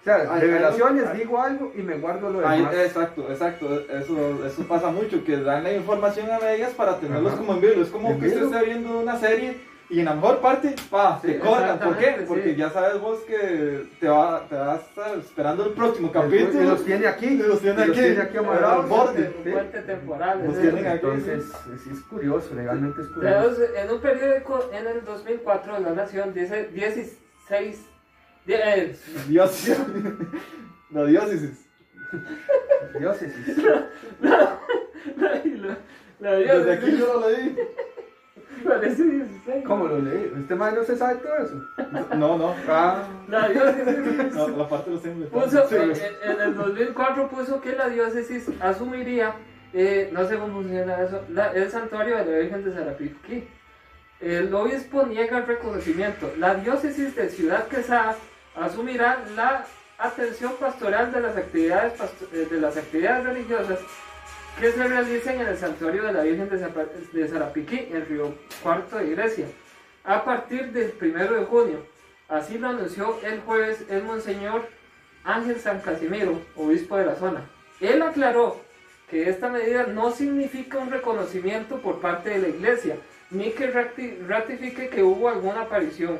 O 0.00 0.02
sea, 0.04 0.16
Hay- 0.32 0.40
revelaciones, 0.40 1.06
hay- 1.06 1.18
digo 1.18 1.38
algo 1.42 1.70
y 1.76 1.82
me 1.82 1.98
guardo 1.98 2.30
lo 2.30 2.40
demás. 2.40 2.74
exacto, 2.74 3.26
exacto. 3.30 3.80
Eso, 3.90 4.46
eso 4.46 4.62
pasa 4.66 4.90
mucho, 4.90 5.22
que 5.24 5.36
dan 5.36 5.62
la 5.62 5.74
información 5.74 6.30
a 6.30 6.38
medias 6.38 6.72
para 6.72 6.98
tenerlos 6.98 7.32
Ajá. 7.34 7.40
como 7.42 7.52
en 7.52 7.60
vivo. 7.60 7.82
Es 7.82 7.88
como 7.90 8.18
que 8.18 8.28
usted 8.28 8.44
esté 8.44 8.64
viendo 8.64 8.98
una 9.00 9.18
serie 9.18 9.58
y 9.94 10.00
en 10.00 10.06
la 10.06 10.14
mejor 10.14 10.40
parte, 10.40 10.74
pa, 10.90 11.18
Sí, 11.20 11.28
te 11.28 11.38
cortan. 11.38 11.78
¿Por 11.78 11.96
qué? 11.96 12.04
exactamente, 12.04 12.26
Porque 12.26 12.50
sí. 12.50 12.56
ya 12.56 12.70
sabes 12.70 13.00
vos 13.00 13.20
que 13.20 13.86
te 14.00 14.08
va, 14.08 14.46
te 14.48 14.54
vas 14.56 14.80
a 14.80 14.82
estar 14.82 15.18
esperando 15.18 15.66
el 15.66 15.72
próximo 15.72 16.08
Y 16.08 16.10
capítulo. 16.12 16.62
los 16.70 16.84
tiene 16.84 17.06
aquí, 17.06 17.26
Y 17.26 17.36
los 17.38 17.60
tiene 17.60 17.80
y 17.80 17.82
aquí, 17.84 17.92
tiene 18.00 18.20
aquí 18.22 18.36
amarrados. 18.36 18.84
al 18.84 18.90
borde. 18.90 19.34
Un 19.44 19.52
puente 19.52 19.80
temporal. 19.82 20.42
Los 20.46 20.60
tienen 20.60 20.86
aquí. 20.86 20.94
Entonces, 21.06 21.44
es, 21.74 21.86
es 21.86 22.00
curioso, 22.02 22.54
legalmente 22.54 23.00
es 23.02 23.08
curioso. 23.08 23.36
Entonces, 23.38 23.70
en 23.76 23.90
un 23.90 24.00
periódico 24.00 24.70
en 24.72 24.86
el 24.86 25.04
2004 25.04 25.78
La 25.80 25.90
Nación 25.90 26.34
dice 26.34 26.68
16 26.72 27.86
die- 28.46 28.54
eh, 28.54 28.96
Dios. 29.28 29.68
La 30.90 31.04
diócesis. 31.04 31.66
Diócesis. 32.98 33.56
la, 34.20 34.58
la 36.20 36.30
Desde 36.36 36.72
aquí 36.72 36.86
diócesis 36.90 36.98
yo 36.98 37.20
lo 37.20 37.28
leí. 37.30 37.56
Parece 38.62 39.02
16. 39.02 39.64
¿Cómo 39.66 39.86
lo 39.88 39.98
leí? 39.98 40.32
¿Este 40.36 40.54
no 40.54 40.84
se 40.84 40.96
sabe 40.96 41.16
todo 41.16 41.36
eso? 41.36 41.62
No, 42.16 42.38
no. 42.38 42.54
Ah, 42.68 43.02
La 43.28 43.48
diócesis 43.48 44.34
No, 44.34 44.48
la 44.48 44.68
parte 44.68 44.90
de 44.90 44.96
los 44.96 45.28
puso, 45.30 45.68
Sí, 45.68 45.74
en, 45.76 46.30
en 46.32 46.40
el 46.40 46.54
2004 46.54 47.28
puso 47.28 47.60
que 47.60 47.72
la 47.74 47.88
diócesis 47.88 48.48
asumiría, 48.60 49.34
eh, 49.72 50.10
no 50.12 50.26
sé 50.26 50.36
cómo 50.38 50.54
funciona 50.54 51.00
eso, 51.02 51.22
la- 51.30 51.52
el 51.52 51.70
santuario 51.70 52.16
de 52.18 52.24
la 52.24 52.38
Virgen 52.38 52.64
de 52.64 52.72
Sarapiquí. 52.74 53.48
El 54.20 54.54
obispo 54.54 55.04
niega 55.04 55.38
el 55.38 55.46
reconocimiento. 55.46 56.32
La 56.38 56.54
diócesis 56.54 57.14
de 57.16 57.28
Ciudad 57.28 57.66
Quesada 57.68 58.14
asumirá 58.56 59.18
la 59.36 59.64
atención 59.98 60.52
pastoral 60.58 61.12
de 61.12 61.20
las 61.20 61.36
actividades, 61.36 61.92
pasto- 61.94 62.26
eh, 62.32 62.46
de 62.50 62.60
las 62.60 62.76
actividades 62.76 63.24
religiosas 63.24 63.78
que 64.60 64.72
se 64.72 64.86
realicen 64.86 65.40
en 65.40 65.48
el 65.48 65.56
santuario 65.56 66.04
de 66.04 66.12
la 66.12 66.22
Virgen 66.22 66.48
de, 66.48 67.28
Sarapiquí, 67.28 67.88
en 67.92 68.06
Río 68.06 68.34
Cuarto 68.62 68.96
de 68.98 69.10
Grecia, 69.10 69.46
a 70.04 70.24
partir 70.24 70.70
del 70.72 70.90
primero 70.92 71.34
de 71.34 71.44
junio. 71.44 71.86
Así 72.28 72.58
lo 72.58 72.68
anunció 72.68 73.18
el 73.22 73.40
jueves 73.40 73.84
el 73.90 74.04
monseñor 74.04 74.68
Ángel 75.24 75.58
San 75.58 75.80
Casimiro, 75.80 76.40
obispo 76.56 76.96
de 76.96 77.06
la 77.06 77.16
zona. 77.16 77.42
Él 77.80 78.00
aclaró 78.02 78.60
que 79.10 79.28
esta 79.28 79.48
medida 79.48 79.86
no 79.86 80.10
significa 80.10 80.78
un 80.78 80.90
reconocimiento 80.90 81.78
por 81.80 82.00
parte 82.00 82.30
de 82.30 82.38
la 82.38 82.48
iglesia, 82.48 82.96
ni 83.30 83.50
que 83.50 83.72
rati- 83.72 84.24
ratifique 84.26 84.88
que 84.88 85.02
hubo 85.02 85.28
alguna 85.28 85.62
aparición. 85.62 86.18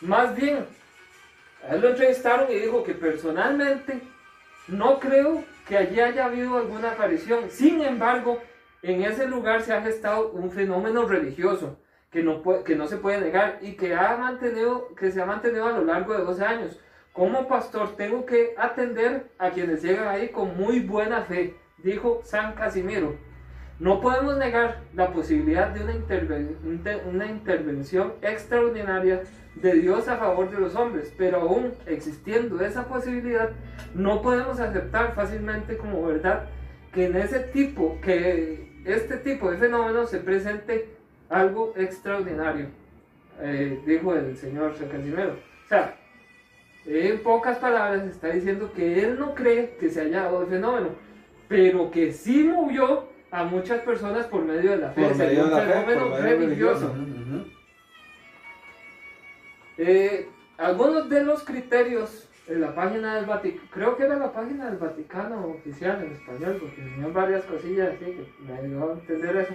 Más 0.00 0.34
bien, 0.34 0.66
a 1.68 1.74
él 1.74 1.80
lo 1.80 1.88
entrevistaron 1.90 2.50
y 2.50 2.56
dijo 2.56 2.84
que 2.84 2.94
personalmente 2.94 4.00
no 4.68 4.98
creo 4.98 5.44
que 5.66 5.76
allí 5.76 6.00
haya 6.00 6.26
habido 6.26 6.56
alguna 6.56 6.92
aparición. 6.92 7.50
Sin 7.50 7.80
embargo, 7.80 8.40
en 8.82 9.02
ese 9.02 9.26
lugar 9.26 9.62
se 9.62 9.72
ha 9.72 9.82
gestado 9.82 10.30
un 10.30 10.50
fenómeno 10.50 11.06
religioso 11.06 11.78
que 12.10 12.22
no, 12.22 12.42
que 12.64 12.76
no 12.76 12.86
se 12.86 12.98
puede 12.98 13.20
negar 13.20 13.58
y 13.60 13.72
que, 13.72 13.94
ha 13.94 14.16
mantenido, 14.16 14.94
que 14.94 15.10
se 15.10 15.20
ha 15.20 15.26
mantenido 15.26 15.66
a 15.66 15.72
lo 15.72 15.84
largo 15.84 16.14
de 16.14 16.24
12 16.24 16.44
años. 16.44 16.80
Como 17.12 17.48
pastor 17.48 17.96
tengo 17.96 18.26
que 18.26 18.54
atender 18.58 19.30
a 19.38 19.50
quienes 19.50 19.82
llegan 19.82 20.08
ahí 20.08 20.28
con 20.28 20.56
muy 20.56 20.80
buena 20.80 21.22
fe, 21.22 21.56
dijo 21.78 22.20
San 22.24 22.54
Casimiro. 22.54 23.16
No 23.80 24.00
podemos 24.00 24.36
negar 24.38 24.80
la 24.94 25.12
posibilidad 25.12 25.68
de 25.68 25.82
una, 25.82 25.92
interven- 25.94 26.56
inte- 26.64 27.02
una 27.08 27.26
intervención 27.26 28.12
extraordinaria 28.22 29.22
de 29.56 29.74
Dios 29.74 30.08
a 30.08 30.16
favor 30.16 30.50
de 30.50 30.58
los 30.60 30.74
hombres, 30.76 31.12
pero 31.18 31.40
aún 31.40 31.72
existiendo 31.86 32.64
esa 32.64 32.86
posibilidad, 32.86 33.50
no 33.94 34.22
podemos 34.22 34.60
aceptar 34.60 35.14
fácilmente 35.14 35.76
como 35.76 36.04
verdad 36.06 36.44
que 36.92 37.06
en 37.06 37.16
ese 37.16 37.40
tipo, 37.40 37.98
que 38.00 38.82
este 38.84 39.16
tipo 39.16 39.50
de 39.50 39.56
fenómenos 39.56 40.10
se 40.10 40.18
presente 40.18 40.88
algo 41.28 41.72
extraordinario, 41.76 42.66
eh, 43.40 43.80
dijo 43.84 44.14
el 44.14 44.36
señor 44.36 44.74
San 44.76 44.88
Casimiro. 44.88 45.32
O 45.64 45.68
sea, 45.68 45.96
en 46.86 47.18
pocas 47.20 47.58
palabras 47.58 48.04
está 48.04 48.28
diciendo 48.28 48.72
que 48.72 49.02
él 49.04 49.18
no 49.18 49.34
cree 49.34 49.76
que 49.80 49.88
se 49.88 50.02
haya 50.02 50.24
dado 50.24 50.42
el 50.42 50.48
fenómeno, 50.48 50.88
pero 51.48 51.90
que 51.90 52.12
sí 52.12 52.44
movió 52.44 53.08
a 53.34 53.42
muchas 53.42 53.80
personas 53.80 54.26
por 54.26 54.44
medio 54.44 54.70
de 54.70 54.76
la 54.76 54.90
fe. 54.90 55.02
Por 55.02 55.16
medio 55.16 55.44
un 55.44 55.50
de 55.50 55.56
la 55.56 55.62
fenómeno 55.62 56.16
religioso. 56.18 56.94
Eh, 59.76 60.28
algunos 60.56 61.08
de 61.08 61.24
los 61.24 61.42
criterios 61.42 62.30
en 62.46 62.60
la 62.60 62.72
página 62.76 63.16
del 63.16 63.24
Vaticano, 63.24 63.68
creo 63.72 63.96
que 63.96 64.04
era 64.04 64.16
la 64.16 64.32
página 64.32 64.66
del 64.66 64.78
Vaticano 64.78 65.46
oficial 65.48 66.04
en 66.04 66.12
español, 66.12 66.58
porque 66.60 66.76
tenían 66.76 67.12
varias 67.12 67.44
cosillas 67.46 67.94
así 67.96 68.04
que 68.04 68.24
me 68.46 68.56
ayudó 68.56 68.90
a 68.90 68.92
entender 68.92 69.36
eso. 69.36 69.54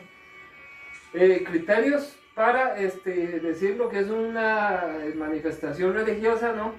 Eh, 1.13 1.45
criterios 1.47 2.17
para 2.35 2.77
este, 2.77 3.39
decir 3.39 3.77
lo 3.77 3.87
que 3.87 3.99
es 3.99 4.09
una 4.09 4.87
manifestación 5.15 5.93
religiosa, 5.93 6.51
¿no? 6.51 6.73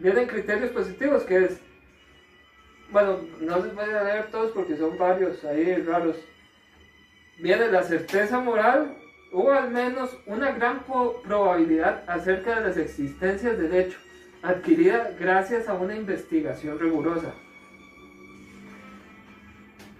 Vienen 0.00 0.26
criterios 0.26 0.70
positivos, 0.70 1.22
que 1.22 1.44
es, 1.44 1.60
bueno, 2.90 3.20
no 3.40 3.60
voy 3.60 3.94
a 3.94 4.02
leer 4.02 4.30
todos 4.32 4.50
porque 4.50 4.76
son 4.76 4.98
varios 4.98 5.44
ahí 5.44 5.76
raros. 5.76 6.16
Viene 7.38 7.68
la 7.68 7.82
certeza 7.82 8.40
moral 8.40 8.96
o 9.32 9.50
al 9.50 9.70
menos 9.70 10.16
una 10.26 10.52
gran 10.52 10.84
probabilidad 10.84 12.04
acerca 12.06 12.60
de 12.60 12.68
las 12.68 12.76
existencias 12.76 13.58
del 13.58 13.74
hecho, 13.74 13.98
adquirida 14.42 15.12
gracias 15.18 15.68
a 15.68 15.74
una 15.74 15.96
investigación 15.96 16.78
rigurosa. 16.78 17.32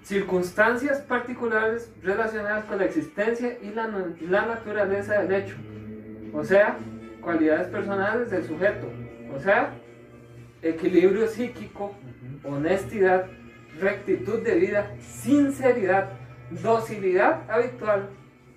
Circunstancias 0.02 1.00
particulares 1.00 1.90
relacionadas 2.02 2.64
con 2.66 2.78
la 2.78 2.84
existencia 2.84 3.56
y 3.62 3.70
la, 3.70 3.88
la 4.28 4.46
naturaleza 4.46 5.22
del 5.22 5.32
hecho, 5.32 5.56
o 6.34 6.44
sea, 6.44 6.76
cualidades 7.22 7.68
personales 7.68 8.30
del 8.30 8.44
sujeto, 8.44 8.88
o 9.34 9.40
sea, 9.40 9.72
equilibrio 10.60 11.26
psíquico, 11.26 11.94
honestidad, 12.44 13.26
rectitud 13.80 14.40
de 14.40 14.56
vida, 14.56 14.94
sinceridad, 15.00 16.10
docilidad 16.62 17.48
habitual 17.50 18.08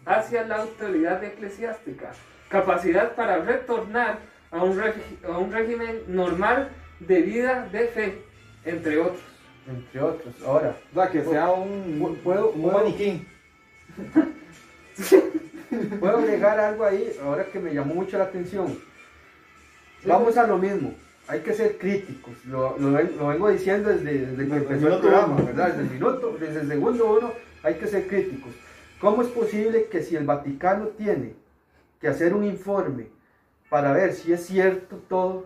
hacia 0.06 0.46
la 0.48 0.58
autoridad 0.58 1.24
eclesiástica, 1.24 2.12
capacidad 2.50 3.16
para 3.16 3.38
retornar 3.38 4.20
a 4.52 4.64
un, 4.64 4.80
a 5.24 5.38
un 5.38 5.52
régimen 5.52 6.02
normal 6.08 6.70
de 7.00 7.22
vida 7.22 7.68
de 7.72 7.88
fe, 7.88 8.22
entre 8.66 9.00
otros. 9.00 9.22
Entre 9.68 10.02
otros. 10.02 10.34
Ahora, 10.46 10.76
O 10.92 10.96
sea, 10.96 11.10
que 11.10 11.24
sea 11.24 11.50
un, 11.52 12.20
Puedo- 12.24 12.52
un 12.52 12.62
puedo- 12.62 12.78
maniquí. 12.78 13.26
puedo 16.00 16.18
agregar 16.18 16.60
algo 16.60 16.86
ahí, 16.86 17.12
ahora 17.24 17.46
que 17.46 17.60
me 17.60 17.74
llamó 17.74 17.96
mucho 17.96 18.18
la 18.18 18.26
atención. 18.26 18.78
Vamos 20.06 20.38
a 20.38 20.46
lo 20.48 20.58
mismo. 20.58 20.94
Hay 21.28 21.40
que 21.40 21.54
ser 21.54 21.78
críticos. 21.80 22.34
Lo, 22.46 22.78
lo 22.78 22.92
ven- 22.92 23.16
lo 23.18 23.28
vengo 23.30 23.50
diciendo 23.50 23.90
desde, 23.90 24.28
desde 24.28 24.48
que 24.48 24.56
empezó 24.56 24.74
el 24.74 24.80
minuto 24.80 25.02
programa, 25.02 25.36
uno. 25.36 25.46
¿verdad? 25.46 25.68
Desde 25.70 25.82
el 25.82 25.90
minuto, 25.90 26.38
desde 26.40 26.62
el 26.62 26.68
segundo 26.68 27.18
uno, 27.20 27.34
hay 27.66 27.76
que 27.76 27.88
ser 27.88 28.08
críticos. 28.08 28.54
¿Cómo 29.02 29.22
es 29.22 29.28
posible 29.30 29.86
que 29.86 30.02
si 30.04 30.16
el 30.16 30.26
Vaticano 30.26 30.88
tiene 30.90 31.36
que 32.00 32.08
hacer 32.08 32.34
un 32.34 32.44
informe 32.44 33.08
para 33.70 33.92
ver 33.92 34.14
si 34.14 34.32
es 34.32 34.46
cierto 34.46 34.98
todo, 35.10 35.46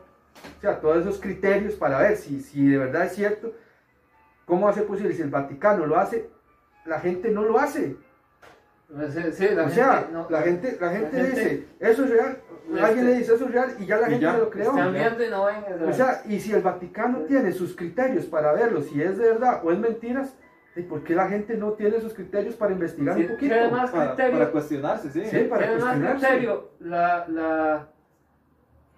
o 0.57 0.61
sea, 0.61 0.79
todos 0.79 0.97
esos 0.97 1.19
criterios 1.19 1.73
para 1.75 1.99
ver 1.99 2.17
si, 2.17 2.41
si 2.41 2.67
de 2.67 2.77
verdad 2.77 3.05
es 3.05 3.13
cierto, 3.15 3.53
¿cómo 4.45 4.67
hace 4.67 4.81
posible 4.81 5.13
si 5.13 5.21
el 5.21 5.29
Vaticano 5.29 5.85
lo 5.85 5.97
hace, 5.97 6.29
la 6.85 6.99
gente 6.99 7.29
no 7.31 7.43
lo 7.43 7.57
hace? 7.59 7.95
Sí, 9.11 9.21
sí, 9.33 9.47
la 9.53 9.65
o 9.65 9.69
sea, 9.69 9.93
gente 9.99 10.13
no- 10.13 10.27
la 10.29 10.41
gente, 10.41 10.77
la 10.81 10.89
gente 10.89 11.15
gente- 11.17 11.29
dice, 11.29 11.65
eso 11.79 12.03
es 12.05 12.09
real, 12.09 12.41
Este- 12.69 12.81
alguien 12.81 13.05
le 13.05 13.13
dice, 13.19 13.35
eso 13.35 13.45
es 13.45 13.51
real, 13.51 13.75
y 13.79 13.85
ya 13.85 13.97
la 13.97 14.07
Y 14.07 14.11
gente 14.11 14.23
ya, 14.25 14.31
se 14.33 14.37
lo 14.39 14.49
creó. 14.49 14.73
no 14.73 14.91
ven. 14.91 15.03
o 15.05 15.77
sea, 15.77 15.87
O 15.89 15.93
sea, 15.93 16.21
y 16.27 16.39
si 16.39 16.51
el 16.53 16.61
Vaticano 16.61 17.19
tiene 17.19 17.51
sus 17.51 17.75
criterios 17.75 18.25
para 18.25 18.51
verlo, 18.53 18.81
si 18.81 18.99
es 19.01 19.17
de 19.17 19.25
verdad 19.29 19.61
o 19.63 19.71
es 19.71 19.77
mentiras, 19.77 20.33
¿y 20.79 20.83
por 20.83 21.03
qué 21.03 21.13
la 21.15 21.27
gente 21.27 21.55
no 21.55 21.73
tiene 21.73 21.99
sus 21.99 22.13
criterios 22.13 22.55
para 22.55 22.71
investigar 22.73 23.15
Sí, 23.15 23.21
un 23.23 23.27
poquito? 23.29 23.53
además- 23.53 23.91
Para, 23.91 24.07
criterio. 24.15 24.39
para 24.39 24.51
cuestionarse, 24.51 25.11
sí. 25.11 25.25
Sí. 25.25 25.39
para 25.49 25.67
Tiene 25.67 25.81
más 25.83 26.13
criterio, 26.21 26.69
la, 26.79 27.25
la, 27.27 27.87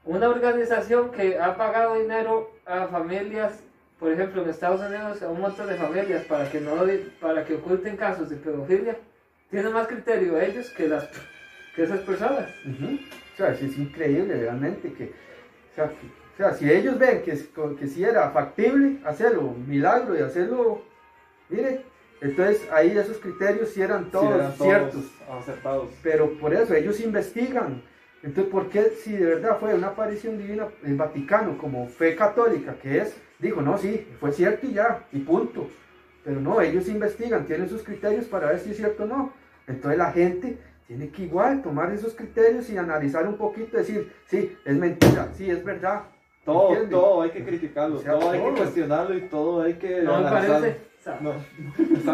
una 0.06 0.30
organización 0.30 1.12
que 1.12 1.40
ha 1.40 1.56
pagado 1.58 1.96
dinero 1.96 2.52
a 2.66 2.88
familias, 2.88 3.60
por 4.00 4.12
ejemplo 4.12 4.44
en 4.44 4.50
Estados 4.50 4.82
Unidos, 4.82 5.22
a 5.22 5.30
un 5.30 5.42
montón 5.42 5.68
de 5.68 5.76
familias 5.76 6.24
para 6.26 6.50
que 6.50 6.60
no 6.62 6.72
para 7.20 7.46
que 7.46 7.56
oculten 7.56 7.98
casos 7.98 8.30
de 8.30 8.36
pedofilia, 8.38 8.98
tiene 9.50 9.70
más 9.70 9.88
criterio 9.88 10.40
ellos 10.40 10.70
que 10.72 10.88
las 10.88 11.08
que 11.76 11.84
esas 11.84 12.00
personas. 12.02 12.50
O 13.34 13.38
sea, 13.38 13.52
es 13.52 13.78
increíble 13.78 14.36
realmente 14.36 14.92
que, 14.94 15.06
o 15.72 15.76
sea, 15.76 15.88
que- 15.90 16.22
o 16.34 16.38
sea, 16.38 16.54
si 16.54 16.70
ellos 16.72 16.98
ven 16.98 17.22
que, 17.24 17.38
que 17.80 17.88
si 17.88 18.04
era 18.04 18.30
factible 18.32 19.00
hacerlo, 19.06 19.42
un 19.42 19.70
milagro 19.70 20.18
y 20.18 20.22
hacerlo, 20.22 20.82
mire, 21.52 21.82
entonces 22.22 22.68
ahí 22.72 22.98
esos 22.98 23.18
criterios 23.18 23.70
sí 23.70 23.82
eran 23.82 24.06
Sí, 24.06 24.12
todos 24.12 24.36
eran 24.36 24.52
todos 24.58 24.68
ciertos. 24.70 25.06
acertados. 25.30 25.90
Pero 26.04 26.32
por 26.40 26.54
eso 26.54 26.74
ellos 26.74 27.00
investigan. 27.02 27.84
Entonces, 28.24 28.52
¿por 28.52 28.70
qué 28.70 28.84
si 29.04 29.14
de 29.14 29.26
verdad 29.26 29.58
fue 29.60 29.74
una 29.74 29.88
aparición 29.88 30.38
divina 30.38 30.68
el 30.84 30.96
Vaticano 30.96 31.58
como 31.58 31.88
fe 31.88 32.16
católica 32.16 32.76
que 32.76 33.00
es? 33.00 33.20
Dijo, 33.40 33.62
no, 33.64 33.78
sí, 33.80 34.08
fue 34.20 34.32
cierto 34.32 34.68
y 34.68 34.74
ya, 34.74 35.08
y 35.12 35.20
punto. 35.20 35.68
Pero 36.24 36.40
no, 36.40 36.62
ellos 36.62 36.88
investigan, 36.88 37.48
tienen 37.48 37.68
sus 37.68 37.82
criterios 37.82 38.26
para 38.26 38.48
ver 38.50 38.60
si 38.60 38.70
es 38.72 38.78
cierto 38.78 39.04
o 39.06 39.08
no. 39.08 39.34
Entonces 39.66 39.98
la 39.98 40.12
gente 40.12 40.60
tiene 40.86 41.10
que 41.10 41.24
igual 41.24 41.64
tomar 41.64 41.92
esos 41.92 42.14
criterios 42.14 42.70
y 42.70 42.78
analizar 42.78 43.26
un 43.28 43.38
poquito, 43.38 43.78
decir, 43.78 44.14
sí, 44.28 44.56
es 44.66 44.76
mentira, 44.76 45.30
sí, 45.34 45.50
es 45.50 45.64
verdad. 45.64 46.04
Todo, 46.46 46.76
todo 46.90 47.22
hay 47.24 47.32
que 47.32 47.44
criticarlo, 47.44 47.96
O 47.98 48.00
sea, 48.00 48.20
todo 48.20 48.30
hay 48.32 48.40
que 48.42 48.52
cuestionarlo 48.52 49.18
y 49.18 49.22
todo 49.22 49.62
hay 49.64 49.74
que 49.76 50.02
No 50.02 50.20
me 50.22 50.28
analizarlo. 50.28 50.60
parece. 50.60 50.91
O 51.02 51.04
sea, 51.04 51.20
No. 51.20 51.34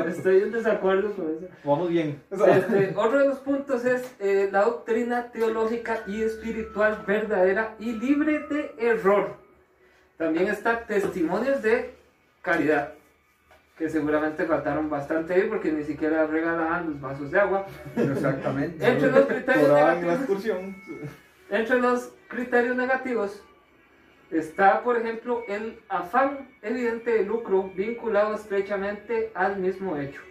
Estoy 0.08 0.44
en 0.44 0.52
desacuerdo 0.54 1.12
con 1.12 1.26
eso. 1.30 1.48
Vamos 1.66 1.90
bien. 1.90 2.22
Este, 2.32 2.94
otro 2.96 3.20
de 3.20 3.28
los 3.28 3.40
puntos 3.40 3.84
es 3.84 4.16
eh, 4.20 4.48
la 4.50 4.64
doctrina 4.64 5.30
teológica 5.32 6.04
y 6.08 6.22
espiritual 6.22 7.04
verdadera 7.06 7.76
y 7.80 7.92
libre 7.92 8.40
de 8.48 8.74
error. 8.80 9.36
También 10.18 10.48
está 10.48 10.86
testimonios 10.86 11.62
de 11.62 11.94
caridad, 12.42 12.94
que 13.78 13.90
seguramente 13.90 14.46
faltaron 14.46 14.90
bastante 14.90 15.34
ahí 15.34 15.44
porque 15.50 15.72
ni 15.72 15.84
siquiera 15.84 16.26
regalaban 16.26 16.92
los 16.92 17.02
vasos 17.02 17.30
de 17.30 17.40
agua. 17.42 17.68
Exactamente. 17.96 18.88
Entre 18.88 19.12
los 19.12 19.26
criterios 19.26 19.68
la 19.68 19.76
negativos, 19.76 20.16
excursión. 20.16 20.76
entre 21.50 21.80
los 21.82 22.14
criterios 22.30 22.76
negativos 22.78 23.44
está, 24.32 24.84
por 24.84 24.98
ejemplo, 24.98 25.44
el 25.48 25.80
afán 25.90 26.50
evidente 26.62 27.12
de 27.12 27.24
lucro 27.24 27.72
vinculado 27.76 28.36
estrechamente 28.36 29.32
al 29.34 29.58
mismo 29.58 29.98
hecho. 29.98 30.22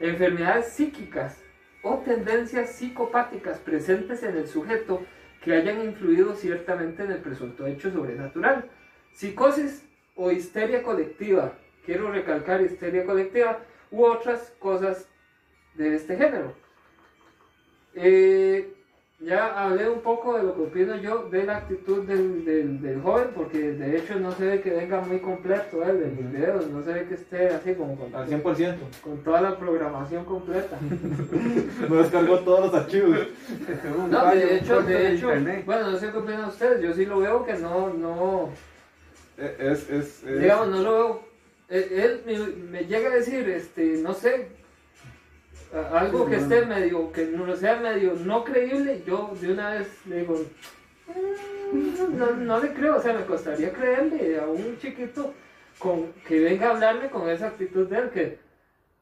Enfermedades 0.00 0.68
psíquicas 0.68 1.42
o 1.82 1.98
tendencias 1.98 2.70
psicopáticas 2.70 3.58
presentes 3.58 4.22
en 4.22 4.36
el 4.36 4.48
sujeto 4.48 5.06
que 5.42 5.54
hayan 5.54 5.82
influido 5.82 6.34
ciertamente 6.34 7.04
en 7.04 7.12
el 7.12 7.18
presunto 7.18 7.66
hecho 7.66 7.90
sobrenatural. 7.90 8.68
Psicosis 9.12 9.86
o 10.16 10.30
histeria 10.32 10.82
colectiva. 10.82 11.52
Quiero 11.84 12.10
recalcar 12.10 12.60
histeria 12.60 13.04
colectiva 13.04 13.60
u 13.90 14.04
otras 14.04 14.52
cosas 14.58 15.08
de 15.74 15.94
este 15.94 16.16
género. 16.16 16.54
Eh, 17.94 18.75
ya 19.18 19.64
hablé 19.64 19.88
un 19.88 20.00
poco 20.00 20.36
de 20.36 20.42
lo 20.42 20.54
que 20.54 20.62
opino 20.62 20.94
yo 20.96 21.28
de 21.30 21.44
la 21.44 21.56
actitud 21.56 22.04
del, 22.04 22.44
del, 22.44 22.82
del 22.82 23.00
joven, 23.00 23.28
porque 23.34 23.72
de 23.72 23.96
hecho 23.96 24.18
no 24.20 24.30
se 24.32 24.44
ve 24.46 24.60
que 24.60 24.70
venga 24.70 25.00
muy 25.00 25.18
completo 25.20 25.82
él 25.84 26.00
de 26.00 26.06
mis 26.08 26.32
videos, 26.32 26.66
no 26.68 26.82
se 26.84 26.92
ve 26.92 27.06
que 27.08 27.14
esté 27.14 27.48
así 27.48 27.72
como 27.74 27.96
con, 27.96 28.14
Al 28.14 28.28
100%. 28.28 28.74
con 29.02 29.18
toda 29.24 29.40
la 29.40 29.58
programación 29.58 30.24
completa. 30.26 30.78
Me 31.88 31.96
descargó 31.96 32.40
todos 32.40 32.66
los 32.66 32.74
archivos. 32.74 33.18
No, 34.10 34.30
de 34.34 34.56
hecho, 34.58 34.82
de 34.82 35.14
hecho, 35.14 35.28
bueno, 35.64 35.90
no 35.92 35.98
sé 35.98 36.10
qué 36.10 36.18
opinan 36.18 36.44
ustedes, 36.44 36.82
yo 36.82 36.92
sí 36.92 37.06
lo 37.06 37.18
veo 37.20 37.44
que 37.44 37.54
no, 37.54 37.92
no, 37.94 38.50
Eh, 39.38 39.56
Es, 39.58 39.88
es, 39.90 40.22
es- 40.24 40.40
digamos, 40.40 40.68
no 40.68 40.82
lo 40.82 40.92
veo, 40.92 41.20
él, 41.68 41.86
él 41.90 42.22
me, 42.26 42.78
me 42.80 42.84
llega 42.86 43.10
a 43.10 43.14
decir, 43.14 43.48
este, 43.48 43.98
no 44.02 44.12
sé, 44.14 44.48
algo 45.92 46.26
que 46.26 46.36
esté 46.36 46.64
medio, 46.66 47.12
que 47.12 47.26
no 47.26 47.54
sea 47.56 47.76
medio 47.76 48.14
no 48.24 48.44
creíble, 48.44 49.02
yo 49.06 49.32
de 49.40 49.52
una 49.52 49.70
vez 49.70 49.88
le 50.06 50.20
digo, 50.20 50.34
"Mm, 51.72 52.16
no, 52.18 52.30
no 52.32 52.60
le 52.60 52.72
creo, 52.72 52.96
o 52.96 53.00
sea, 53.00 53.12
me 53.14 53.24
costaría 53.26 53.72
creerle 53.72 54.38
a 54.40 54.46
un 54.46 54.78
chiquito 54.78 55.32
con, 55.78 56.12
que 56.26 56.40
venga 56.40 56.68
a 56.68 56.70
hablarme 56.74 57.10
con 57.10 57.28
esa 57.28 57.48
actitud 57.48 57.88
de 57.88 57.98
él, 57.98 58.10
que 58.10 58.38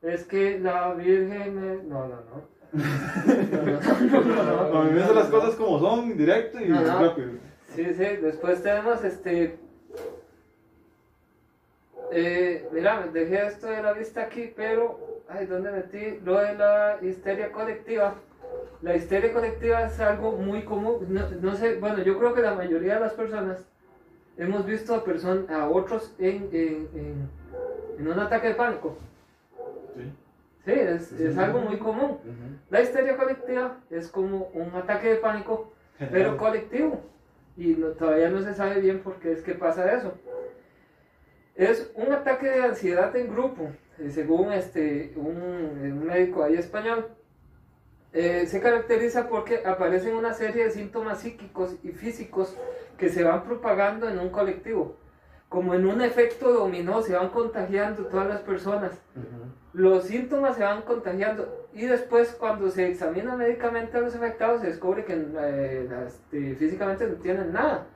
es 0.02 0.24
que 0.24 0.58
la 0.58 0.92
Virgen, 0.94 1.54
me- 1.60 1.82
no, 1.84 2.08
no, 2.08 2.16
no. 2.30 2.54
A 2.74 4.82
mí 4.84 4.90
me 4.90 4.98
dicen 5.00 5.14
las 5.14 5.28
cosas 5.28 5.54
como 5.54 5.78
son, 5.78 6.16
directo 6.16 6.58
y 6.60 6.72
rápido. 6.72 7.28
Sí, 7.74 7.84
sí, 7.94 8.04
después 8.20 8.62
tenemos 8.62 9.04
este. 9.04 9.56
Eh, 12.12 12.68
mira, 12.72 13.08
dejé 13.12 13.46
esto 13.46 13.66
de 13.68 13.82
la 13.82 13.92
vista 13.92 14.22
aquí, 14.22 14.52
pero. 14.56 15.13
Ay, 15.28 15.46
¿dónde 15.46 15.70
metí? 15.70 16.20
Lo 16.24 16.38
de 16.38 16.54
la 16.54 16.98
histeria 17.02 17.50
colectiva. 17.52 18.14
La 18.82 18.94
histeria 18.94 19.32
colectiva 19.32 19.82
es 19.84 19.98
algo 20.00 20.32
muy 20.32 20.64
común. 20.64 21.06
No, 21.08 21.28
no 21.40 21.56
sé, 21.56 21.76
bueno, 21.76 22.02
yo 22.02 22.18
creo 22.18 22.34
que 22.34 22.42
la 22.42 22.54
mayoría 22.54 22.94
de 22.94 23.00
las 23.00 23.14
personas 23.14 23.64
hemos 24.36 24.66
visto 24.66 24.94
a, 24.94 25.04
person- 25.04 25.48
a 25.50 25.68
otros 25.68 26.14
en, 26.18 26.48
en, 26.52 26.88
en- 26.94 27.30
en 27.98 28.08
un 28.08 28.18
ataque 28.18 28.48
de 28.48 28.54
pánico. 28.54 28.96
Sí. 29.96 30.12
Sí, 30.64 30.72
es, 30.72 31.12
es 31.12 31.36
algo 31.38 31.60
muy 31.60 31.78
común. 31.78 32.18
La 32.70 32.80
histeria 32.80 33.16
colectiva 33.16 33.76
es 33.90 34.08
como 34.08 34.46
un 34.54 34.74
ataque 34.74 35.10
de 35.10 35.16
pánico, 35.16 35.72
pero 36.10 36.36
colectivo. 36.36 37.00
Y 37.56 37.68
no- 37.74 37.88
todavía 37.88 38.28
no 38.30 38.42
se 38.42 38.54
sabe 38.54 38.80
bien 38.80 39.00
por 39.00 39.14
qué 39.16 39.32
es 39.32 39.42
que 39.42 39.54
pasa 39.54 39.92
eso. 39.94 40.14
Es 41.54 41.90
un 41.94 42.12
ataque 42.12 42.46
de 42.50 42.62
ansiedad 42.62 43.14
en 43.16 43.30
grupo, 43.32 43.68
eh, 43.98 44.10
según 44.10 44.52
este, 44.52 45.12
un, 45.16 45.36
un 45.36 46.06
médico 46.06 46.42
ahí 46.42 46.54
español. 46.54 47.08
Eh, 48.12 48.46
se 48.46 48.60
caracteriza 48.60 49.28
porque 49.28 49.62
aparecen 49.66 50.14
una 50.14 50.34
serie 50.34 50.64
de 50.64 50.70
síntomas 50.70 51.20
psíquicos 51.20 51.74
y 51.82 51.88
físicos 51.88 52.56
que 52.96 53.08
se 53.08 53.24
van 53.24 53.42
propagando 53.42 54.08
en 54.08 54.18
un 54.18 54.30
colectivo. 54.30 54.96
Como 55.48 55.74
en 55.74 55.86
un 55.86 56.00
efecto 56.00 56.52
dominó, 56.52 57.02
se 57.02 57.14
van 57.14 57.30
contagiando 57.30 58.06
todas 58.06 58.28
las 58.28 58.40
personas 58.40 58.92
los 59.74 60.04
síntomas 60.04 60.56
se 60.56 60.62
van 60.62 60.82
contagiando 60.82 61.66
y 61.74 61.84
después 61.86 62.36
cuando 62.38 62.70
se 62.70 62.88
examina 62.88 63.36
médicamente 63.36 63.96
a 63.96 64.00
los 64.00 64.14
afectados 64.14 64.60
se 64.60 64.68
descubre 64.68 65.04
que 65.04 65.14
eh, 65.14 65.88
este, 66.06 66.54
físicamente 66.54 67.06
no 67.08 67.16
tienen 67.16 67.52
nada. 67.52 67.86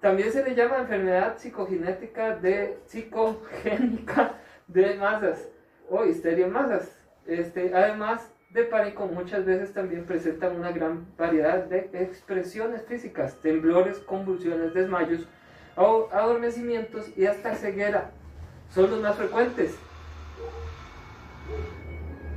También 0.00 0.32
se 0.32 0.42
le 0.42 0.54
llama 0.54 0.78
enfermedad 0.78 1.36
psicogenética 1.36 2.36
de 2.36 2.78
psicogénica 2.86 4.36
de 4.68 4.94
masas 4.94 5.48
o 5.90 6.04
histeria 6.04 6.46
en 6.46 6.52
masas. 6.52 6.90
Este, 7.26 7.74
además 7.74 8.30
de 8.50 8.64
pánico 8.64 9.06
muchas 9.06 9.44
veces 9.44 9.72
también 9.74 10.04
presentan 10.06 10.56
una 10.56 10.72
gran 10.72 11.06
variedad 11.18 11.64
de 11.64 11.90
expresiones 11.92 12.82
físicas, 12.86 13.36
temblores, 13.42 13.98
convulsiones, 13.98 14.72
desmayos, 14.72 15.26
adormecimientos 15.76 17.10
y 17.16 17.26
hasta 17.26 17.54
ceguera. 17.54 18.10
Son 18.70 18.90
los 18.90 19.00
más 19.00 19.16
frecuentes. 19.16 19.78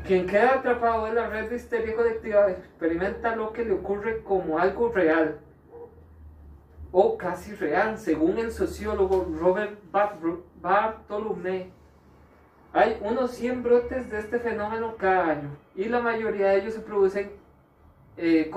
Quien 0.06 0.28
queda 0.28 0.56
atrapado 0.56 1.08
en 1.08 1.16
la 1.16 1.28
red 1.28 1.50
de 1.50 1.56
histeria 1.56 1.96
colectiva 1.96 2.50
experimenta 2.52 3.36
lo 3.36 3.54
que 3.54 3.64
le 3.64 3.74
ocurre 3.74 4.22
como 4.24 4.58
algo 4.60 4.92
real 4.92 5.40
o 6.92 7.18
casi 7.18 7.54
real, 7.56 7.98
según 7.98 8.38
el 8.40 8.52
sociólogo 8.52 9.26
Robert 9.40 9.80
Bar- 9.92 10.18
Bartolomé. 10.62 11.72
Hay 12.74 12.98
unos 13.02 13.32
100 13.32 13.64
brotes 13.64 14.10
de 14.10 14.20
este 14.20 14.40
fenómeno 14.40 14.96
cada 14.96 15.32
año 15.32 15.50
y 15.76 15.86
la 15.86 16.00
mayoría 16.00 16.50
de 16.50 16.60
ellos 16.60 16.74
se 16.74 16.80
producen 16.80 17.32
eh, 18.16 18.50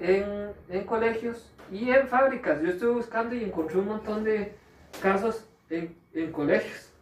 en, 0.00 0.52
en 0.70 0.84
colegios 0.84 1.52
y 1.70 1.90
en 1.90 2.08
fábricas. 2.08 2.62
Yo 2.62 2.70
estuve 2.70 2.92
buscando 2.92 3.34
y 3.34 3.44
encontré 3.44 3.78
un 3.78 3.88
montón 3.88 4.24
de 4.24 4.54
casos 5.02 5.46
en, 5.68 5.94
en 6.14 6.32
colegios, 6.32 6.92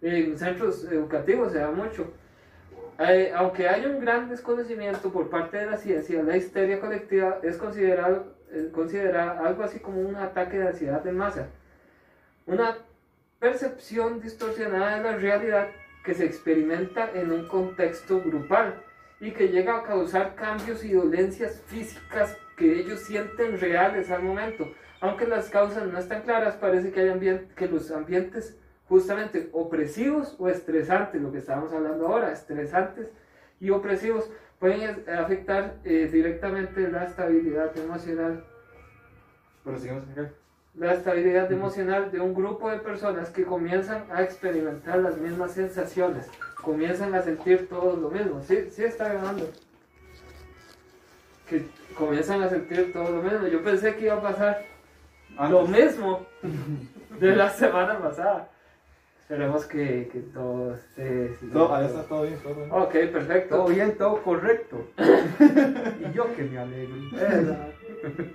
en 0.00 0.38
centros 0.38 0.84
educativos, 0.84 1.52
se 1.52 1.58
da 1.58 1.72
mucho. 1.72 2.12
Eh, 3.00 3.32
aunque 3.34 3.68
hay 3.68 3.84
un 3.86 3.98
gran 3.98 4.28
desconocimiento 4.28 5.10
por 5.10 5.28
parte 5.28 5.56
de 5.56 5.66
la 5.66 5.76
ciencia, 5.76 6.22
la 6.22 6.36
histeria 6.36 6.78
colectiva 6.78 7.40
es 7.42 7.56
eh, 7.56 8.70
considerada 8.72 9.40
algo 9.40 9.64
así 9.64 9.80
como 9.80 10.00
un 10.00 10.14
ataque 10.14 10.58
de 10.58 10.68
ansiedad 10.68 11.02
de 11.02 11.10
masa. 11.10 11.48
Una 12.46 12.78
percepción 13.40 14.20
distorsionada 14.20 14.98
de 14.98 15.02
la 15.02 15.16
realidad 15.16 15.68
que 16.04 16.14
se 16.14 16.24
experimenta 16.24 17.10
en 17.14 17.30
un 17.32 17.46
contexto 17.46 18.20
grupal 18.20 18.82
y 19.20 19.30
que 19.30 19.48
llega 19.48 19.78
a 19.78 19.82
causar 19.84 20.34
cambios 20.34 20.84
y 20.84 20.92
dolencias 20.92 21.62
físicas 21.66 22.36
que 22.56 22.80
ellos 22.80 23.00
sienten 23.00 23.58
reales 23.58 24.10
al 24.10 24.22
momento. 24.22 24.68
Aunque 25.00 25.26
las 25.26 25.48
causas 25.48 25.86
no 25.86 25.98
están 25.98 26.22
claras, 26.22 26.56
parece 26.56 26.90
que, 26.90 27.00
hay 27.00 27.48
que 27.56 27.68
los 27.68 27.90
ambientes 27.90 28.58
justamente 28.88 29.48
opresivos 29.52 30.36
o 30.38 30.48
estresantes, 30.48 31.20
lo 31.22 31.32
que 31.32 31.38
estábamos 31.38 31.72
hablando 31.72 32.06
ahora, 32.06 32.32
estresantes 32.32 33.08
y 33.60 33.70
opresivos, 33.70 34.30
pueden 34.58 35.08
afectar 35.08 35.78
eh, 35.84 36.08
directamente 36.12 36.88
la 36.88 37.04
estabilidad 37.04 37.76
emocional 37.76 38.44
Pero 39.64 39.78
sigamos 39.78 40.08
acá. 40.10 40.30
La 40.74 40.94
estabilidad 40.94 41.52
emocional 41.52 42.10
de 42.10 42.20
un 42.20 42.34
grupo 42.34 42.70
de 42.70 42.78
personas 42.78 43.28
que 43.30 43.44
comienzan 43.44 44.04
a 44.10 44.22
experimentar 44.22 44.98
las 44.98 45.18
mismas 45.18 45.52
sensaciones, 45.52 46.26
comienzan 46.62 47.14
a 47.14 47.22
sentir 47.22 47.68
todos 47.68 47.98
lo 47.98 48.10
mismo. 48.10 48.40
Sí, 48.42 48.68
sí 48.70 48.84
está 48.84 49.08
grabando. 49.08 49.50
Que 51.48 51.66
comienzan 51.94 52.42
a 52.42 52.48
sentir 52.48 52.92
todo 52.92 53.10
lo 53.10 53.22
mismo. 53.22 53.46
Yo 53.48 53.62
pensé 53.62 53.94
que 53.96 54.06
iba 54.06 54.14
a 54.14 54.22
pasar 54.22 54.64
lo 55.50 55.60
Antes. 55.60 55.84
mismo 55.84 56.26
de 57.20 57.36
la 57.36 57.50
semana 57.50 57.98
pasada. 57.98 58.48
Esperemos 59.20 59.64
que, 59.66 60.08
que 60.12 60.20
todo 60.20 60.74
esté... 60.74 61.36
Todo, 61.52 61.74
ahí 61.74 61.86
está 61.86 62.02
todo 62.02 62.22
bien, 62.22 62.38
todo 62.42 62.54
bien. 62.54 62.68
Ok, 62.70 62.92
perfecto. 63.12 63.56
Todo 63.56 63.68
bien, 63.68 63.96
todo 63.96 64.22
correcto. 64.22 64.88
y 64.98 66.12
yo 66.12 66.34
que 66.34 66.42
me 66.42 66.58
alegro. 66.58 66.94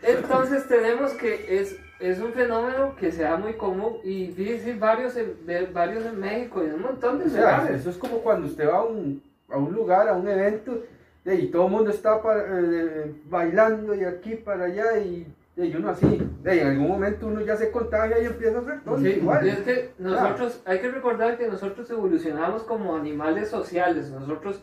Entonces 0.04 0.68
tenemos 0.68 1.12
que 1.14 1.60
es, 1.60 1.78
es 2.00 2.20
un 2.20 2.34
fenómeno 2.34 2.96
que 2.96 3.12
se 3.12 3.24
da 3.24 3.38
muy 3.38 3.54
común 3.54 3.98
y 4.04 4.28
dice 4.28 4.76
varios 4.76 5.16
en, 5.18 5.46
de- 5.46 5.66
varios 5.68 6.06
en 6.06 6.20
México 6.20 6.64
y 6.64 6.68
en 6.68 6.76
un 6.76 6.82
montón 6.84 7.20
de 7.20 7.26
O 7.26 7.30
sea, 7.30 7.58
lugares. 7.58 7.82
eso 7.82 7.90
es 7.90 7.98
como 7.98 8.20
cuando 8.20 8.48
usted 8.48 8.68
va 8.68 8.78
a 8.78 8.84
un, 8.84 9.22
a 9.50 9.58
un 9.58 9.74
lugar, 9.74 10.08
a 10.08 10.14
un 10.14 10.28
evento, 10.28 10.84
y 11.26 11.48
todo 11.48 11.66
el 11.66 11.72
mundo 11.72 11.90
está 11.90 12.22
pa- 12.22 12.38
eh, 12.38 13.14
bailando 13.26 13.94
y 13.94 14.04
aquí 14.06 14.36
para 14.36 14.66
allá, 14.66 14.98
y, 15.00 15.28
y 15.58 15.76
uno 15.76 15.90
así. 15.90 16.06
eh, 16.46 16.62
en 16.62 16.68
algún 16.68 16.88
momento 16.88 17.28
uno 17.28 17.42
ya 17.42 17.58
se 17.58 17.72
contagia 17.72 18.22
y 18.22 18.26
empieza 18.28 18.58
a 18.60 18.62
hacer 18.62 18.82
todo 18.84 18.98
Sí, 19.00 19.08
igual. 19.10 19.48
es 19.48 19.58
que 19.60 19.90
nosotros, 20.00 20.62
hay 20.66 20.80
que 20.80 20.90
recordar 20.92 21.38
que 21.38 21.48
nosotros 21.48 21.90
evolucionamos 21.90 22.64
como 22.64 22.96
animales 22.96 23.50
sociales, 23.50 24.10
nosotros 24.10 24.62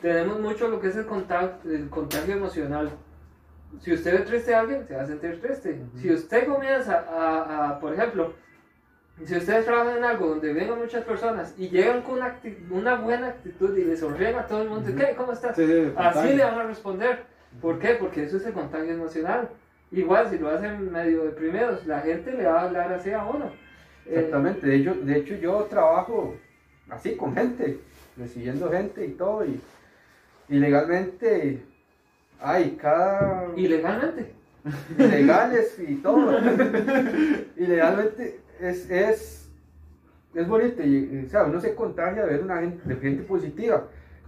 tenemos 0.00 0.40
mucho 0.40 0.68
lo 0.68 0.80
que 0.80 0.88
es 0.88 0.96
el 0.96 1.04
contagio, 1.06 1.50
el 1.70 1.90
contagio 1.90 2.34
emocional. 2.36 2.90
Si 3.80 3.92
usted 3.92 4.18
ve 4.18 4.24
triste 4.24 4.54
a 4.54 4.60
alguien, 4.60 4.86
se 4.86 4.94
va 4.94 5.02
a 5.02 5.06
sentir 5.06 5.40
triste. 5.40 5.80
Si 5.96 6.12
usted 6.12 6.46
comienza 6.46 7.04
a, 7.08 7.70
a, 7.70 7.80
por 7.80 7.94
ejemplo, 7.94 8.34
si 9.24 9.36
ustedes 9.36 9.64
trabajan 9.64 9.98
en 9.98 10.04
algo 10.04 10.28
donde 10.28 10.52
vengan 10.52 10.78
muchas 10.78 11.04
personas 11.04 11.54
y 11.58 11.68
llegan 11.68 12.02
con 12.02 12.16
una, 12.16 12.40
una 12.70 12.94
buena 12.96 13.28
actitud 13.28 13.76
y 13.76 13.84
le 13.84 13.96
sonríen 13.96 14.36
a 14.36 14.46
todo 14.46 14.62
el 14.62 14.68
mundo. 14.70 14.90
¿qué? 14.96 15.14
¿Cómo 15.16 15.32
estás? 15.32 15.56
Sí, 15.56 15.66
sí, 15.66 15.92
Así 15.96 16.34
le 16.34 16.42
van 16.44 16.58
a 16.58 16.64
responder. 16.64 17.24
¿Por 17.60 17.78
qué? 17.78 17.94
Porque 17.94 18.24
eso 18.24 18.38
es 18.38 18.46
el 18.46 18.52
contagio 18.52 18.92
emocional. 18.92 19.48
Igual, 19.92 20.30
si 20.30 20.38
lo 20.38 20.48
hacen 20.50 20.90
medio 20.90 21.24
deprimidos, 21.24 21.86
la 21.86 22.00
gente 22.00 22.32
le 22.32 22.46
va 22.46 22.60
a 22.60 22.64
hablar 22.64 22.92
así 22.92 23.10
a 23.10 23.24
uno. 23.24 23.46
Eh, 24.06 24.14
Exactamente, 24.14 24.66
de 24.66 24.76
hecho, 24.76 24.94
de 24.94 25.16
hecho 25.18 25.34
yo 25.34 25.64
trabajo 25.64 26.36
así 26.88 27.16
con 27.16 27.34
gente, 27.34 27.78
recibiendo 28.16 28.70
gente 28.70 29.04
y 29.04 29.10
todo, 29.10 29.44
y, 29.44 29.60
y 30.48 30.58
legalmente 30.58 31.62
hay 32.40 32.76
cada... 32.80 33.46
ilegalmente. 33.56 34.32
legales 34.98 35.78
y 35.86 35.94
todo. 35.96 36.38
y 37.56 37.66
legalmente 37.66 38.40
es, 38.60 38.90
es, 38.90 39.50
es 40.34 40.48
bonito. 40.48 40.82
Y, 40.82 41.24
o 41.26 41.28
sea, 41.28 41.44
uno 41.44 41.60
se 41.60 41.74
contagia 41.74 42.24
de 42.24 42.32
ver 42.32 42.42
una 42.42 42.60
gente, 42.60 42.88
de 42.88 42.96
gente 42.96 43.22
positiva. 43.24 43.84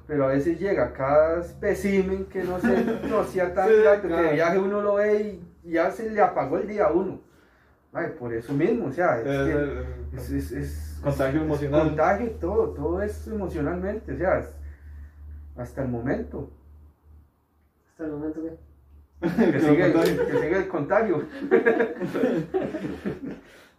Pero 0.07 0.25
a 0.25 0.29
veces 0.29 0.59
llega 0.59 0.93
cada 0.93 1.41
espécimen 1.41 2.25
que 2.27 2.43
no, 2.45 2.59
se, 2.61 2.85
no 3.09 3.25
sea 3.25 3.55
tan 3.55 3.69
Sí, 3.69 3.75
grato, 3.83 4.09
que 4.09 4.15
de 4.15 4.33
viaje 4.33 4.59
uno 4.59 4.83
lo 4.83 4.95
ve 4.97 5.39
y 5.65 5.71
ya 5.71 5.91
se 5.91 6.11
le 6.11 6.21
apagó 6.21 6.59
el 6.59 6.67
día 6.67 6.87
a 6.87 6.93
uno. 6.93 7.21
Ay, 7.93 8.13
por 8.19 8.33
eso 8.33 8.53
mismo, 8.53 8.87
o 8.87 8.93
sea, 8.93 9.21
es, 9.21 9.27
Es 9.27 9.45
que 9.47 9.53
el- 9.53 9.85
es, 10.17 10.31
es- 10.31 10.53
es- 10.53 11.01
Contagio 11.03 11.43
emocional. 11.43 11.89
Contagio 11.89 12.27
y 12.27 12.31
todo, 12.41 12.69
todo 12.71 13.03
es 13.03 13.27
emocionalmente, 13.29 14.13
o 14.13 14.17
sea, 14.17 14.43
hasta 15.57 15.83
el 15.83 15.89
momento. 15.89 16.51
Hasta 18.03 18.07
el 18.07 18.13
momento 18.13 18.43
que. 18.43 18.73
Que 19.53 19.61
sigue, 19.61 19.85
el- 19.87 19.93
que 20.27 20.33
sigue 20.33 20.57
el 20.57 20.69
contagio. 20.69 21.23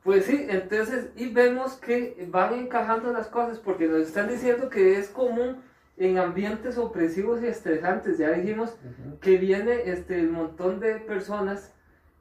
Pues 0.04 0.26
sí, 0.26 0.48
entonces, 0.50 1.12
y 1.16 1.30
vemos 1.32 1.76
que 1.76 2.28
van 2.30 2.54
encajando 2.56 3.14
las 3.14 3.28
cosas 3.28 3.58
porque 3.60 3.88
nos 3.88 4.02
están 4.02 4.28
diciendo 4.28 4.68
que 4.70 4.98
es 5.00 5.08
común 5.08 5.62
en 5.96 6.18
ambientes 6.18 6.78
opresivos 6.78 7.42
y 7.42 7.46
estresantes. 7.48 8.18
Ya 8.18 8.32
dijimos 8.32 8.76
que 9.22 9.38
viene 9.38 9.84
este 9.86 10.20
el 10.20 10.30
montón 10.30 10.82
de 10.82 10.96
personas 10.96 11.74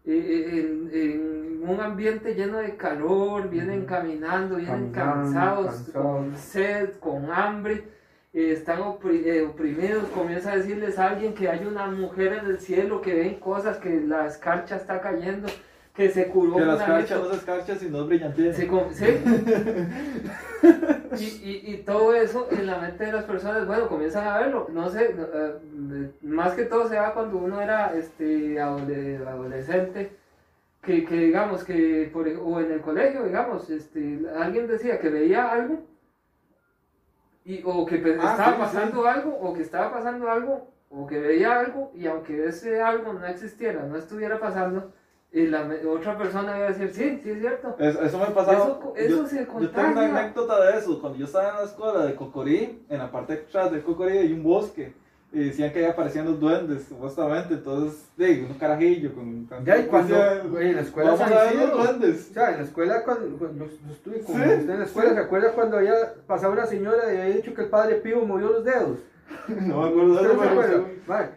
eh, 0.04 0.48
en, 0.52 0.90
en 0.96 1.68
un 1.68 1.80
ambiente 1.80 2.36
lleno 2.36 2.58
de 2.58 2.76
calor, 2.76 3.50
vienen 3.50 3.84
caminando, 3.84 4.56
vienen 4.58 4.92
Caminando, 4.92 5.32
cansados, 5.32 5.66
cansados. 5.66 5.92
con 6.04 6.36
sed, 6.36 6.90
con 7.00 7.32
hambre, 7.32 7.82
eh, 8.34 8.52
están 8.52 8.80
opri- 8.80 9.24
eh, 9.26 9.42
oprimidos, 9.42 10.04
comienza 10.08 10.52
a 10.52 10.56
decirles 10.56 10.98
a 10.98 11.10
alguien 11.10 11.34
que 11.34 11.48
hay 11.48 11.64
una 11.66 11.86
mujer 11.86 12.32
en 12.34 12.46
el 12.46 12.58
cielo, 12.58 13.00
que 13.02 13.14
ven 13.14 13.34
cosas, 13.36 13.76
que 13.78 14.00
la 14.00 14.26
escarcha 14.26 14.76
está 14.76 15.00
cayendo, 15.00 15.48
que 15.94 16.08
se 16.10 16.28
curó 16.28 16.56
Que 16.56 16.64
las 16.64 16.80
anito. 16.80 16.92
carchas 17.30 17.46
no 17.46 17.64
se 17.74 17.78
sino 17.78 18.06
brillantes. 18.06 18.56
Sí. 18.56 18.68
Y, 21.18 21.24
y, 21.24 21.74
y 21.74 21.76
todo 21.84 22.14
eso 22.14 22.48
en 22.52 22.66
la 22.66 22.78
mente 22.78 23.04
de 23.04 23.12
las 23.12 23.24
personas, 23.24 23.66
bueno, 23.66 23.86
comienzan 23.86 24.26
a 24.26 24.38
verlo. 24.38 24.68
No 24.72 24.88
sé, 24.88 25.14
eh, 25.14 26.10
más 26.22 26.54
que 26.54 26.62
todo 26.64 26.88
se 26.88 26.94
da 26.94 27.12
cuando 27.12 27.36
uno 27.36 27.60
era 27.60 27.92
este, 27.94 28.54
adole- 28.58 29.18
adolescente, 29.26 30.12
que, 30.82 31.04
que 31.04 31.14
digamos 31.16 31.64
que, 31.64 32.08
por, 32.12 32.26
ej- 32.28 32.40
o 32.42 32.60
en 32.60 32.72
el 32.72 32.80
colegio, 32.80 33.24
digamos, 33.24 33.68
este, 33.68 34.20
alguien 34.38 34.66
decía 34.68 34.98
que 35.00 35.10
veía 35.10 35.52
algo, 35.52 35.80
y, 37.44 37.62
o 37.64 37.84
que 37.86 37.96
Ah, 38.20 38.32
estaba 38.32 38.46
sí, 38.46 38.52
sí. 38.52 38.58
pasando 38.60 39.06
algo, 39.06 39.38
o 39.40 39.52
que 39.54 39.62
estaba 39.62 39.92
pasando 39.92 40.30
algo, 40.30 40.68
o 40.90 41.06
que 41.06 41.18
veía 41.18 41.58
algo, 41.60 41.90
y 41.94 42.06
aunque 42.06 42.44
ese 42.46 42.80
algo 42.82 43.12
no 43.14 43.26
existiera, 43.26 43.82
no 43.84 43.96
estuviera 43.96 44.38
pasando, 44.38 44.92
y 45.32 45.46
la 45.46 45.66
otra 45.88 46.18
persona 46.18 46.56
iba 46.58 46.66
a 46.66 46.72
decir, 46.72 46.90
sí, 46.92 47.20
sí 47.22 47.30
es 47.30 47.40
cierto. 47.40 47.74
Es- 47.78 47.96
eso 47.98 48.18
me 48.18 48.26
pasaba. 48.26 48.58
Eso- 48.58 48.92
eso 48.96 49.16
yo, 49.22 49.26
se 49.26 49.46
yo 49.46 49.70
tengo 49.70 49.90
una 49.92 50.18
anécdota 50.20 50.62
de 50.66 50.78
eso. 50.78 51.00
Cuando 51.00 51.18
yo 51.18 51.24
estaba 51.24 51.48
en 51.50 51.56
la 51.56 51.62
escuela 51.64 52.04
de 52.04 52.14
Cocorí, 52.14 52.84
en 52.88 52.98
la 52.98 53.10
parte 53.10 53.36
de 53.36 53.42
atrás 53.42 53.72
de 53.72 53.82
Cocorí 53.82 54.18
hay 54.18 54.32
un 54.32 54.42
bosque. 54.42 54.92
Y 55.34 55.44
decían 55.44 55.72
que 55.72 55.78
ahí 55.78 55.84
aparecían 55.86 56.26
los 56.26 56.38
duendes, 56.38 56.84
supuestamente. 56.88 57.54
Entonces, 57.54 58.02
de 58.18 58.44
un 58.50 58.54
carajillo 58.58 59.14
con. 59.14 59.46
con- 59.46 59.64
Ya, 59.64 59.78
y 59.78 59.86
cuando 59.86 60.14
güey, 60.50 60.68
en 60.70 60.76
la 60.76 60.82
escuela 60.82 61.10
Vamos 61.12 61.32
a 61.32 61.44
ver 61.44 61.54
los 61.56 61.72
duendes. 61.72 62.28
O 62.30 62.34
sea, 62.34 62.50
en 62.50 62.56
la 62.58 62.62
escuela, 62.64 63.02
cuando, 63.02 63.38
cuando 63.38 63.64
yo 63.66 63.92
estuve 63.92 64.20
con 64.20 64.34
Sí, 64.34 64.40
usted 64.42 64.70
en 64.70 64.78
la 64.78 64.84
escuela. 64.84 65.14
¿se 65.14 65.20
acuerda 65.20 65.52
cuando 65.52 65.76
había 65.78 65.94
pasado 66.26 66.52
una 66.52 66.66
señora 66.66 67.12
y 67.12 67.16
había 67.16 67.36
dicho 67.36 67.54
que 67.54 67.62
el 67.62 67.68
padre 67.68 67.94
Pío 67.96 68.20
movió 68.26 68.48
los 68.50 68.64
dedos? 68.64 68.98
No 69.48 69.80
me 69.82 69.88
acuerdo 69.88 70.14
de 70.22 70.28
¿Usted 70.28 70.70
eso. 70.74 70.88
Mae, 71.06 71.28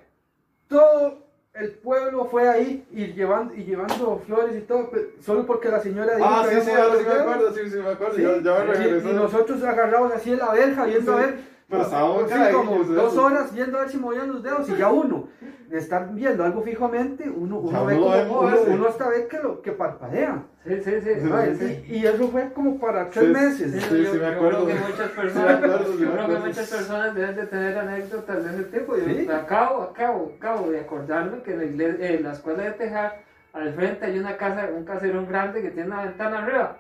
todo 0.67 1.25
el 1.53 1.71
pueblo 1.71 2.25
fue 2.25 2.49
ahí 2.49 2.85
y 2.91 3.13
llevando, 3.13 3.53
y 3.55 3.63
llevando 3.63 4.21
flores 4.25 4.57
y 4.57 4.61
todo, 4.61 4.91
solo 5.21 5.45
porque 5.45 5.69
la 5.69 5.79
señora 5.79 6.17
dijo 6.17 6.27
Ah, 6.29 6.45
que 6.49 6.55
sí, 6.55 6.61
sí, 6.65 6.71
ahora 6.71 6.97
sí 6.99 7.05
me 7.07 7.13
acuerdo, 7.13 7.53
sí, 7.53 7.69
sí 7.69 7.77
me 7.77 7.89
acuerdo. 7.91 8.17
Ya, 8.17 8.65
me 8.65 8.73
regresó. 8.73 9.09
y, 9.09 9.13
nosotros 9.13 9.63
agarrados 9.63 10.11
así 10.13 10.33
en 10.33 10.39
la 10.39 10.51
verja 10.51 10.85
viendo 10.85 11.13
a 11.13 11.15
ver. 11.15 11.54
Pero 11.68 11.82
estábamos 11.82 12.30
sí, 12.30 12.38
como 12.53 12.84
dos 12.84 13.18
horas 13.18 13.53
viendo 13.53 13.78
a 13.78 13.82
ver 13.82 13.89
si 13.89 13.97
movían 13.97 14.32
los 14.32 14.43
dedos 14.43 14.70
y 14.70 14.76
ya 14.78 14.89
uno 14.91 15.28
estar 15.72 16.13
viendo 16.13 16.43
algo 16.43 16.61
fijamente, 16.61 17.28
uno, 17.30 17.57
uno 17.57 17.86
ve 17.86 17.95
uno 17.95 18.03
como, 18.05 18.16
ve 18.16 18.24
uno, 18.24 18.34
moverse. 18.41 18.70
uno 18.70 18.88
hasta 18.88 19.09
ve 19.09 19.28
que, 19.28 19.39
lo, 19.39 19.61
que 19.63 19.72
parpadea. 19.72 20.43
Sí, 20.63 20.80
sí, 20.82 20.91
sí. 21.01 21.09
Sí, 21.20 21.26
Mae, 21.28 21.55
sí, 21.55 21.68
sí. 21.68 21.84
y, 21.88 21.95
y 21.97 22.05
eso 22.05 22.28
fue 22.30 22.53
como 22.53 22.80
para 22.80 23.09
tres 23.09 23.26
Sí, 23.26 23.34
meses. 23.34 23.72
Sí, 23.74 23.80
Sí, 23.82 24.03
yo, 24.03 24.11
sí 24.11 24.18
me 24.20 24.24
yo 24.26 24.28
acuerdo. 24.32 24.66
creo 24.66 24.78
que 24.78 24.84
muchas 24.91 25.09
personas, 25.09 25.55
acuerdo, 25.55 25.80
sí 25.86 25.91
me 25.97 26.05
yo 26.05 26.11
creo 26.11 26.16
que 26.16 26.22
acuerdo. 26.22 26.45
muchas 26.45 26.70
personas 26.70 27.16
deben 27.16 27.36
de 27.36 27.45
tener 27.47 27.78
anécdotas 27.80 28.43
de 28.43 28.49
ese 28.51 28.63
tipo. 28.80 28.95
Yo 28.95 29.03
Sí. 29.05 29.28
acabo, 29.30 29.82
acabo, 29.82 30.32
acabo 30.38 30.70
de 30.70 30.80
acordarme 30.82 31.41
que 31.41 31.51
en 31.53 31.57
la, 31.57 31.66
iglesia, 31.66 32.11
en 32.11 32.24
la 32.24 32.32
escuela 32.34 32.63
de 32.63 32.72
Tejar, 32.72 33.22
al 33.53 33.74
frente 33.74 34.05
hay 34.05 34.20
una 34.20 34.38
casa, 34.38 34.70
un 34.76 34.86
caserón 34.86 35.28
grande 35.28 35.61
que 35.63 35.72
tiene 35.72 35.88
una 35.89 36.03
ventana 36.05 36.43
arriba. 36.43 36.78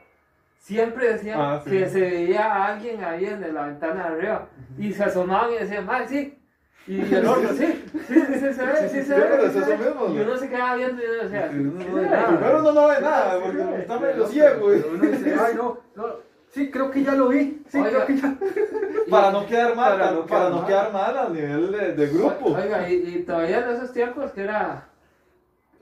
Siempre 0.69 1.13
decían 1.13 1.39
Ah, 1.39 1.61
sí. 1.63 1.69
que 1.69 1.87
se 1.87 1.99
veía 2.01 2.43
a 2.51 2.65
alguien 2.73 3.03
ahí 3.03 3.23
en 3.25 3.53
la 3.53 3.67
ventana 3.67 4.07
de 4.09 4.09
arriba. 4.15 4.47
Y 4.79 4.91
se 4.93 5.03
asomaban 5.03 5.51
y 5.51 5.57
decían, 5.59 5.85
¡ay, 5.87 6.05
sí! 6.09 6.39
Y 6.87 7.13
el 7.13 7.23
otro, 7.27 7.49
sí, 7.53 7.83
sí, 8.07 8.15
sí, 8.15 8.33
sí, 8.33 8.39
se 8.53 8.65
ve, 8.65 8.75
sí, 8.81 8.89
se 8.89 9.03
Sí, 9.03 9.11
ve. 9.11 9.25
pero 9.29 9.41
sí 9.43 9.47
es 9.47 9.53
se 9.53 9.59
eso 9.59 9.69
ve". 9.69 9.77
mismo, 9.89 10.05
Y 10.09 10.13
¿no? 10.15 10.23
uno 10.23 10.37
se 10.37 10.49
quedaba 10.49 10.75
viendo 10.75 11.03
y 11.03 11.05
uno 11.05 11.23
decía, 11.23 11.49
Sí, 11.51 11.57
uno 11.59 11.79
"Sí 11.81 11.87
no 11.87 11.95
ve 11.95 12.01
se 12.01 12.09
ve". 12.09 12.15
nada. 12.15 12.27
Primero 12.29 12.59
uno 12.61 12.71
no 12.73 12.87
ve 12.87 12.95
nada, 13.01 13.31
Sí, 13.35 13.39
porque 13.45 13.61
sí, 13.61 13.69
está 13.81 13.93
sí, 13.97 14.03
medio 14.03 14.25
sí, 14.27 14.33
ciego. 14.33 14.65
uno 14.91 15.03
dice, 15.05 15.35
ay 15.39 15.53
no, 15.55 15.77
no, 15.95 16.05
sí, 16.49 16.71
creo 16.71 16.89
que 16.91 17.03
ya 17.03 17.11
lo 17.13 17.27
vi, 17.27 17.61
sí, 17.69 17.77
Oiga. 17.77 17.89
creo 17.89 18.05
que 18.07 18.17
ya. 18.17 18.35
Para 19.11 19.31
no 19.31 19.45
quedar 19.45 19.75
mal, 19.75 19.99
Para 19.99 19.99
para 19.99 20.11
no 20.11 20.17
no, 20.21 20.25
quedar 20.25 20.51
mal. 20.51 20.65
quedar 20.65 20.91
mal 20.91 21.17
a 21.19 21.29
nivel 21.29 21.71
de, 21.71 21.93
de 21.93 22.07
grupo. 22.07 22.45
Oiga, 22.55 22.89
y, 22.89 22.93
y 22.95 23.19
todavía 23.23 23.59
en 23.59 23.75
esos 23.75 23.93
tiempos 23.93 24.31
que 24.31 24.41
era. 24.41 24.87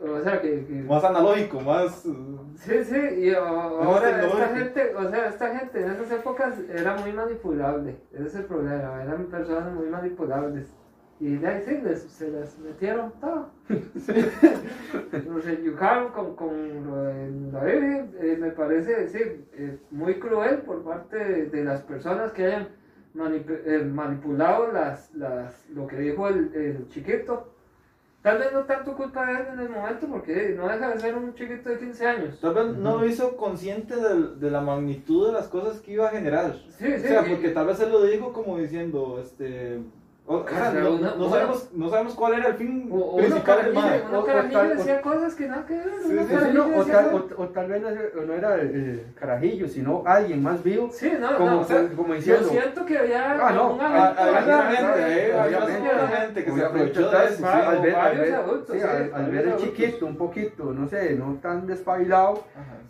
O 0.04 0.22
sea, 0.22 0.42
que. 0.42 0.66
que- 0.66 0.84
Más 0.88 1.04
analógico, 1.04 1.62
más. 1.62 2.06
uh, 2.06 2.40
sí, 2.56 2.84
sí, 2.84 3.00
y 3.22 3.32
o- 3.32 3.44
ahora 3.46 4.10
esta 4.26 4.48
gente, 4.58 4.96
o 4.96 5.10
sea, 5.10 5.28
esta 5.30 5.58
gente 5.60 5.82
en 5.82 5.92
esas 5.92 6.12
épocas 6.12 6.54
era 6.70 6.96
muy 6.98 7.14
manipulable. 7.14 7.96
Ese 8.12 8.24
es 8.28 8.36
el 8.36 8.44
problema, 8.46 9.02
eran 9.02 9.26
personas 9.28 9.74
muy 9.74 9.88
manipulables. 9.88 10.68
Y 11.20 11.38
de 11.38 11.48
ahí 11.48 11.64
sí, 11.66 11.80
les- 11.84 12.02
se 12.04 12.30
les 12.30 12.60
metieron 12.60 13.14
todo. 13.22 13.50
Los 15.30 15.48
enyucaron 15.48 16.12
con, 16.12 16.36
con 16.36 16.86
lo 16.88 17.04
de 17.04 17.32
la 17.52 17.64
Virgen. 17.64 18.12
eh, 18.20 18.38
me 18.40 18.52
parece, 18.52 19.08
sí, 19.10 19.20
eh, 19.54 19.78
muy 19.92 20.16
cruel 20.20 20.58
por 20.64 20.84
parte 20.84 21.18
de, 21.18 21.46
de 21.48 21.64
las 21.64 21.82
personas 21.82 22.32
que 22.34 22.46
hayan 22.46 22.68
manip- 23.16 23.62
eh, 23.66 23.84
manipulado 23.86 24.72
las, 24.72 25.14
las, 25.16 25.70
lo 25.70 25.88
que 25.88 25.98
dijo 25.98 26.28
el, 26.28 26.54
el 26.56 26.88
chiquito. 26.90 27.53
Tal 28.24 28.38
vez 28.40 28.54
no 28.54 28.64
tanto 28.64 28.96
culpa 28.96 29.26
de 29.26 29.34
él 29.34 29.48
en 29.54 29.60
el 29.60 29.70
momento, 29.70 30.08
porque 30.08 30.56
no 30.58 30.68
deja 30.70 30.90
de 30.92 31.00
ser 31.00 31.14
un 31.16 31.36
chiquito 31.36 31.70
de 31.70 31.78
15 31.78 32.08
años. 32.08 32.40
Tal 32.40 32.54
vez 32.54 32.66
no 32.78 32.98
lo 32.98 33.06
hizo 33.06 33.36
consciente 33.36 33.98
del- 33.98 34.40
de, 34.40 34.50
la 34.50 34.62
magnitud 34.62 35.28
de 35.28 35.34
las 35.34 35.50
cosas 35.50 35.82
que 35.82 35.92
iba 35.92 36.08
a 36.08 36.12
generar. 36.12 36.56
Sí, 36.70 36.86
sí. 36.88 37.06
o 37.06 37.08
sea, 37.10 37.26
porque 37.30 37.50
tal 37.50 37.68
vez 37.68 37.80
él 37.82 37.92
lo 37.92 38.02
dijo 38.04 38.32
como 38.32 38.58
diciendo, 38.58 39.20
este. 39.22 39.82
O, 40.26 40.38
o 40.38 40.48
sea, 40.48 40.72
Pero 40.72 40.86
no, 40.86 40.96
una- 40.96 41.16
no 41.16 41.30
sabemos, 41.30 41.70
no 41.74 41.90
sabemos 41.90 42.14
cuál 42.16 42.34
era 42.36 42.48
el 42.48 42.54
fin 42.54 42.88
O, 42.90 43.18
principal 43.18 43.66
del 43.66 44.16
O- 44.16 44.24
carajillo 44.26 44.64
decía 44.76 45.02
cosas 45.02 45.36
que 45.36 45.48
nada 45.50 45.66
que 45.66 45.74
ver. 45.76 45.86
Sí, 46.02 46.18
sí, 46.18 46.36
sí, 46.46 46.52
no, 46.54 46.78
o, 46.78 46.86
tal, 46.86 47.06
o, 47.38 47.42
o 47.42 47.48
tal 47.50 47.68
vez 47.68 47.82
no, 47.82 47.90
era- 47.90 48.10
no 48.26 48.34
era 48.34 48.56
el 48.56 49.06
carajillo, 49.20 49.68
sino 49.68 50.02
alguien 50.06 50.42
más 50.42 50.64
vivo, 50.64 50.90
Sí, 50.94 51.12
no, 51.20 51.36
como, 51.36 51.50
no, 51.52 51.60
o 51.60 51.64
sea, 51.66 51.90
como 51.94 52.08
yo 52.08 52.14
diciendo. 52.16 52.48
siento 52.50 52.86
que 52.86 52.98
había 53.00 53.34
Ah, 53.34 53.52
no, 53.52 53.78
Había 53.82 54.96
eh, 54.98 56.18
gente 56.22 56.46
que 56.46 56.52
se 56.52 56.64
aprovechó 56.64 57.10
de 57.12 57.26
eso. 57.26 57.36
sí. 57.38 57.44
al 57.44 57.82
ver, 57.82 57.96
al 57.96 58.18
ver- 58.18 58.34
adultos, 58.36 58.76
sí, 58.76 58.82
sí, 58.82 58.88
al- 58.88 58.98
al 59.04 59.10
varios 59.12 59.32
ver 59.32 59.48
el 59.48 59.56
chiquito, 59.58 60.06
un 60.06 60.16
poquito, 60.18 60.74
no 60.74 60.88
sé, 60.88 61.16
no 61.16 61.38
tan 61.42 61.68
despabilado, 61.68 62.44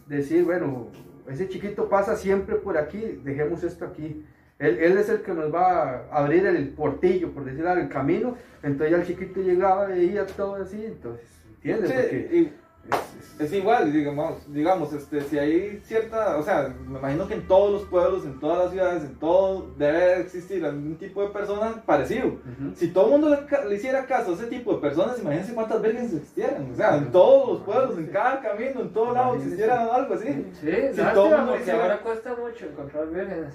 decir, 0.05 0.43
bueno, 0.45 0.89
ese 1.27 1.47
chiquito 1.49 1.89
pasa 1.89 2.15
siempre 2.15 2.57
por 2.57 2.77
aquí, 2.77 3.19
dejemos 3.23 3.63
esto 3.63 3.85
aquí. 3.85 4.23
Él, 4.63 4.77
él 4.79 4.97
es 4.97 5.09
el 5.09 5.21
que 5.21 5.33
nos 5.33 5.53
va 5.53 6.05
a 6.11 6.17
abrir 6.17 6.45
el 6.45 6.69
portillo, 6.69 7.31
por 7.31 7.43
decir 7.43 7.67
algo, 7.67 7.83
el 7.83 7.89
camino. 7.89 8.37
Entonces 8.63 8.91
ya 8.91 8.97
el 8.97 9.05
chiquito 9.05 9.41
llegaba, 9.41 9.87
veía 9.87 10.25
todo 10.25 10.55
así, 10.55 10.85
entonces, 10.85 11.25
¿entiendes? 11.55 11.89
Sí, 11.89 11.95
Porque 11.95 12.37
y 12.37 12.53
es- 12.91 13.39
es- 13.39 13.41
es 13.41 13.53
igual, 13.53 13.91
digamos, 13.91 14.53
digamos, 14.53 14.93
este, 14.93 15.21
si 15.21 15.39
hay 15.39 15.81
cierta, 15.85 16.37
o 16.37 16.43
sea, 16.43 16.73
me 16.87 16.99
imagino 16.99 17.27
que 17.27 17.33
en 17.35 17.47
todos 17.47 17.71
los 17.71 17.83
pueblos, 17.89 18.25
en 18.25 18.39
todas 18.39 18.59
las 18.59 18.71
ciudades, 18.71 19.03
en 19.03 19.15
todo, 19.15 19.71
debe 19.77 20.19
existir 20.21 20.63
algún 20.65 20.95
tipo 20.97 21.21
de 21.23 21.29
persona 21.29 21.81
parecido. 21.85 22.33
Si 22.75 22.89
todo 22.89 23.05
el 23.05 23.11
mundo 23.21 23.37
le, 23.67 23.75
hiciera 23.75 24.05
caso 24.05 24.31
a 24.31 24.35
ese 24.35 24.45
tipo 24.47 24.75
de 24.75 24.81
personas, 24.81 25.19
imagínense 25.19 25.53
cuántas 25.55 25.81
vergas 25.81 26.03
existieran. 26.13 26.69
O 26.71 26.75
sea, 26.75 26.97
en 26.97 27.11
todos 27.11 27.49
los 27.49 27.61
pueblos, 27.61 27.97
en 27.97 28.07
cada 28.07 28.39
camino, 28.41 28.81
en 28.81 28.93
lados 28.93 29.07
Imagínense. 29.13 29.43
existiera 29.45 29.95
algo 29.95 30.13
así. 30.13 30.27
Sí, 30.61 30.71
Si 30.93 31.01
todo 31.13 31.31
el 31.33 31.37
mundo 31.41 31.57
hiciera- 31.57 31.81
ahora 31.83 31.99
cuesta 32.01 32.35
mucho 32.35 32.65
encontrar 32.65 33.07
vírgenes. 33.09 33.53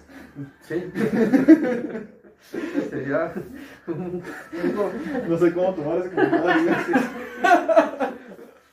Sí. 0.62 0.91
Sería 2.91 3.33
No 5.29 5.39
sé 5.39 5.53
cómo 5.53 5.74
tomar 5.74 5.99
ese 5.99 6.11
comentario. 6.11 6.72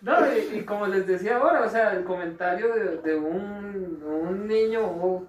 No, 0.06 0.14
y, 0.34 0.58
y 0.60 0.62
como 0.66 0.86
les 0.86 1.08
decía 1.08 1.38
ahora, 1.38 1.62
o 1.66 1.70
sea, 1.70 1.93
el 1.93 2.03
comentario 2.03 2.74
de, 2.76 2.97
de 2.97 3.16
un, 3.18 4.03
un 4.06 4.47
niño, 4.47 4.82
o 4.86 5.26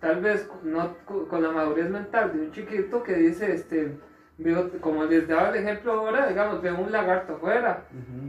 tal 0.00 0.20
vez 0.20 0.48
no 0.64 0.96
co- 1.04 1.28
con 1.28 1.42
la 1.44 1.50
madurez 1.52 1.88
mental 1.88 2.32
de 2.32 2.40
un 2.46 2.50
chiquito 2.52 3.02
que 3.04 3.14
dice, 3.14 3.52
este, 3.54 3.92
veo, 4.36 4.68
como 4.80 5.04
les 5.04 5.28
daba 5.28 5.50
el 5.50 5.56
ejemplo 5.62 5.92
ahora, 5.92 6.26
digamos, 6.26 6.60
veo 6.60 6.76
un 6.76 6.90
lagarto 6.90 7.34
afuera, 7.34 7.84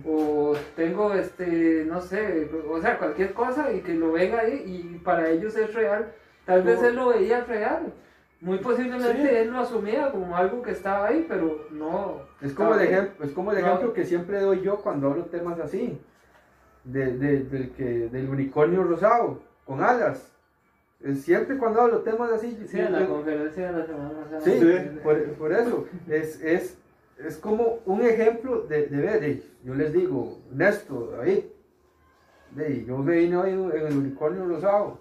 o 0.06 0.56
tengo, 0.76 1.14
este, 1.16 1.84
no 1.88 2.00
sé, 2.00 2.48
o 2.70 2.80
sea, 2.80 3.00
cualquier 3.00 3.34
cosa 3.34 3.72
y 3.74 3.82
que 3.82 3.96
lo 3.96 4.12
ven 4.12 4.36
ahí 4.36 4.64
y 4.66 5.00
para 5.00 5.30
ellos 5.30 5.56
es 5.58 5.74
real. 5.74 6.14
Tal 6.46 6.62
vez 6.62 6.82
él 6.84 6.96
lo 6.96 7.10
veía 7.10 7.44
real. 7.44 7.92
Muy 8.40 8.60
posiblemente 8.60 9.14
Sí. 9.30 9.36
él 9.36 9.50
lo 9.52 9.60
asumía 9.60 10.12
como 10.12 10.36
algo 10.38 10.62
que 10.62 10.72
estaba 10.72 11.08
ahí, 11.08 11.26
pero 11.28 11.68
no. 11.72 12.22
Es 12.42 12.54
como, 12.54 12.76
el 12.76 12.82
ejemplo, 12.82 13.26
es 13.26 13.32
como 13.32 13.52
el 13.52 13.60
No. 13.62 13.66
ejemplo 13.68 13.94
que 13.94 14.06
siempre 14.06 14.40
doy 14.40 14.62
yo 14.62 14.78
cuando 14.78 15.08
hablo 15.10 15.26
temas 15.26 15.60
así. 15.60 16.00
De, 16.84 17.18
de- 17.18 17.44
del, 17.44 17.72
que, 17.72 17.84
del 18.10 18.30
unicornio 18.30 18.84
rosado, 18.84 19.42
con 19.66 19.84
alas. 19.84 20.32
Es 21.04 21.24
Siempre 21.24 21.58
cuando 21.58 21.82
hablo 21.82 22.00
temas 22.00 22.32
así. 22.32 22.58
Sí, 22.68 22.80
en 22.80 22.92
la 22.94 23.06
conferencia 23.08 23.72
de 23.72 23.80
la 23.80 23.86
semana 23.86 24.10
pasada. 24.22 24.42
Sí, 24.42 24.60
Sí. 24.60 25.00
Por, 25.04 25.24
por 25.34 25.52
eso. 25.54 25.86
Es, 26.08 26.42
es, 26.42 26.78
es 27.18 27.38
como 27.38 27.80
un 27.86 28.02
ejemplo 28.04 28.62
de, 28.62 28.86
de 28.88 28.98
ver. 29.02 29.20
de- 29.20 29.44
yo 29.64 29.74
les 29.76 29.92
digo, 29.94 30.38
Néstor, 30.52 31.12
David, 31.18 31.40
de, 32.52 32.86
yo 32.86 32.98
me 33.00 33.18
vine 33.18 33.36
hoy 33.38 33.50
en 33.52 33.88
el 33.88 33.98
unicornio 33.98 34.46
rosado. 34.46 35.00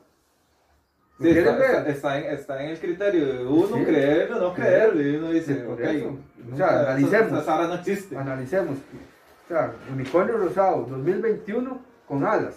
¿Lo 1.19 1.25
Sí, 1.33 1.39
está, 1.39 1.51
está- 1.53 1.89
está 1.89 2.19
en, 2.19 2.25
está 2.35 2.63
en 2.63 2.71
el 2.71 2.79
criterio 2.79 3.27
de 3.33 3.45
uno 3.47 3.77
Sí. 3.79 3.85
creerlo 3.85 4.37
o 4.37 4.41
no 4.41 4.55
creerlo. 4.55 5.01
Y 5.03 5.17
uno 5.17 5.31
dice, 5.31 5.67
ok, 5.67 5.81
eso. 5.81 6.19
O 6.53 6.57
sea, 6.57 6.81
analicemos. 6.81 7.49
Ahora 7.49 7.69
no 7.69 7.75
existe. 7.75 8.17
Analicemos. 8.17 8.79
O 8.79 9.49
sea, 9.49 9.73
unicornio 9.93 10.37
rosado, 10.37 10.87
2021 10.91 11.81
con 12.07 12.25
alas. 12.25 12.55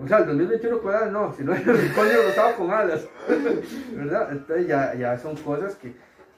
O 0.00 0.06
sea, 0.06 0.18
el 0.18 0.26
2021 0.26 0.78
con 0.80 0.94
alas 0.94 1.10
no, 1.10 1.32
sino 1.36 1.54
el 1.54 1.68
unicornio 1.68 2.22
rosado 2.28 2.54
con 2.56 2.70
alas. 2.70 3.06
¿Verdad? 3.94 4.28
Entonces 4.32 4.66
ya, 4.66 4.94
ya 4.94 5.18
son 5.18 5.34
cosas 5.36 5.74
que 5.76 5.88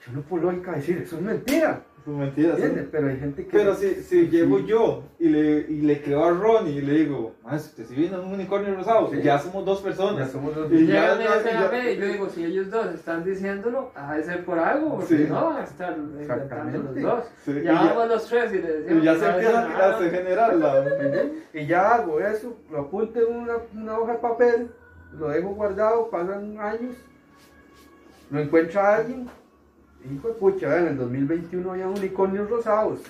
yo 0.07 0.13
no 0.13 0.23
por 0.23 0.41
lógica 0.41 0.73
decir, 0.73 0.99
eso 0.99 1.17
es 1.17 1.23
mentira. 1.23 1.81
Son 2.11 2.19
mentiras. 2.19 2.57
¿sí? 2.57 2.63
¿entiendes? 2.63 2.89
Pero 2.91 3.09
hay 3.09 3.17
gente 3.19 3.45
que... 3.47 3.51
Pero 3.51 3.75
si, 3.75 3.95
si 3.95 4.03
Sí. 4.03 4.29
llego 4.29 4.59
yo 4.61 5.05
y 5.19 5.29
le, 5.29 5.61
y 5.69 5.81
le 5.83 6.03
creo 6.03 6.25
a 6.25 6.31
Ronnie 6.31 6.73
y 6.79 6.81
le 6.81 6.93
digo, 6.95 7.35
más 7.45 7.63
si 7.77 7.95
viene 7.95 8.19
un 8.19 8.33
unicornio 8.35 8.75
rosado, 8.75 9.11
Sí. 9.11 9.23
ya 9.23 9.39
somos 9.39 9.65
dos 9.65 9.79
Ya 9.79 9.85
personas. 9.85 10.31
somos 10.31 10.55
dos... 10.55 10.71
Y 10.73 10.87
ya- 10.87 11.15
y 11.15 11.25
ya- 11.25 11.43
ya- 11.53 11.69
a 11.69 11.73
mí, 11.73 11.79
y 11.91 11.97
yo 11.97 12.07
digo, 12.07 12.29
si 12.29 12.45
ellos 12.45 12.71
dos 12.71 12.87
están 12.95 13.25
diciéndolo, 13.25 13.93
ha 13.95 14.17
de 14.17 14.25
ser 14.25 14.45
por 14.45 14.59
algo, 14.59 14.97
porque 14.97 15.17
Sí. 15.17 15.27
no 15.29 15.47
van 15.47 15.57
a 15.59 15.65
estar 15.65 15.97
inventando 15.97 16.79
los 16.79 17.01
dos. 17.03 17.25
Ya 17.47 17.63
ya- 17.63 17.73
vamos 17.73 18.09
los 18.09 18.27
tres 18.27 18.53
y 18.53 18.59
le 18.59 18.73
decimos. 18.81 19.03
Y 19.03 19.07
ya 19.07 19.15
se 19.17 19.27
empieza 19.29 19.67
dicen 19.67 19.81
a 19.81 20.11
generar 20.11 20.57
la... 20.57 20.85
Y 21.55 21.67
ya 21.67 21.95
hago 21.95 22.21
eso, 22.21 22.57
lo 22.71 22.81
apunto 22.81 23.21
en 23.21 23.37
una, 23.37 23.55
una 23.75 23.99
hoja 23.99 24.13
de 24.13 24.19
papel, 24.19 24.69
lo 25.19 25.29
dejo 25.29 25.49
guardado, 25.51 26.11
pasan 26.11 26.59
años, 26.59 26.95
lo 28.31 28.39
encuentra 28.41 28.97
alguien, 28.97 29.29
hijo 30.13 30.29
de 30.29 30.35
pucha, 30.35 30.79
en 30.79 30.87
el 30.89 30.97
2021 30.97 31.73
había 31.73 31.89
unicornios 31.89 32.49
rosados. 32.49 33.01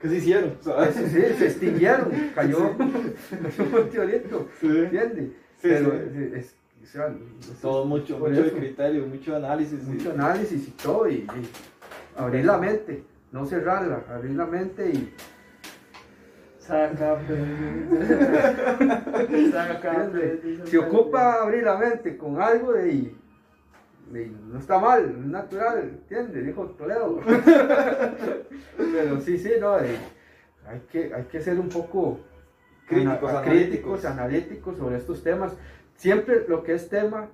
¿Qué 0.00 0.08
se 0.08 0.16
hicieron? 0.16 0.54
¿sabes? 0.60 0.94
Sí, 0.94 1.04
sí, 1.08 1.20
se 1.38 1.46
extinguieron, 1.46 2.10
cayó, 2.34 2.70
un 2.78 3.72
meteorito, 3.72 4.48
Sí. 4.60 4.66
¿entiendes? 4.68 5.30
Sí, 5.56 5.68
Pero 5.68 5.90
sí. 5.90 5.96
eh, 6.14 6.32
es, 6.36 6.54
o 6.82 6.86
sea, 6.86 7.08
es- 7.40 7.60
Todo 7.60 7.84
mucho, 7.84 8.18
mucho 8.18 8.30
de 8.30 8.46
eso, 8.48 8.56
criterio, 8.56 9.06
mucho 9.06 9.36
análisis. 9.36 9.80
y- 9.86 9.90
mucho 9.90 10.10
análisis 10.12 10.68
y 10.68 10.70
todo, 10.70 11.08
y, 11.08 11.14
y 11.14 11.26
abrir 12.16 12.44
la 12.44 12.58
mente, 12.58 13.02
no 13.32 13.44
cerrarla, 13.44 14.04
abrir 14.08 14.36
la 14.36 14.46
mente 14.46 14.88
y 14.90 15.12
Saca. 16.60 17.18
Saca, 19.52 20.10
se 20.64 20.78
ocupa 20.78 21.42
abrir 21.42 21.64
la 21.64 21.76
mente 21.78 22.16
con 22.16 22.40
algo 22.40 22.72
de 22.72 22.92
y, 22.92 23.00
de- 23.02 23.14
no 24.12 24.58
está 24.58 24.78
mal, 24.78 25.04
es 25.04 25.26
natural, 25.26 25.78
¿entiendes? 25.90 26.46
Dijo 26.46 26.64
Toledo. 26.78 27.20
Pero 28.76 29.20
sí, 29.20 29.38
sí, 29.38 29.52
no, 29.60 29.76
de- 29.76 29.98
hay, 30.66 30.80
que, 30.90 31.12
hay 31.14 31.24
que 31.24 31.40
ser 31.40 31.58
un 31.58 31.68
poco 31.68 32.20
Críticos, 32.86 33.30
ana- 33.30 33.40
analíticos. 33.40 34.00
críticos, 34.00 34.04
analíticos 34.04 34.76
sobre 34.78 34.96
estos 34.96 35.22
temas. 35.22 35.52
Siempre 35.96 36.44
lo 36.48 36.62
que 36.62 36.74
es 36.74 36.88
tema 36.88 37.28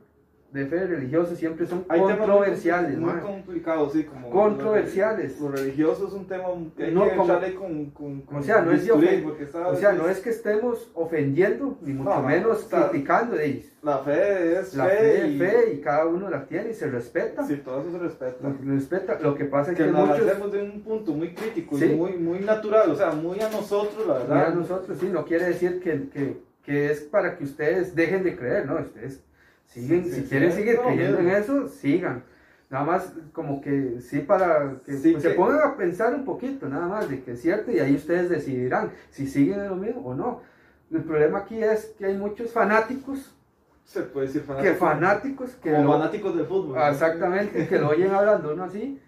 de 0.54 0.66
fe 0.66 0.86
religiosa 0.86 1.34
siempre 1.34 1.66
son 1.66 1.84
Hay 1.88 2.00
muy- 2.00 2.12
controversiales, 2.14 2.96
Muy, 2.96 3.12
mae. 3.12 3.22
complicados, 3.22 3.92
sí, 3.92 4.04
como... 4.04 4.30
Controversiales. 4.30 5.40
Lo 5.40 5.48
religioso 5.48 6.06
es 6.06 6.12
un 6.12 6.28
tema 6.28 6.44
que 6.76 6.84
hay 6.84 6.94
No, 6.94 7.10
que 7.10 7.16
como- 7.16 7.26
con, 7.58 7.90
con, 7.90 8.20
con 8.22 8.36
O 8.36 8.42
sea, 8.44 8.60
no 8.62 8.70
es 8.70 8.88
O 8.88 9.74
sea, 9.74 9.92
no 9.92 10.08
es 10.08 10.20
que 10.20 10.30
estemos 10.30 10.92
ofendiendo, 10.94 11.76
ni 11.82 11.92
mucho 11.92 12.08
No, 12.10 12.22
no, 12.22 12.28
menos 12.28 12.60
está- 12.60 12.88
criticando. 12.88 13.34
de- 13.34 13.64
La 13.82 13.98
fe 13.98 14.60
es 14.60 14.74
La 14.76 14.84
fe, 14.86 14.96
fe 14.96 15.26
y... 15.28 15.38
fe 15.40 15.72
y 15.74 15.80
cada 15.80 16.06
uno 16.06 16.30
la 16.30 16.46
tiene 16.46 16.70
y 16.70 16.74
se 16.74 16.88
respeta. 16.88 17.44
Sí, 17.44 17.56
todo 17.56 17.80
eso 17.80 17.90
se 17.90 17.98
respeta. 17.98 18.48
Lo- 18.48 18.72
respeta. 18.74 19.18
Lo 19.20 19.34
que 19.34 19.46
pasa 19.46 19.72
es 19.72 19.76
que 19.76 19.84
que 19.86 19.90
nos 19.90 20.08
muchos, 20.08 20.24
hacemos 20.28 20.52
de 20.52 20.62
un 20.62 20.82
punto 20.82 21.12
muy 21.14 21.34
crítico 21.34 21.76
Sí. 21.76 21.86
y 21.86 21.96
muy, 21.96 22.12
muy 22.12 22.38
natural, 22.38 22.92
o 22.92 22.94
sea, 22.94 23.10
muy 23.10 23.40
a 23.40 23.50
nosotros, 23.50 24.06
la 24.06 24.14
verdad. 24.18 24.54
nosotros 24.54 24.96
sí, 25.00 25.08
no 25.12 25.24
quiere 25.24 25.46
decir 25.46 25.80
que, 25.80 26.08
que, 26.10 26.38
que 26.62 26.92
es 26.92 27.00
para 27.00 27.36
que 27.36 27.42
ustedes 27.42 27.92
dejen 27.96 28.22
de 28.22 28.36
creer, 28.36 28.66
no, 28.66 28.76
ustedes 28.76 29.20
siguen, 29.66 30.10
si 30.10 30.22
quieren 30.22 30.52
seguir 30.52 30.78
creyendo 30.80 31.18
en 31.18 31.28
eso, 31.30 31.68
sigan. 31.68 32.22
Nada 32.70 32.84
más 32.84 33.12
como 33.32 33.60
que 33.60 34.00
sí 34.00 34.20
para 34.20 34.76
que 34.84 34.94
Sí, 34.96 35.12
pues, 35.12 35.22
se 35.22 35.30
que- 35.30 35.34
pongan 35.34 35.60
a 35.62 35.76
pensar 35.76 36.14
un 36.14 36.24
poquito, 36.24 36.68
nada 36.68 36.86
más 36.88 37.08
de 37.08 37.22
que 37.22 37.32
es 37.32 37.42
cierto 37.42 37.70
y 37.70 37.78
ahí 37.78 37.94
ustedes 37.94 38.28
decidirán 38.30 38.90
si 39.10 39.26
siguen 39.26 39.60
en 39.60 39.68
lo 39.68 39.76
mismo 39.76 40.00
o 40.02 40.14
no. 40.14 40.40
El 40.90 41.02
problema 41.02 41.40
aquí 41.40 41.62
es 41.62 41.94
que 41.98 42.06
hay 42.06 42.16
muchos 42.16 42.50
fanáticos, 42.52 43.34
Se 43.84 44.00
puede 44.02 44.26
decir 44.26 44.42
que 44.42 44.46
fanáticos. 44.48 44.78
fanáticos 44.78 45.50
que 45.62 45.70
como 45.72 45.84
lo- 45.84 45.92
fanáticos 45.92 46.36
del 46.36 46.46
fútbol. 46.46 46.76
Ah, 46.78 46.90
Exactamente, 46.90 47.68
que 47.68 47.78
lo 47.78 47.88
oyen 47.90 48.10
hablando 48.12 48.52
uno 48.54 48.64
así 48.64 49.00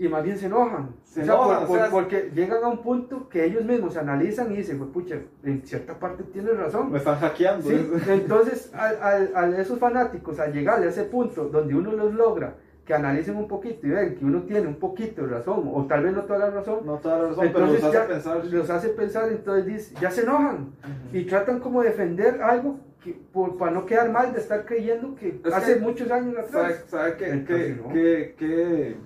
y 0.00 0.08
más 0.08 0.24
bien 0.24 0.38
se 0.38 0.46
enojan. 0.46 0.94
Se 1.04 1.20
O 1.20 1.24
sea, 1.24 1.34
enojan, 1.34 1.56
por- 1.58 1.64
o 1.64 1.68
por- 1.68 1.78
sea, 1.78 1.90
porque 1.90 2.30
llegan 2.34 2.64
a 2.64 2.68
un 2.68 2.82
punto 2.82 3.28
que 3.28 3.44
ellos 3.44 3.64
mismos 3.64 3.92
se 3.92 4.00
analizan 4.00 4.50
y 4.50 4.56
dicen, 4.56 4.78
pues 4.78 4.90
pucha, 4.90 5.16
en 5.44 5.62
cierta 5.66 5.98
parte 5.98 6.22
tienes 6.24 6.56
razón. 6.56 6.90
Me 6.90 6.98
están 6.98 7.18
hackeando. 7.18 7.68
Sí, 7.68 7.90
entonces, 8.08 8.72
al 8.74 9.54
esos 9.54 9.78
fanáticos, 9.78 10.40
al 10.40 10.52
llegar 10.54 10.82
a 10.82 10.86
ese 10.86 11.04
punto 11.04 11.44
donde 11.50 11.74
uno 11.74 11.92
los 11.92 12.14
logra, 12.14 12.54
que 12.86 12.94
analicen 12.94 13.36
un 13.36 13.46
poquito 13.46 13.86
y 13.86 13.90
ven 13.90 14.16
que 14.16 14.24
uno 14.24 14.42
tiene 14.44 14.66
un 14.66 14.76
poquito 14.76 15.22
de 15.22 15.28
razón, 15.28 15.70
o 15.72 15.84
tal 15.86 16.02
vez 16.02 16.14
no 16.14 16.22
toda 16.24 16.38
la 16.40 16.50
razón, 16.50 16.80
No 16.86 16.96
toda 16.96 17.18
la 17.18 17.28
razón, 17.28 17.48
pero 17.52 17.66
entonces 17.66 17.82
los 17.84 17.94
hace 17.94 18.08
pensar. 18.08 18.44
los 18.46 18.70
hace 18.70 18.88
pensar, 18.88 19.28
entonces 19.28 19.66
dice, 19.66 19.94
ya 20.00 20.10
se 20.10 20.22
enojan 20.22 20.54
Ujú. 20.82 21.16
y 21.16 21.24
tratan 21.26 21.60
como 21.60 21.82
de 21.82 21.90
defender 21.90 22.42
algo 22.42 22.80
que, 23.04 23.12
por, 23.32 23.56
para 23.58 23.70
no 23.70 23.84
quedar 23.86 24.10
mal 24.10 24.32
de 24.32 24.40
estar 24.40 24.64
creyendo 24.64 25.14
que 25.14 25.40
Es 25.44 25.52
hace 25.52 25.74
que- 25.74 25.80
muchos 25.80 26.10
años 26.10 26.34
¿Sabe, 26.50 26.64
atrás. 26.66 26.84
sabe 26.88 27.16
qué, 27.16 27.30
Entonces, 27.30 27.66
qué- 27.76 27.82
no. 27.82 27.92
qué- 27.92 28.96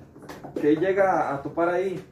qué- 0.54 0.60
qué 0.60 0.76
llega 0.76 1.34
a 1.34 1.42
topar 1.42 1.68
ahí? 1.70 2.02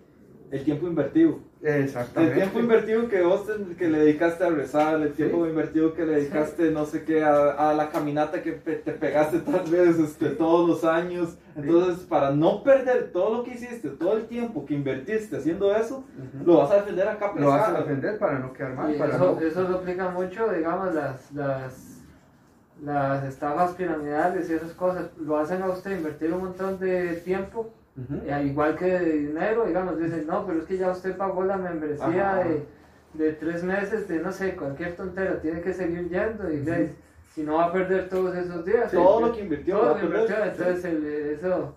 El 0.50 0.64
tiempo 0.64 0.86
invertido. 0.86 1.38
El 1.62 1.84
Exactamente. 1.84 2.34
tiempo 2.34 2.58
invertido 2.58 3.08
que 3.08 3.22
vos 3.22 3.42
que 3.78 3.88
le 3.88 4.00
dedicaste 4.00 4.44
a 4.44 4.50
rezar, 4.50 5.00
el 5.00 5.12
tiempo 5.12 5.46
invertido 5.46 5.94
que 5.94 6.04
le 6.04 6.16
dedicaste, 6.16 6.70
no 6.72 6.84
sé 6.84 7.04
qué, 7.04 7.22
a, 7.24 7.70
a 7.70 7.72
la 7.72 7.88
caminata 7.88 8.42
que 8.42 8.52
pe- 8.52 8.74
te 8.84 8.92
pegaste 8.92 9.38
tal 9.38 9.62
vez 9.70 9.98
este, 9.98 10.30
todos 10.30 10.68
los 10.68 10.84
años. 10.84 11.38
Entonces, 11.56 12.04
para 12.04 12.32
no 12.32 12.62
perder 12.64 13.12
todo 13.12 13.36
lo 13.38 13.44
que 13.44 13.52
hiciste, 13.52 13.90
todo 13.90 14.16
el 14.16 14.26
tiempo 14.26 14.66
que 14.66 14.74
invertiste 14.74 15.36
haciendo 15.36 15.74
eso, 15.74 15.98
Ujú. 16.18 16.44
lo 16.44 16.58
vas 16.58 16.70
a 16.72 16.76
defender 16.76 17.08
a 17.08 17.16
capa 17.16 17.38
y 17.38 17.42
Lo 17.42 17.48
vas 17.48 17.68
a 17.68 17.78
defender 17.78 18.18
para 18.18 18.38
no 18.40 18.52
quedar 18.52 18.74
mal. 18.74 18.94
Y 18.94 18.98
para 18.98 19.14
eso, 19.14 19.38
no- 19.40 19.46
eso 19.46 19.62
lo 19.62 19.76
aplica 19.78 20.10
mucho, 20.10 20.52
digamos, 20.52 20.92
las, 20.94 21.32
las, 21.32 22.02
las 22.82 23.24
estafas 23.24 23.72
piramidales 23.72 24.50
y 24.50 24.54
esas 24.54 24.72
cosas. 24.72 25.06
Lo 25.18 25.38
hacen 25.38 25.62
a 25.62 25.68
usted 25.68 25.96
invertir 25.96 26.32
un 26.32 26.40
montón 26.40 26.78
de 26.80 27.14
tiempo, 27.24 27.70
Eh, 28.26 28.42
igual 28.46 28.74
que 28.76 28.86
de 28.86 29.12
dinero, 29.18 29.66
digamos, 29.66 29.98
dicen, 29.98 30.26
no, 30.26 30.46
pero 30.46 30.60
es 30.60 30.64
que 30.64 30.78
ya 30.78 30.90
usted 30.90 31.14
pagó 31.16 31.44
la 31.44 31.58
membresía 31.58 32.36
de, 32.36 32.64
de 33.22 33.32
tres 33.34 33.62
meses, 33.62 34.08
de 34.08 34.18
no 34.20 34.32
sé, 34.32 34.56
cualquier 34.56 34.96
tontera, 34.96 35.40
tiene 35.42 35.60
que 35.60 35.74
seguir 35.74 36.08
yendo 36.08 36.50
y 36.50 36.60
ve, 36.60 36.92
si 37.34 37.42
no 37.42 37.56
va 37.56 37.66
a 37.66 37.72
perder 37.72 38.08
todos 38.08 38.34
esos 38.34 38.64
días. 38.64 38.90
Todo 38.92 39.20
lo 39.26 39.32
que 39.34 39.40
invirtió, 39.42 39.76
todo 39.78 39.88
lo 39.90 39.94
que 39.96 40.06
perder. 40.06 40.20
invirtió, 40.20 40.44
entonces 40.44 40.84
el- 40.86 41.06
eso... 41.38 41.76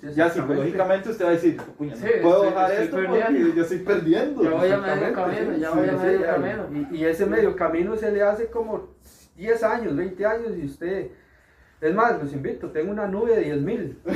Sí, 0.00 0.08
Ya 0.14 0.28
psicológicamente 0.28 1.08
usted 1.08 1.24
va 1.24 1.28
a 1.30 1.32
decir, 1.32 1.56
puña, 1.78 1.96
Sí, 1.96 2.06
puedo 2.22 2.44
estoy- 2.44 2.54
bajar 2.54 2.70
estoy 2.72 2.84
esto 2.84 2.96
perdiendo. 2.96 3.40
porque 3.40 3.56
yo 3.56 3.62
estoy 3.62 3.78
perdiendo. 3.78 4.42
Ya 4.42 4.50
voy 4.50 4.70
a 4.70 4.76
medio 4.78 5.12
camino, 5.14 5.56
ya 5.56 5.70
sí, 5.70 5.78
voy 5.78 5.88
a 5.88 5.90
sí, 5.92 5.96
medio 6.06 6.18
sí, 6.18 6.24
camino. 6.24 6.88
Y, 6.92 6.96
y 6.96 7.04
ese 7.06 7.26
medio 7.26 7.56
camino 7.56 7.96
se 7.96 8.12
le 8.12 8.22
hace 8.22 8.46
como 8.50 8.88
10 9.36 9.62
años, 9.64 9.96
20 9.96 10.26
años 10.26 10.50
y 10.56 10.66
usted... 10.66 11.10
Es 11.84 11.94
más, 11.94 12.18
los 12.22 12.32
invito, 12.32 12.68
tengo 12.70 12.90
una 12.90 13.06
nube 13.06 13.36
de 13.36 13.42
10 13.42 13.60
mil. 13.60 13.98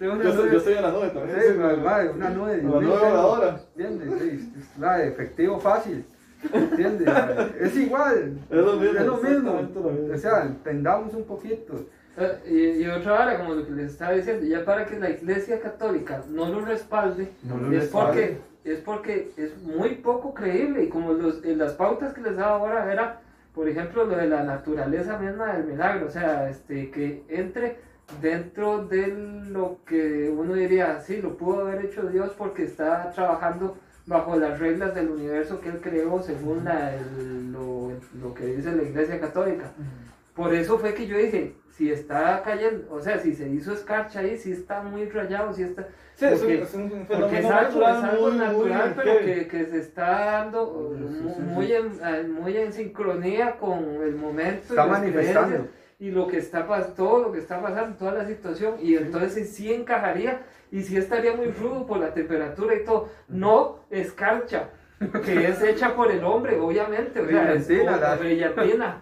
Yo, 0.00 0.16
yo 0.22 0.56
estoy 0.56 0.72
en 0.74 0.82
la 0.82 0.90
nube 0.92 1.08
también. 1.10 1.38
Sí, 1.38 1.46
sí, 1.52 1.58
ma- 1.58 1.76
ma- 1.76 2.02
ma, 2.04 2.10
una 2.14 2.30
nube 2.30 2.56
de 2.56 2.62
La 2.62 2.68
10 2.70 2.82
nube 2.82 2.96
voladora. 2.98 3.60
¿Entiendes? 3.76 4.18
Sí, 4.18 4.52
es 4.58 4.78
la 4.78 5.04
efectivo 5.04 5.60
fácil. 5.60 6.04
¿Entiendes? 6.50 7.06
es 7.60 7.76
igual. 7.76 8.38
Es 8.48 8.56
lo 8.56 8.76
mismo, 8.76 8.98
Es 8.98 9.04
lo 9.06 9.16
mismo. 9.18 9.28
exactamente 9.60 9.80
lo 9.80 9.90
mismo. 9.90 10.14
O 10.14 10.18
sea, 10.18 10.42
entendamos 10.44 11.12
un 11.12 11.24
poquito. 11.24 11.84
Eh, 12.16 12.78
Y, 12.78 12.82
y 12.82 12.88
otra 12.88 13.12
hora, 13.12 13.38
como 13.40 13.54
lo 13.54 13.66
que 13.66 13.72
les 13.72 13.92
estaba 13.92 14.12
diciendo, 14.12 14.46
ya 14.46 14.64
para 14.64 14.86
que 14.86 14.98
la 14.98 15.10
Iglesia 15.10 15.60
Católica 15.60 16.22
no 16.30 16.48
lo 16.48 16.62
respalde, 16.64 17.28
No 17.42 17.58
lo 17.58 17.66
es, 17.70 17.82
respalde. 17.82 18.38
porque, 18.64 18.72
es 18.72 18.78
porque 18.80 19.30
es 19.36 19.58
muy 19.62 19.96
poco 19.96 20.32
creíble. 20.32 20.84
Y 20.84 20.88
como 20.88 21.12
los, 21.12 21.44
en 21.44 21.58
las 21.58 21.74
pautas 21.74 22.14
que 22.14 22.22
les 22.22 22.36
daba 22.36 22.52
ahora 22.56 22.90
era, 22.90 23.20
por 23.54 23.68
ejemplo, 23.68 24.04
lo 24.04 24.16
de 24.16 24.26
la 24.28 24.42
naturaleza 24.44 25.18
misma 25.18 25.52
del 25.54 25.64
milagro, 25.64 26.06
o 26.06 26.10
sea, 26.10 26.48
este, 26.48 26.90
que 26.90 27.24
entre 27.28 27.78
dentro 28.20 28.86
de 28.86 29.06
lo 29.50 29.78
que 29.86 30.28
uno 30.34 30.54
diría, 30.54 31.00
sí, 31.00 31.20
lo 31.22 31.36
pudo 31.36 31.60
haber 31.66 31.84
hecho 31.84 32.02
Dios 32.08 32.32
porque 32.36 32.64
está 32.64 33.10
trabajando 33.12 33.76
bajo 34.06 34.36
las 34.36 34.58
reglas 34.58 34.94
del 34.94 35.10
universo 35.10 35.60
que 35.60 35.68
él 35.68 35.80
creó 35.80 36.20
según 36.22 36.64
la- 36.64 36.94
el- 36.94 37.52
lo, 37.52 37.92
lo 38.20 38.34
que 38.34 38.46
dice 38.46 38.72
la 38.72 38.82
Iglesia 38.82 39.20
Católica. 39.20 39.66
Por 40.34 40.54
eso 40.54 40.78
fue 40.78 40.94
que 40.94 41.06
yo 41.06 41.16
dije, 41.18 41.54
si 41.76 41.90
está 41.92 42.42
cayendo, 42.42 42.92
o 42.92 43.00
sea, 43.00 43.18
si 43.18 43.34
se 43.34 43.48
hizo 43.48 43.72
escarcha 43.72 44.20
ahí, 44.20 44.36
si 44.38 44.52
está 44.52 44.82
muy 44.82 45.08
rayado, 45.08 45.52
si 45.52 45.62
está... 45.62 45.86
Sí, 46.20 46.26
es 46.26 46.32
un, 46.32 46.38
porque- 46.48 46.62
es 46.62 46.74
un 46.74 46.90
Porque 46.90 47.06
fenómeno 47.06 47.38
es 47.38 47.44
algo, 47.46 47.80
natural, 47.80 47.96
es 47.96 48.04
algo 48.10 48.28
muy, 48.28 48.38
natural, 48.38 48.94
muy 48.94 49.04
pero 49.04 49.18
que, 49.20 49.48
que 49.48 49.64
se 49.64 49.78
está 49.78 50.10
dando 50.26 50.94
Sí, 50.98 51.04
sí, 51.34 51.40
muy, 51.40 51.66
sí. 51.66 51.72
en, 51.72 51.86
eh, 52.04 52.22
muy 52.28 52.56
en 52.58 52.72
sincronía 52.74 53.56
con 53.56 53.78
el 54.02 54.14
momento. 54.16 54.60
y 54.68 54.70
Está 54.70 54.86
las 54.86 55.00
manifestando. 55.00 55.68
Y 55.98 56.10
lo 56.10 56.26
que 56.26 56.36
está 56.38 56.66
pas- 56.68 56.94
todo 56.94 57.22
lo 57.22 57.32
que 57.32 57.38
está 57.38 57.60
pasando, 57.62 57.96
toda 57.96 58.12
la 58.12 58.26
situación, 58.26 58.74
y 58.82 58.96
entonces 58.96 59.50
sí 59.50 59.72
encajaría, 59.72 60.42
y 60.70 60.82
sí 60.82 60.96
estaría 60.98 61.34
muy 61.34 61.46
rudo 61.46 61.86
por 61.86 61.98
la 61.98 62.12
temperatura 62.12 62.74
y 62.74 62.84
todo. 62.84 63.08
No 63.28 63.80
escarcha, 63.90 64.68
que 65.24 65.48
es 65.48 65.62
hecha 65.62 65.94
por 65.94 66.10
el 66.10 66.22
hombre, 66.24 66.60
obviamente. 66.60 67.20
Brillantina, 67.22 67.96
la- 67.96 68.16
brillantina. 68.16 69.00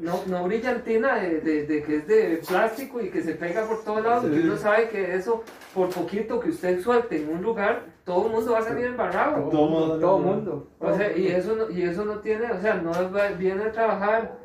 No, 0.00 0.22
no 0.26 0.44
brillantina 0.44 1.16
de, 1.16 1.40
de- 1.40 1.66
de 1.66 1.82
que 1.82 1.96
es 1.96 2.06
de 2.08 2.40
plástico 2.48 3.00
y 3.00 3.10
que 3.10 3.22
se 3.22 3.34
pega 3.34 3.66
por 3.66 3.84
todos 3.84 4.02
lados. 4.02 4.24
Sí. 4.26 4.32
Y 4.40 4.44
uno 4.46 4.56
sabe 4.56 4.88
que 4.88 5.14
eso, 5.14 5.44
por 5.74 5.90
poquito 5.90 6.40
que 6.40 6.48
usted 6.50 6.80
suelte 6.80 7.16
en 7.22 7.28
un 7.28 7.42
lugar, 7.42 7.82
todo 8.04 8.26
el 8.26 8.32
mundo 8.32 8.52
va 8.52 8.60
a 8.60 8.62
salir 8.62 8.86
embarrado. 8.86 9.48
Todo 9.50 9.66
mundo- 9.68 9.98
Todo 9.98 10.18
mundo. 10.18 10.68
O 10.80 10.94
sea, 10.94 11.14
y 11.16 11.26
eso 11.28 11.54
no, 11.56 11.70
y 11.70 11.82
eso 11.82 12.04
no 12.06 12.20
tiene, 12.20 12.50
o 12.50 12.60
sea, 12.60 12.74
no 12.74 12.92
viene 13.38 13.64
a 13.64 13.72
trabajar. 13.72 14.38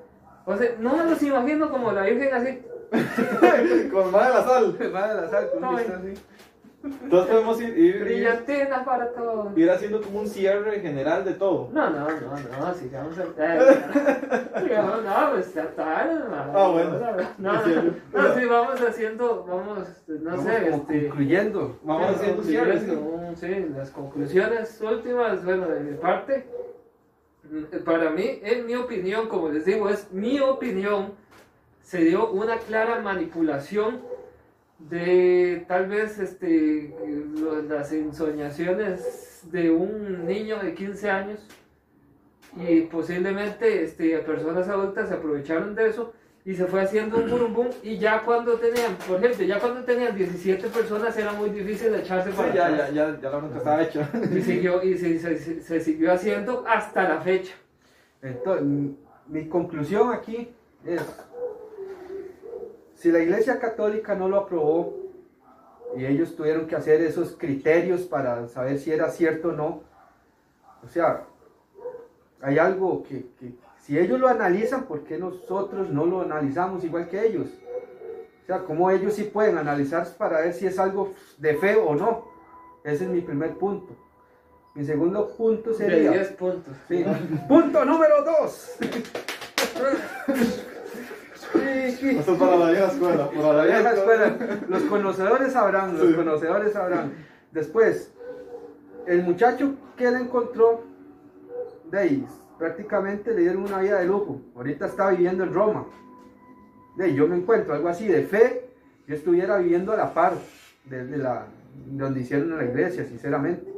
O 0.46 0.58
sea, 0.58 0.70
no 0.80 0.98
me 0.98 1.06
los 1.06 1.24
imagino 1.24 1.72
como 1.72 1.94
la 1.94 2.02
Virgen 2.04 2.34
así. 2.34 2.62
Con 3.92 4.12
más 4.12 4.28
de 4.28 4.34
la 4.34 4.44
sal. 4.44 4.78
Va 4.94 5.08
de 5.16 5.22
la 5.22 5.30
sal, 5.30 5.50
con 5.52 5.62
No, 5.62 5.78
así. 5.78 6.14
Entonces 6.84 7.32
podemos 7.32 7.62
ir, 7.62 7.70
ir, 7.78 7.96
ir, 7.96 8.04
Brillantina 8.04 8.84
para 8.84 9.14
todos. 9.14 9.58
ir 9.58 9.72
haciendo 9.72 10.02
como 10.02 10.20
un 10.20 10.28
cierre 10.28 10.82
general 10.82 11.24
de 11.24 11.34
todo. 11.34 11.70
No, 11.72 11.90
no, 11.90 12.00
no, 12.00 12.10
no, 12.10 12.74
sigamos 12.74 13.18
el 13.18 13.28
sigamos, 14.64 15.04
no, 15.04 15.32
pues 15.32 15.54
ya 15.54 15.68
tarde. 15.72 16.22
Ah, 16.54 16.70
bueno. 16.74 17.00
No, 17.38 17.54
no, 17.54 17.64
no, 18.12 18.36
sí, 18.36 18.46
vamos 18.46 18.82
haciendo, 18.82 19.46
vamos, 19.46 19.88
este, 19.88 20.14
no 20.14 20.32
Vamos 20.32 20.46
sé, 20.46 20.70
este, 20.70 21.08
concluyendo. 21.08 21.80
Vamos 21.84 22.08
sí, 22.08 22.14
haciendo 22.16 22.44
cierres. 22.44 22.84
sí, 23.36 23.66
las 23.74 23.90
conclusiones 23.92 24.82
últimas, 24.82 25.46
bueno, 25.46 25.68
de 25.68 25.80
mi 25.80 25.96
parte, 25.96 26.46
para 27.86 28.10
mí, 28.10 28.42
en 28.44 28.66
mi 28.66 28.76
opinión, 28.76 29.30
como 29.30 29.48
les 29.50 29.64
digo, 29.64 29.88
es 29.88 30.12
mi 30.12 30.42
opinión, 30.42 31.14
se 31.82 32.00
dio 32.00 32.30
una 32.30 32.58
clara 32.58 33.00
manipulación 33.00 34.02
de 34.90 35.66
tal 35.68 35.88
vez 35.88 36.20
este, 36.20 36.94
las 37.70 37.92
ensoñaciones 37.94 39.42
de 39.52 39.72
un 39.72 40.26
niño 40.26 40.60
de 40.60 40.74
15 40.74 41.10
años 41.10 41.40
y 42.58 42.82
posiblemente 42.82 43.84
este, 43.84 44.18
personas 44.20 44.68
adultas 44.70 45.10
se 45.10 45.16
aprovecharon 45.16 45.74
de 45.76 45.88
eso 45.88 46.14
y 46.46 46.54
se 46.56 46.66
fue 46.66 46.82
haciendo 46.82 47.18
un 47.18 47.30
burumbum 47.30 47.68
y 47.82 47.98
ya 47.98 48.22
cuando 48.24 48.56
tenían, 48.56 48.96
por 49.08 49.18
ejemplo, 49.24 49.46
ya 49.46 49.60
cuando 49.60 49.84
tenían 49.86 50.16
17 50.16 50.68
personas 50.68 51.18
era 51.18 51.32
muy 51.32 51.50
difícil 51.50 51.96
echarse 51.96 52.32
Sí, 52.32 52.38
para 52.38 52.54
ya, 52.54 52.68
atrás. 52.68 52.94
ya, 52.94 53.12
ya, 53.14 53.20
ya 53.22 53.30
la 53.30 53.38
bronca 53.38 53.58
estaba 53.58 53.82
hecha. 53.82 54.10
Y, 54.36 54.42
siguió, 54.42 54.84
y 54.84 54.98
se, 54.98 55.18
se- 55.20 55.62
se 55.62 55.80
siguió 55.80 56.12
haciendo 56.12 56.66
hasta 56.68 57.08
la 57.08 57.22
fecha. 57.22 57.54
Entonces, 58.22 58.66
mi 59.28 59.48
conclusión 59.48 60.12
aquí 60.12 60.50
es, 60.86 61.02
si 63.04 63.12
la 63.12 63.20
Iglesia 63.20 63.60
Católica 63.60 64.16
no 64.16 64.30
lo 64.30 64.38
aprobó 64.38 64.96
y 65.98 66.06
ellos 66.06 66.38
tuvieron 66.38 66.68
que 66.68 66.78
hacer 66.78 67.02
esos 67.02 67.36
criterios 67.36 68.04
para 68.04 68.48
saber 68.48 68.80
si 68.80 68.94
era 68.94 69.10
cierto 69.10 69.50
o 69.50 69.52
no, 69.52 69.84
o 70.82 70.88
sea, 70.88 71.26
hay 72.42 72.58
algo 72.60 73.04
que, 73.04 73.26
si 73.82 74.00
ellos 74.00 74.22
lo 74.22 74.30
analizan, 74.30 74.86
¿por 74.86 75.04
qué 75.04 75.18
nosotros 75.18 75.90
no 75.90 76.06
lo 76.06 76.22
analizamos 76.22 76.86
igual 76.86 77.10
que 77.10 77.28
ellos? 77.28 77.48
O 78.44 78.46
sea, 78.46 78.60
¿cómo 78.60 78.90
ellos 78.90 79.16
sí 79.16 79.24
pueden 79.24 79.58
analizar 79.58 80.08
para 80.18 80.40
ver 80.40 80.54
si 80.54 80.66
es 80.66 80.80
algo 80.80 81.12
de 81.40 81.56
fe 81.58 81.76
o 81.76 81.96
no? 81.96 82.30
Ese 82.86 83.04
es 83.04 83.10
mi 83.10 83.20
primer 83.20 83.56
punto. 83.56 83.94
Mi 84.76 84.86
segundo 84.86 85.36
punto 85.36 85.74
sería... 85.74 86.10
De 86.10 86.20
10 86.20 86.32
puntos. 86.38 86.74
Sí. 86.88 87.04
punto 87.50 87.84
número 87.84 88.24
2. 88.24 88.78
Esto 91.54 92.34
es 92.34 92.40
para 92.40 92.56
la 92.58 92.70
vieja 92.72 92.88
escuela. 92.88 93.30
Para 93.30 93.54
la 93.54 93.64
Vieja 93.66 93.94
escuela. 93.94 94.38
Los 94.70 94.84
conocedores 94.84 95.54
sabrán, 95.54 95.98
los 95.98 96.08
Sí. 96.08 96.14
conocedores 96.14 96.74
sabrán. 96.74 97.14
Después, 97.52 98.12
el 99.06 99.24
muchacho 99.24 99.76
que 99.96 100.08
él 100.08 100.16
encontró, 100.16 100.82
de 101.92 102.00
ahí, 102.00 102.28
prácticamente 102.58 103.34
le 103.34 103.42
dieron 103.42 103.64
una 103.64 103.80
vida 103.80 104.00
de 104.00 104.06
lujo. 104.06 104.42
Ahorita 104.56 104.88
está 104.88 105.10
viviendo 105.12 105.44
en 105.44 105.54
Roma. 105.54 105.86
De 106.98 107.06
ahí, 107.06 107.16
yo 107.16 107.28
me 107.28 107.36
encuentro 107.36 107.74
algo 107.74 107.88
así 107.90 108.08
de 108.08 108.24
fe, 108.24 108.70
yo 109.08 109.16
estuviera 109.16 109.58
viviendo 109.58 109.92
a 109.94 109.98
la 109.98 110.14
par 110.14 110.34
de, 110.86 111.06
de 111.06 111.18
la, 111.18 111.46
donde 111.88 112.22
hicieron 112.22 112.58
la 112.58 112.64
iglesia, 112.66 113.06
sinceramente. 113.06 113.72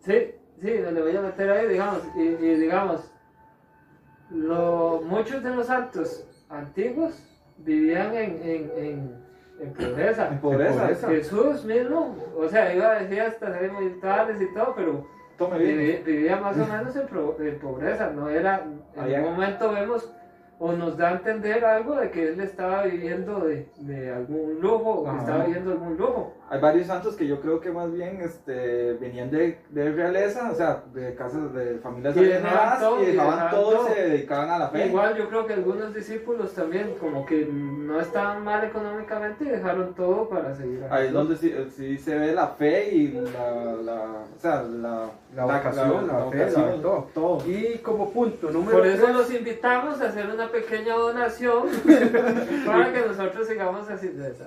Sí, 0.00 0.34
sí, 0.60 0.66
le 0.68 1.02
voy 1.02 1.16
a 1.16 1.20
meter 1.20 1.50
ahí, 1.50 1.68
digamos, 1.68 2.02
y, 2.16 2.20
y 2.22 2.54
digamos, 2.56 3.12
lo, 4.30 5.02
muchos 5.04 5.42
de 5.42 5.50
los 5.54 5.66
santos 5.66 6.24
antiguos 6.50 7.22
vivían 7.58 8.14
en, 8.14 8.40
en, 8.42 8.70
en, 8.76 9.16
en 9.60 9.72
pobreza. 9.74 10.28
En 10.28 10.38
pobreza. 10.38 10.80
pobreza. 10.82 11.08
Jesús 11.08 11.64
mismo, 11.64 12.16
o 12.36 12.48
sea, 12.48 12.74
iba 12.74 12.94
de 12.94 13.06
fiestas 13.06 13.54
ahí 13.54 13.70
militares 13.70 14.40
y 14.40 14.54
todo, 14.54 14.74
pero 14.76 15.06
vivía 16.04 16.36
más 16.36 16.56
o 16.56 16.66
menos 16.66 16.96
en, 16.96 17.06
pro- 17.06 17.36
en 17.40 17.58
pobreza, 17.58 18.10
no 18.10 18.28
era, 18.28 18.64
en 18.96 19.00
Allá. 19.00 19.18
un 19.20 19.24
momento 19.32 19.72
vemos 19.72 20.12
o 20.60 20.72
nos 20.72 20.96
da 20.96 21.10
a 21.10 21.12
entender 21.12 21.64
algo 21.64 21.94
de 21.94 22.10
que 22.10 22.28
él 22.30 22.40
estaba 22.40 22.82
viviendo 22.82 23.40
de, 23.46 23.68
de 23.78 24.12
algún 24.12 24.58
lujo, 24.60 24.90
o 25.02 25.04
que 25.12 25.18
estaba 25.18 25.44
viviendo 25.44 25.70
algún 25.72 25.96
lujo. 25.96 26.34
Hay 26.50 26.60
varios 26.60 26.86
santos 26.86 27.14
que 27.14 27.26
yo 27.26 27.40
creo 27.40 27.60
que 27.60 27.70
más 27.70 27.92
bien 27.92 28.20
este, 28.22 28.94
venían 28.94 29.30
de, 29.30 29.58
de 29.68 29.92
realeza, 29.92 30.50
o 30.50 30.54
sea, 30.54 30.82
de 30.94 31.14
casas 31.14 31.52
de 31.52 31.78
familias 31.78 32.16
Y 32.16 32.20
todo, 32.80 33.02
y 33.02 33.06
dejaban 33.06 33.50
todo 33.50 33.88
y 33.88 33.92
se 33.92 34.02
dedicaban 34.08 34.50
a 34.50 34.58
la 34.58 34.68
fe. 34.70 34.86
Igual 34.86 35.14
yo 35.16 35.28
creo 35.28 35.46
que 35.46 35.52
algunos 35.52 35.94
discípulos 35.94 36.54
también 36.54 36.94
como 36.98 37.26
que 37.26 37.44
no 37.46 38.00
estaban 38.00 38.42
mal 38.44 38.64
económicamente 38.64 39.44
y 39.44 39.48
dejaron 39.48 39.94
todo 39.94 40.28
para 40.28 40.54
seguir 40.54 40.84
a 40.84 40.94
Ahí 40.94 41.08
es 41.08 41.12
donde 41.12 41.36
sí, 41.36 41.54
sí 41.76 41.98
se 41.98 42.18
ve 42.18 42.32
la 42.32 42.48
fe 42.48 42.94
y 42.94 43.08
la, 43.12 43.74
la, 43.84 44.02
o 44.36 44.40
sea, 44.40 44.62
la, 44.62 45.04
La 45.36 45.44
vocación, 45.44 46.06
la 46.06 46.30
fe, 46.30 46.50
la- 46.50 46.72
todo. 46.80 47.08
todo. 47.12 47.46
Y 47.46 47.78
como 47.78 48.10
punto 48.10 48.50
número 48.50 48.78
Por 48.78 48.86
eso 48.86 49.04
tres- 49.04 49.16
los 49.16 49.32
invitamos 49.34 50.00
a 50.00 50.06
hacer 50.08 50.26
una 50.26 50.50
pequeña 50.50 50.94
donación 50.94 51.64
para 52.66 52.92
que 52.92 53.00
nosotros 53.06 53.46
sigamos 53.46 53.90
haciendo 53.90 54.24
eso. 54.26 54.44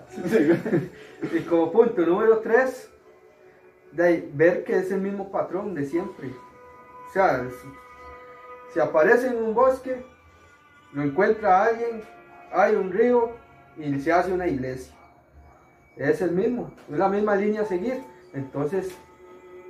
Y 1.22 1.40
como 1.42 1.72
punto 1.72 2.02
número 2.02 2.40
3, 2.40 2.92
de 3.92 4.04
ahí, 4.04 4.32
ver 4.34 4.64
que 4.64 4.78
es 4.78 4.92
el 4.92 5.02
mismo 5.02 5.32
patrón 5.32 5.74
de 5.74 5.86
siempre. 5.86 6.30
O 7.10 7.14
sea, 7.14 7.48
si, 7.50 8.74
si 8.74 8.80
aparece 8.80 9.28
en 9.28 9.38
un 9.38 9.54
bosque, 9.54 10.04
lo 10.94 11.04
encuentra 11.04 11.66
alguien, 11.66 12.02
hay 12.52 12.76
un 12.76 12.92
río 12.92 13.32
y 13.78 14.00
se 14.00 14.12
hace 14.12 14.34
una 14.34 14.48
iglesia. 14.48 14.94
Es 15.96 16.22
el 16.22 16.32
mismo, 16.32 16.72
es 16.92 16.98
la 16.98 17.10
misma 17.10 17.36
línea 17.36 17.62
a 17.62 17.66
seguir. 17.66 18.02
Entonces, 18.34 18.98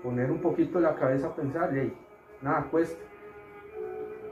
poner 0.03 0.31
un 0.31 0.39
poquito 0.39 0.79
la 0.79 0.95
cabeza 0.95 1.27
a 1.27 1.35
pensar, 1.35 1.71
hey, 1.73 1.93
nada 2.41 2.67
cuesta. 2.71 2.99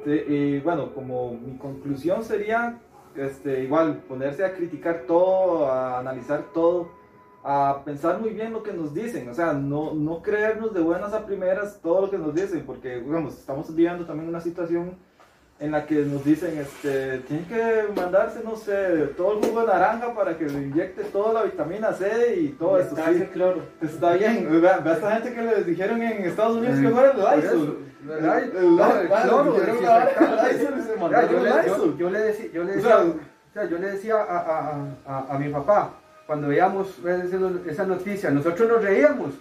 Y 0.05 0.59
bueno, 0.59 0.93
como 0.93 1.33
mi 1.33 1.57
conclusión 1.57 2.23
sería, 2.23 2.79
este, 3.15 3.63
igual, 3.63 4.03
ponerse 4.07 4.45
a 4.45 4.53
criticar 4.53 5.03
todo, 5.05 5.69
a 5.69 5.99
analizar 5.99 6.45
todo, 6.53 6.98
a 7.43 7.81
pensar 7.85 8.19
muy 8.19 8.31
bien 8.31 8.51
lo 8.53 8.63
que 8.63 8.73
nos 8.73 8.93
dicen, 8.93 9.29
o 9.29 9.33
sea, 9.33 9.53
no, 9.53 9.93
no 9.93 10.21
creernos 10.21 10.73
de 10.73 10.81
buenas 10.81 11.13
a 11.13 11.25
primeras 11.25 11.79
todo 11.81 12.01
lo 12.01 12.09
que 12.11 12.17
nos 12.17 12.35
dicen, 12.35 12.63
porque, 12.65 12.99
digamos, 12.99 13.37
estamos 13.37 13.73
viviendo 13.73 14.05
también 14.05 14.27
una 14.29 14.41
situación 14.41 14.97
en 15.61 15.71
la 15.71 15.85
que 15.85 15.95
nos 16.05 16.23
dicen, 16.23 16.57
este, 16.57 17.17
tienen 17.19 17.45
que 17.45 17.83
mandarse, 17.93 18.41
no 18.45 18.55
sé, 18.55 18.73
todo 19.17 19.33
el 19.39 19.45
jugo 19.45 19.61
de 19.61 19.67
naranja 19.67 20.13
para 20.15 20.37
que 20.37 20.45
le 20.45 20.67
inyecte 20.67 21.03
toda 21.05 21.33
la 21.33 21.43
vitamina 21.43 21.91
C 21.93 22.35
y 22.39 22.47
todo 22.49 22.79
esto, 22.79 22.95
Está 22.97 23.09
sí. 23.09 23.15
ese 23.17 23.29
cloro. 23.29 23.61
Está 23.81 24.13
bien, 24.13 24.47
vea, 24.61 24.77
vea 24.77 24.93
esta 24.93 25.11
gente 25.15 25.33
que 25.33 25.41
les 25.41 25.65
dijeron 25.65 26.01
en 26.01 26.23
Estados 26.23 26.55
Unidos 26.57 26.79
que 26.79 26.89
fuera 26.89 27.11
el 27.11 27.41
Lysol. 27.41 27.77
el 28.09 28.23
Lysol, 31.43 31.95
y 31.95 31.99
yo, 31.99 32.09
le, 32.09 32.19
decía, 32.19 32.45
yo 32.53 32.63
le 32.63 32.71
decía, 32.73 32.89
sea, 32.89 33.03
o 33.05 33.53
sea, 33.53 33.65
yo 33.65 33.77
le 33.77 33.91
decía 33.91 34.15
a, 34.15 34.37
a- 34.37 34.69
a- 34.69 34.87
a- 35.05 35.35
a 35.35 35.39
mi 35.39 35.49
papá, 35.51 35.91
cuando 36.29 36.49
veíamos 36.49 36.99
esa- 37.65 37.85
noticia, 37.87 38.29
nosotros 38.29 38.69
nos 38.69 38.83
reíamos. 38.83 39.31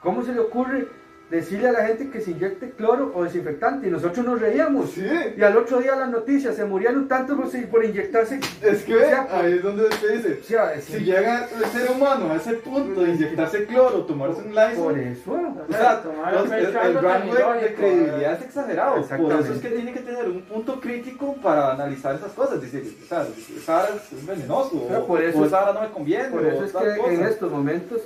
¿Cómo 0.00 0.22
se 0.22 0.32
le 0.32 0.38
ocurre 0.38 0.86
decirle 1.30 1.68
a 1.68 1.72
la 1.72 1.86
gente 1.86 2.08
que 2.10 2.20
se 2.20 2.30
inyecte 2.30 2.70
cloro 2.70 3.12
o 3.14 3.24
desinfectante? 3.24 3.88
Y 3.88 3.90
nosotros 3.90 4.24
nos 4.24 4.40
reíamos. 4.40 4.90
Sí. 4.92 5.06
Y 5.36 5.42
al 5.42 5.56
otro 5.56 5.78
día 5.78 5.96
las 5.96 6.10
noticias, 6.10 6.54
se 6.56 6.64
morían 6.64 7.08
tanto 7.08 7.36
por, 7.36 7.50
por 7.68 7.84
inyectarse. 7.84 8.40
Es 8.62 8.82
que 8.84 8.94
O 8.96 8.98
sea, 9.00 9.26
ahí 9.32 9.54
es 9.54 9.62
donde 9.62 9.90
se 9.92 10.08
dice, 10.16 10.38
o 10.40 10.44
sea, 10.44 10.74
es- 10.74 10.84
si 10.84 10.98
llega 11.00 11.48
el 11.56 11.64
ser 11.66 11.90
humano 11.90 12.30
a 12.32 12.36
ese 12.36 12.54
punto 12.54 13.02
de 13.02 13.10
inyectarse 13.10 13.64
cloro, 13.66 14.04
tomarse 14.04 14.40
un 14.42 14.52
por 14.54 14.68
Lysol, 14.96 15.00
eso. 15.00 15.32
o 15.32 15.72
sea, 15.72 16.02
Tomar 16.02 16.34
el, 16.34 16.52
el 16.52 16.66
el 16.66 16.94
rango 17.02 17.34
de, 17.34 17.60
de 17.62 17.74
credibilidad 17.74 18.32
es 18.34 18.42
exagerado. 18.42 18.94
Por 19.06 19.32
eso 19.32 19.52
es 19.52 19.60
que 19.60 19.68
tiene 19.70 19.92
que 19.92 20.00
tener 20.00 20.28
un 20.28 20.42
punto 20.42 20.80
crítico 20.80 21.34
para 21.42 21.72
analizar 21.72 22.14
esas 22.14 22.32
cosas. 22.32 22.60
Decir, 22.60 22.96
o 23.04 23.06
sea, 23.08 23.26
es 23.26 24.26
venenoso, 24.26 24.76
O 24.76 25.06
por 25.06 25.22
eso 25.22 25.38
o 25.38 25.72
no 25.72 25.80
me 25.80 25.90
conviene, 25.90 26.28
Por 26.28 26.46
eso 26.46 26.64
es 26.64 26.72
que 26.72 26.96
cosa. 26.96 27.12
en 27.12 27.22
estos 27.24 27.50
momentos 27.50 28.02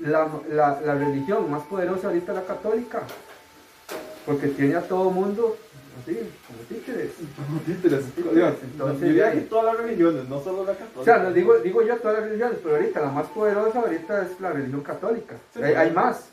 la, 0.00 0.28
la, 0.50 0.80
la 0.80 0.94
religión 0.94 1.50
más 1.50 1.62
poderosa 1.62 2.08
ahorita 2.08 2.32
es 2.32 2.38
la 2.38 2.44
católica. 2.44 3.02
Porque 4.26 4.48
tiene 4.48 4.76
a 4.76 4.82
todo 4.82 5.10
mundo 5.10 5.56
así, 6.02 6.18
como 6.46 6.60
títeres. 6.68 7.10
Títeres, 7.66 8.16
Dios, 8.34 8.54
Entonces, 8.62 9.00
yo 9.00 9.06
diría 9.06 9.32
que 9.32 9.40
todas 9.42 9.64
las 9.74 9.76
religiones, 9.84 10.28
no 10.28 10.40
solo 10.40 10.64
la 10.64 10.72
católica. 10.72 11.00
O 11.00 11.04
sea, 11.04 11.18
no 11.18 11.32
digo, 11.32 11.56
digo 11.58 11.82
yo 11.82 11.96
todas 11.96 12.18
las 12.18 12.26
religiones, 12.28 12.58
pero 12.62 12.76
ahorita 12.76 13.00
la 13.00 13.10
más 13.10 13.26
poderosa 13.28 13.80
ahorita 13.80 14.22
es 14.22 14.40
la 14.40 14.50
religión 14.52 14.82
católica. 14.82 15.36
Sí, 15.54 15.62
hay, 15.62 15.74
hay 15.74 15.90
más. 15.90 16.30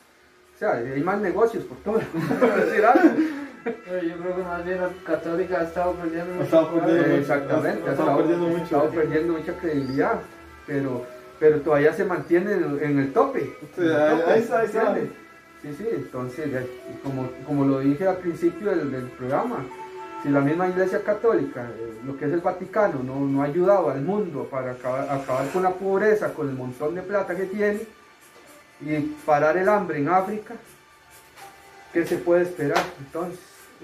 O 0.56 0.60
sea, 0.60 0.74
hay 0.74 1.02
más 1.02 1.20
negocios 1.22 1.64
por 1.66 1.78
todo. 1.78 2.00
decir 2.66 2.86
algo. 2.86 3.10
Pero 3.64 4.02
yo 4.02 4.18
creo 4.18 4.36
que 4.36 4.44
más 4.44 4.66
bien 4.66 4.82
la 4.82 4.90
católica 5.06 5.60
ha 5.60 5.64
estado 5.64 5.94
perdiendo 5.94 6.34
mucho 6.34 6.44
estado 6.44 6.70
poder. 6.70 6.86
perdiendo 6.86 7.04
Eh, 7.04 7.10
mucho. 7.10 7.22
Exactamente, 7.22 7.90
ha 7.90 7.92
estado, 7.92 8.18
perdiendo 8.18 8.48
ha 8.48 8.62
estado 8.64 8.90
perdiendo 8.90 9.34
mucha 9.34 9.54
credibilidad. 9.54 10.20
Pero, 10.66 11.06
pero 11.40 11.62
todavía 11.62 11.94
se 11.94 12.04
mantiene 12.06 12.54
en, 12.54 12.80
en 12.82 13.00
el 13.00 13.14
tope. 13.14 13.42
Sí, 13.76 13.82
En 13.82 13.84
el 13.86 13.96
ahí- 13.96 14.20
tope, 14.20 14.32
ahí 14.32 14.40
está, 14.42 14.60
ahí 14.60 14.66
está. 14.66 14.88
¿entiendes? 14.88 15.14
Sí, 15.62 15.76
sí, 15.78 15.88
entonces, 15.92 16.66
como, 17.04 17.30
como 17.46 17.66
lo 17.66 17.80
dije 17.80 18.08
al 18.08 18.18
principio 18.18 18.70
del, 18.70 18.92
del 18.92 19.06
programa, 19.06 19.66
si 20.24 20.30
la 20.30 20.40
misma 20.42 20.68
Iglesia 20.68 21.02
Católica, 21.04 21.70
eh, 21.78 21.94
lo 22.06 22.18
que 22.18 22.26
es 22.26 22.32
el 22.34 22.42
Vaticano, 22.42 23.02
no, 23.04 23.20
no 23.20 23.42
ha 23.42 23.46
ayudado 23.46 23.90
al 23.90 24.02
mundo 24.02 24.48
para 24.50 24.72
acabar, 24.74 25.10
acabar 25.10 25.48
con 25.50 25.64
la 25.64 25.72
pobreza, 25.72 26.34
con 26.34 26.50
el 26.50 26.56
montón 26.56 26.96
de 26.96 27.02
plata 27.02 27.36
que 27.36 27.44
tiene, 27.46 27.82
y 28.82 29.00
parar 29.26 29.58
el 29.58 29.68
hambre 29.68 29.98
en 30.00 30.10
África, 30.10 30.54
¿qué 31.94 32.06
se 32.06 32.18
puede 32.18 32.44
esperar 32.44 32.84
entonces? 33.00 33.40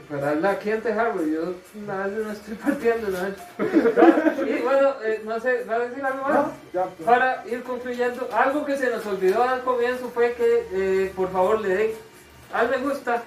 Para 0.10 0.52
aquí 0.52 0.72
en 0.72 0.82
Tejarro, 0.82 1.24
yo 1.24 1.54
nada 1.88 2.08
no 2.08 2.32
estoy 2.32 2.56
partiendo, 2.56 3.10
¿no? 3.10 3.28
y 4.46 4.62
bueno, 4.62 4.94
eh, 5.04 5.22
no 5.24 5.40
sé, 5.40 5.64
¿va 5.66 5.76
a 5.76 5.80
decir 5.80 6.04
algo 6.04 6.24
más? 6.24 6.48
Pues. 6.72 7.06
Para 7.06 7.48
ir 7.48 7.64
concluyendo, 7.64 8.28
algo 8.34 8.66
que 8.66 8.78
se 8.78 8.90
nos 8.90 9.06
olvidó 9.06 9.44
al 9.44 9.62
comienzo 9.62 10.10
fue 10.10 10.34
que 10.34 10.68
eh, 10.72 11.14
por 11.16 11.32
favor 11.32 11.62
le 11.62 11.70
den 11.70 11.92
al 12.54 12.70
me 12.70 12.78
gusta, 12.78 13.24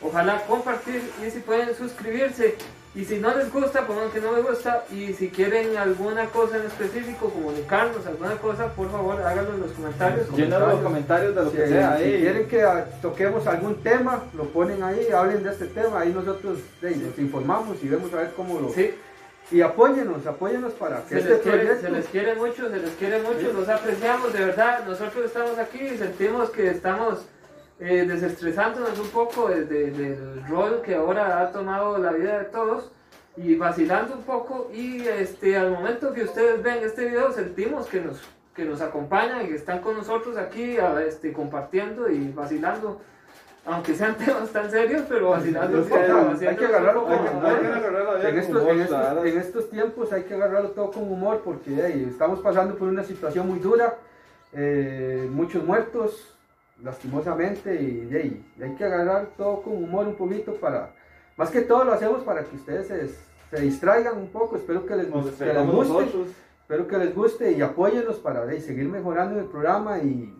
ojalá 0.00 0.42
compartir 0.46 1.02
y 1.26 1.30
si 1.30 1.40
pueden 1.40 1.74
suscribirse. 1.76 2.56
Y 2.92 3.04
si 3.04 3.18
no 3.18 3.32
les 3.36 3.52
gusta, 3.52 3.86
pongan 3.86 4.10
que 4.10 4.20
no 4.20 4.32
me 4.32 4.40
gusta. 4.40 4.84
Y 4.92 5.12
si 5.12 5.28
quieren 5.28 5.76
alguna 5.76 6.26
cosa 6.26 6.56
en 6.56 6.66
específico, 6.66 7.30
comunicarnos 7.30 8.04
alguna 8.04 8.34
cosa, 8.36 8.66
por 8.74 8.90
favor 8.90 9.22
háganlo 9.22 9.54
en 9.54 9.60
los 9.60 9.70
comentarios. 9.72 10.28
Llenen 10.32 10.58
los 10.58 10.80
comentarios 10.80 11.34
de 11.36 11.44
lo 11.44 11.52
que 11.52 11.68
sea 11.68 11.96
si 11.98 12.02
ahí. 12.02 12.20
quieren 12.20 12.48
que 12.48 12.66
toquemos 13.00 13.46
algún 13.46 13.76
tema, 13.82 14.24
lo 14.34 14.44
ponen 14.46 14.82
ahí, 14.82 15.06
hablen 15.14 15.44
de 15.44 15.50
este 15.50 15.66
tema, 15.66 16.00
ahí 16.00 16.12
nosotros 16.12 16.58
de, 16.80 16.96
nos 16.96 17.16
informamos 17.18 17.76
y 17.82 17.88
vemos 17.88 18.12
a 18.12 18.16
ver 18.16 18.32
cómo 18.34 18.58
lo... 18.58 18.72
Sí, 18.72 18.92
Y 19.52 19.60
apóyenos, 19.60 20.26
apóyenos 20.26 20.72
para 20.72 21.02
que 21.04 21.10
se 21.10 21.18
este 21.18 21.30
les, 21.30 21.40
quiere, 21.42 21.58
proyecto... 21.58 21.86
se 21.86 21.90
les 21.92 22.06
quiere 22.06 22.34
mucho, 22.34 22.70
se 22.70 22.76
les 22.76 22.90
quiere 22.92 23.22
mucho, 23.22 23.52
los 23.52 23.68
apreciamos 23.68 24.32
de 24.32 24.46
verdad. 24.46 24.84
Nosotros 24.84 25.26
estamos 25.26 25.58
aquí 25.58 25.78
y 25.78 25.96
sentimos 25.96 26.50
que 26.50 26.70
estamos 26.70 27.24
eh, 27.80 28.04
desestresándonos 28.06 28.98
un 28.98 29.08
poco 29.08 29.48
de- 29.48 29.64
de- 29.64 29.90
del 29.90 30.46
rol 30.46 30.82
que 30.84 30.94
ahora 30.94 31.40
ha 31.40 31.50
tomado 31.50 31.98
la 31.98 32.12
vida 32.12 32.38
de 32.38 32.44
todos 32.46 32.92
y 33.36 33.54
vacilando 33.56 34.14
un 34.14 34.22
poco. 34.22 34.70
Y 34.72 35.00
este, 35.06 35.56
al 35.56 35.70
momento 35.70 36.12
que 36.12 36.24
ustedes 36.24 36.62
ven 36.62 36.78
este 36.84 37.06
video, 37.06 37.32
sentimos 37.32 37.86
que 37.86 38.00
nos, 38.02 38.20
que 38.54 38.64
nos 38.64 38.80
acompañan 38.82 39.42
y 39.44 39.48
que 39.48 39.54
están 39.54 39.80
con 39.80 39.96
nosotros 39.96 40.36
aquí 40.36 40.76
a- 40.78 41.02
este, 41.02 41.32
compartiendo 41.32 42.10
y 42.10 42.28
vacilando. 42.28 43.00
Aunque 43.66 43.94
sean 43.94 44.16
temas 44.18 44.50
tan 44.50 44.70
serios, 44.70 45.02
pero 45.08 45.30
vacilando 45.30 45.78
un 45.78 45.84
poco. 45.88 46.00
hay 46.48 46.56
que 46.56 46.64
agarrarlo 46.66 47.04
con 47.04 47.12
En 48.26 48.38
estos, 48.38 48.56
humor, 48.62 48.72
en, 48.72 48.78
la 48.78 48.84
estos, 48.84 48.98
verdad. 48.98 49.26
en 49.26 49.38
estos 49.38 49.70
tiempos 49.70 50.12
hay 50.12 50.22
que 50.24 50.34
agarrarlo 50.34 50.70
todo 50.70 50.90
con 50.90 51.02
humor 51.04 51.42
porque 51.44 51.70
hey, 51.82 52.06
estamos 52.10 52.40
pasando 52.40 52.74
por 52.76 52.88
una 52.88 53.04
situación 53.04 53.48
muy 53.48 53.58
dura, 53.58 53.96
eh, 54.52 55.28
muchos 55.30 55.62
muertos, 55.64 56.36
lastimosamente, 56.82 57.74
y 57.80 58.08
hey, 58.10 58.46
hay 58.62 58.74
que 58.74 58.84
agarrar 58.84 59.28
todo 59.36 59.62
con 59.62 59.74
humor 59.74 60.06
un 60.06 60.16
poquito 60.16 60.54
para, 60.54 60.90
más 61.36 61.50
que 61.50 61.62
todo 61.62 61.84
lo 61.84 61.92
hacemos 61.92 62.22
para 62.22 62.44
que 62.44 62.56
ustedes 62.56 62.88
se, 62.88 63.08
se 63.08 63.62
distraigan 63.62 64.18
un 64.18 64.28
poco, 64.28 64.56
espero 64.56 64.86
que 64.86 64.96
les, 64.96 65.06
que 65.06 65.12
guste, 65.12 65.52
nosotros. 65.52 66.28
espero 66.60 66.86
que 66.86 66.98
les 66.98 67.14
guste 67.14 67.52
y 67.52 67.62
apóyennos 67.62 68.16
para 68.16 68.44
hey, 68.50 68.60
seguir 68.60 68.88
mejorando 68.88 69.38
el 69.38 69.46
programa 69.46 69.98
y, 69.98 70.34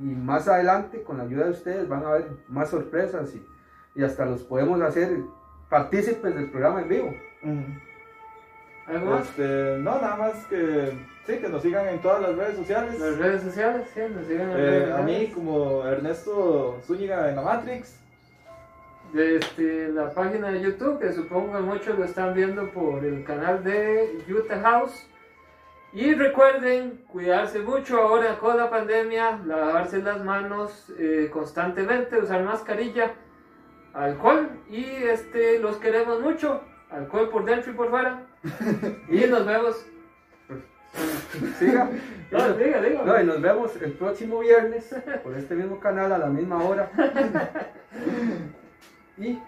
y 0.00 0.04
más 0.04 0.48
adelante 0.48 1.02
con 1.02 1.18
la 1.18 1.24
ayuda 1.24 1.44
de 1.44 1.50
ustedes 1.50 1.88
van 1.88 2.04
a 2.04 2.08
haber 2.08 2.28
más 2.48 2.70
sorpresas 2.70 3.34
y, 3.34 3.44
y 3.94 4.02
hasta 4.02 4.24
los 4.24 4.42
podemos 4.42 4.80
hacer 4.82 5.18
partícipes 5.68 6.34
del 6.34 6.50
programa 6.50 6.82
en 6.82 6.88
vivo. 6.88 7.14
¿Algo 8.86 9.10
más? 9.10 9.28
Este, 9.28 9.78
no, 9.78 9.92
nada 10.00 10.16
más 10.16 10.46
que 10.46 10.92
sí, 11.26 11.38
que 11.38 11.48
nos 11.48 11.62
sigan 11.62 11.88
en 11.88 12.00
todas 12.00 12.20
las 12.22 12.36
redes 12.36 12.56
sociales. 12.56 13.00
Las 13.00 13.16
redes 13.16 13.42
sociales, 13.42 13.86
sí, 13.94 14.00
nos 14.14 14.26
siguen 14.26 14.50
en 14.50 14.56
Eh, 14.56 14.56
redes 14.56 14.92
a 14.92 15.02
mí 15.02 15.32
como 15.34 15.86
Ernesto 15.86 16.80
Zúñiga 16.86 17.30
en 17.30 17.36
la 17.36 17.42
Matrix. 17.42 18.00
De 19.12 19.36
este, 19.36 19.88
la 19.88 20.10
página 20.10 20.50
de 20.50 20.60
YouTube, 20.60 20.98
que 20.98 21.12
supongo 21.12 21.52
que 21.52 21.60
muchos 21.60 21.98
lo 21.98 22.04
están 22.04 22.34
viendo 22.34 22.68
por 22.70 23.04
el 23.04 23.24
canal 23.24 23.62
de 23.62 24.18
Utah 24.28 24.60
House. 24.60 25.08
Y 25.92 26.12
recuerden 26.14 27.04
cuidarse 27.06 27.60
mucho 27.60 28.00
ahora 28.00 28.36
con 28.38 28.56
la 28.56 28.68
pandemia, 28.68 29.38
lavarse 29.46 30.02
las 30.02 30.24
manos 30.24 30.92
eh, 30.98 31.30
constantemente, 31.32 32.18
usar 32.18 32.42
mascarilla, 32.42 33.12
alcohol 33.92 34.50
y 34.68 34.84
este, 34.84 35.60
los 35.60 35.76
queremos 35.76 36.20
mucho, 36.20 36.62
alcohol 36.90 37.28
por 37.28 37.44
dentro 37.44 37.70
y 37.70 37.76
por 37.76 37.90
fuera. 37.90 38.26
y 39.08 39.26
nos 39.26 39.46
vemos. 39.46 39.86
Siga. 41.58 41.90
No, 42.30 42.52
diga, 42.54 42.80
diga. 42.80 43.02
No, 43.04 43.20
y 43.20 43.24
nos 43.24 43.40
vemos 43.40 43.70
el 43.80 43.92
próximo 43.92 44.40
viernes 44.40 44.92
por 45.22 45.36
este 45.36 45.54
mismo 45.54 45.78
canal 45.78 46.10
a 46.12 46.18
la 46.18 46.26
misma 46.26 46.64
hora. 46.64 46.90
Y 49.18 49.38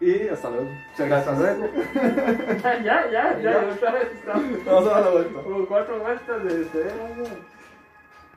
Y 0.00 0.28
hasta 0.28 0.50
luego. 0.50 0.68
Hasta 0.98 1.32
luego. 1.38 1.68
ya, 1.94 2.82
ya, 2.82 3.10
ya, 3.10 3.38
Ya. 3.40 3.68
otra 3.72 3.92
vez 3.92 4.08
estamos 4.14 4.64
Vamos 4.64 4.86
a 4.88 4.90
dar 4.94 5.04
la 5.04 5.10
vuelta. 5.10 5.42
como 5.42 5.66
cuatro 5.66 5.98
vueltas 6.00 6.44
de 6.44 6.62
este. 6.62 6.84